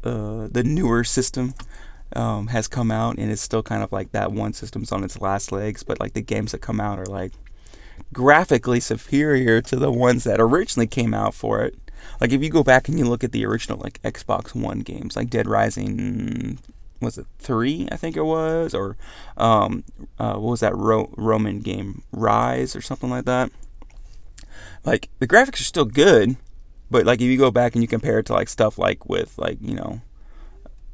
uh, 0.04 0.48
the 0.50 0.64
newer 0.64 1.04
system 1.04 1.54
um, 2.14 2.48
has 2.48 2.68
come 2.68 2.90
out 2.90 3.16
and 3.18 3.30
it's 3.30 3.40
still 3.40 3.62
kind 3.62 3.82
of 3.82 3.92
like 3.92 4.12
that 4.12 4.32
one 4.32 4.52
system's 4.52 4.92
on 4.92 5.04
its 5.04 5.20
last 5.20 5.52
legs, 5.52 5.82
but 5.82 6.00
like 6.00 6.12
the 6.12 6.20
games 6.20 6.52
that 6.52 6.60
come 6.60 6.80
out 6.80 6.98
are 6.98 7.06
like 7.06 7.32
graphically 8.12 8.80
superior 8.80 9.60
to 9.62 9.76
the 9.76 9.90
ones 9.90 10.24
that 10.24 10.40
originally 10.40 10.86
came 10.86 11.14
out 11.14 11.34
for 11.34 11.62
it. 11.62 11.78
Like 12.20 12.32
if 12.32 12.42
you 12.42 12.50
go 12.50 12.64
back 12.64 12.88
and 12.88 12.98
you 12.98 13.04
look 13.04 13.24
at 13.24 13.32
the 13.32 13.46
original 13.46 13.78
like 13.78 14.02
Xbox 14.02 14.54
One 14.54 14.80
games, 14.80 15.16
like 15.16 15.30
Dead 15.30 15.46
Rising, 15.46 16.58
was 17.02 17.18
it 17.18 17.26
three? 17.38 17.88
I 17.90 17.96
think 17.96 18.16
it 18.16 18.24
was, 18.24 18.74
or 18.74 18.96
um, 19.36 19.84
uh, 20.18 20.34
what 20.34 20.50
was 20.50 20.60
that 20.60 20.76
Ro- 20.76 21.12
Roman 21.16 21.60
game, 21.60 22.02
Ryse 22.14 22.76
or 22.76 22.80
something 22.80 23.10
like 23.10 23.24
that. 23.26 23.50
Like 24.84 25.08
the 25.18 25.28
graphics 25.28 25.60
are 25.60 25.64
still 25.64 25.84
good, 25.84 26.36
but 26.90 27.06
like 27.06 27.20
if 27.20 27.26
you 27.26 27.38
go 27.38 27.50
back 27.50 27.74
and 27.74 27.82
you 27.82 27.88
compare 27.88 28.18
it 28.18 28.26
to 28.26 28.32
like 28.32 28.48
stuff 28.48 28.78
like 28.78 29.08
with 29.08 29.38
like 29.38 29.58
you 29.60 29.74
know 29.74 30.00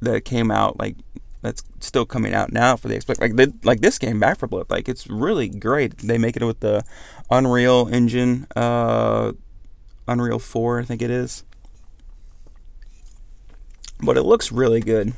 that 0.01 0.25
came 0.25 0.51
out 0.51 0.79
like 0.79 0.97
that's 1.43 1.63
still 1.81 2.05
coming 2.05 2.35
out 2.35 2.53
now 2.53 2.77
for 2.77 2.89
the 2.89 2.97
Xbox. 2.97 3.21
Like 3.21 3.55
like 3.65 3.81
this 3.81 3.99
game, 3.99 4.21
Back 4.21 4.39
4 4.39 4.49
Blood, 4.49 4.71
like 4.71 4.89
it's 4.89 5.07
really 5.07 5.49
great. 5.49 5.99
They 5.99 6.19
make 6.19 6.37
it 6.37 6.45
with 6.45 6.61
the 6.61 6.85
Unreal 7.31 7.89
Engine, 7.93 8.47
uh, 8.57 9.33
Unreal 10.07 10.39
Four, 10.39 10.81
I 10.81 10.85
think 10.85 11.03
it 11.03 11.11
is. 11.11 11.45
But 14.01 14.17
it 14.17 14.23
looks 14.23 14.53
really 14.53 14.81
good. 14.81 15.15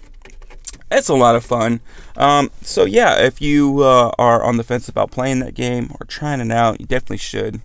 It's 0.91 1.09
a 1.09 1.15
lot 1.15 1.37
of 1.37 1.45
fun. 1.45 1.81
Um, 2.17 2.51
so 2.63 2.85
yeah, 2.85 3.19
if 3.19 3.41
you 3.41 3.83
uh, 3.83 4.13
are 4.19 4.43
on 4.43 4.57
the 4.57 4.65
fence 4.65 4.89
about 4.89 5.11
playing 5.11 5.39
that 5.41 5.55
game 5.55 5.95
or 6.01 6.07
trying 6.07 6.41
it 6.41 6.51
out, 6.51 6.81
you 6.81 6.87
definitely 6.87 7.19
should. 7.19 7.61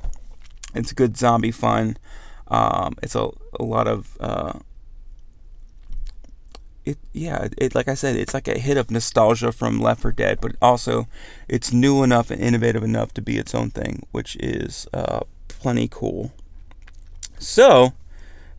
It's 0.76 0.92
good 0.92 1.18
zombie 1.18 1.52
fun. 1.52 1.98
Um, 2.48 2.96
it's 3.02 3.16
a, 3.16 3.30
a 3.60 3.64
lot 3.64 3.88
of 3.88 4.18
uh, 4.20 4.60
it 6.86 7.00
yeah 7.14 7.48
it 7.58 7.74
like 7.74 7.88
I 7.88 7.96
said 7.96 8.16
it's 8.16 8.34
like 8.34 8.48
a 8.48 8.60
hit 8.60 8.78
of 8.78 8.92
nostalgia 8.92 9.52
from 9.52 9.80
Left 9.80 10.02
4 10.02 10.12
Dead, 10.12 10.40
but 10.40 10.56
also 10.62 11.08
it's 11.48 11.74
new 11.74 12.04
enough 12.04 12.30
and 12.30 12.40
innovative 12.40 12.84
enough 12.84 13.14
to 13.16 13.22
be 13.22 13.38
its 13.38 13.56
own 13.56 13.72
thing, 13.72 14.04
which 14.12 14.36
is 14.38 14.88
uh, 14.94 15.22
plenty 15.48 15.88
cool. 15.90 16.32
So 17.40 17.94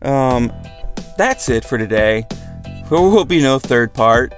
um, 0.02 0.52
that's 1.16 1.48
it 1.48 1.64
for 1.64 1.78
today. 1.78 2.26
There 2.90 3.00
will 3.00 3.24
be 3.24 3.40
no 3.40 3.58
third 3.58 3.94
part. 3.94 4.34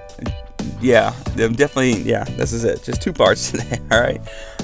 Yeah, 0.81 1.15
definitely. 1.35 2.03
Yeah, 2.03 2.24
this 2.24 2.53
is 2.53 2.65
it. 2.65 2.82
Just 2.82 3.03
two 3.03 3.12
parts 3.12 3.51
today. 3.51 3.78
All 3.90 4.01
right. 4.01 4.20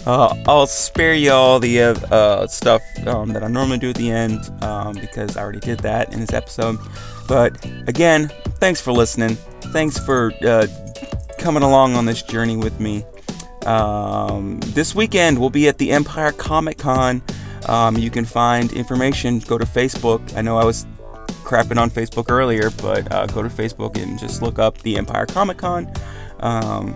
Uh, 0.07 0.35
I'll 0.47 0.67
spare 0.67 1.15
you 1.15 1.33
all 1.33 1.59
the 1.59 1.83
uh, 1.83 1.95
uh, 2.15 2.47
stuff 2.47 2.83
um, 3.07 3.31
that 3.31 3.43
I 3.43 3.49
normally 3.49 3.79
do 3.79 3.91
at 3.91 3.97
the 3.97 4.11
end 4.11 4.39
um, 4.63 4.95
because 4.95 5.37
I 5.37 5.43
already 5.43 5.61
did 5.61 5.81
that 5.81 6.13
in 6.13 6.21
this 6.21 6.33
episode. 6.33 6.79
But 7.27 7.65
again, 7.87 8.29
thanks 8.59 8.81
for 8.81 8.93
listening. 8.93 9.37
Thanks 9.73 9.99
for 9.99 10.33
uh, 10.47 10.67
coming 11.39 11.63
along 11.63 11.95
on 11.95 12.05
this 12.05 12.23
journey 12.23 12.57
with 12.57 12.79
me. 12.81 13.05
Um, 13.65 14.61
this 14.61 14.95
weekend 14.95 15.39
we'll 15.39 15.49
be 15.49 15.69
at 15.69 15.79
the 15.79 15.91
Empire 15.91 16.33
Comic 16.33 16.79
Con. 16.79 17.23
Um, 17.67 17.97
you 17.97 18.11
can 18.11 18.27
find 18.27 18.73
information. 18.73 19.39
Go 19.39 19.57
to 19.57 19.65
Facebook. 19.65 20.37
I 20.37 20.43
know 20.43 20.59
I 20.59 20.65
was 20.65 20.87
crapping 21.45 21.79
on 21.79 21.91
Facebook 21.91 22.31
earlier, 22.31 22.71
but 22.83 23.11
uh, 23.13 23.27
go 23.27 23.43
to 23.43 23.49
Facebook 23.49 24.01
and 24.01 24.19
just 24.19 24.43
look 24.43 24.59
up 24.59 24.79
the 24.79 24.97
Empire 24.97 25.27
Comic 25.27 25.59
Con. 25.59 25.93
Um, 26.41 26.95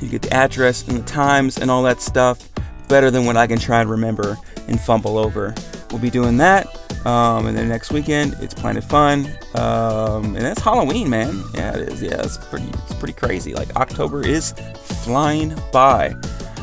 you 0.00 0.08
get 0.08 0.22
the 0.22 0.32
address 0.32 0.86
and 0.88 0.98
the 0.98 1.04
times 1.04 1.58
and 1.58 1.70
all 1.70 1.82
that 1.84 2.00
stuff 2.00 2.48
better 2.88 3.10
than 3.10 3.24
what 3.24 3.36
I 3.36 3.46
can 3.46 3.58
try 3.58 3.80
and 3.80 3.90
remember 3.90 4.36
and 4.68 4.80
fumble 4.80 5.18
over. 5.18 5.54
We'll 5.90 6.00
be 6.00 6.10
doing 6.10 6.36
that. 6.38 6.66
Um, 7.06 7.46
and 7.46 7.56
then 7.56 7.68
next 7.68 7.92
weekend, 7.92 8.36
it's 8.40 8.54
Planet 8.54 8.84
Fun, 8.84 9.26
um, 9.56 10.36
and 10.36 10.36
that's 10.36 10.60
Halloween, 10.60 11.10
man. 11.10 11.42
Yeah, 11.54 11.76
it 11.76 11.88
is. 11.88 12.02
Yeah, 12.02 12.22
it's 12.22 12.38
pretty, 12.38 12.68
it's 12.68 12.94
pretty 12.94 13.14
crazy. 13.14 13.54
Like 13.54 13.74
October 13.76 14.24
is 14.24 14.52
flying 15.02 15.54
by. 15.72 16.14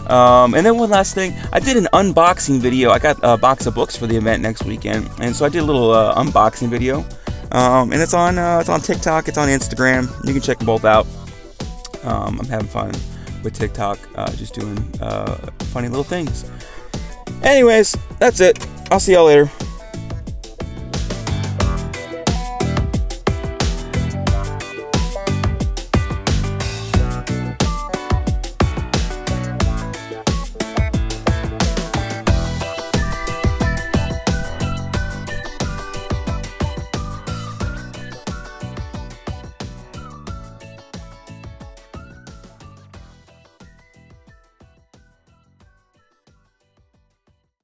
Um, 0.10 0.56
and 0.56 0.66
then 0.66 0.78
one 0.78 0.90
last 0.90 1.14
thing, 1.14 1.34
I 1.54 1.60
did 1.60 1.78
an 1.78 1.88
unboxing 1.94 2.60
video. 2.60 2.90
I 2.90 3.00
got 3.00 3.18
a 3.22 3.38
box 3.38 3.68
of 3.68 3.76
books 3.76 3.96
for 3.96 4.08
the 4.08 4.16
event 4.16 4.42
next 4.42 4.66
weekend, 4.66 5.10
and 5.20 5.36
so 5.36 5.46
I 5.46 5.50
did 5.50 5.60
a 5.60 5.66
little 5.66 5.92
uh, 5.92 6.16
unboxing 6.16 6.70
video. 6.70 7.06
Um, 7.52 7.92
and 7.92 8.02
it's 8.02 8.14
on 8.14 8.38
uh, 8.38 8.60
it's 8.60 8.70
on 8.70 8.82
TikTok, 8.82 9.28
it's 9.28 9.38
on 9.38 9.48
Instagram. 9.48 10.10
You 10.26 10.34
can 10.34 10.42
check 10.42 10.58
them 10.58 10.68
both 10.68 10.86
out. 10.86 11.08
Um, 12.04 12.40
I'm 12.40 12.48
having 12.48 12.68
fun 12.68 12.92
with 13.44 13.54
TikTok, 13.54 14.00
uh, 14.16 14.32
just 14.34 14.54
doing 14.54 14.78
uh, 15.02 15.36
funny 15.74 15.88
little 15.88 16.04
things. 16.04 16.50
Anyways, 17.44 17.96
that's 18.20 18.40
it. 18.40 18.66
I'll 18.92 19.00
see 19.00 19.14
y'all 19.14 19.26
later. 19.26 19.50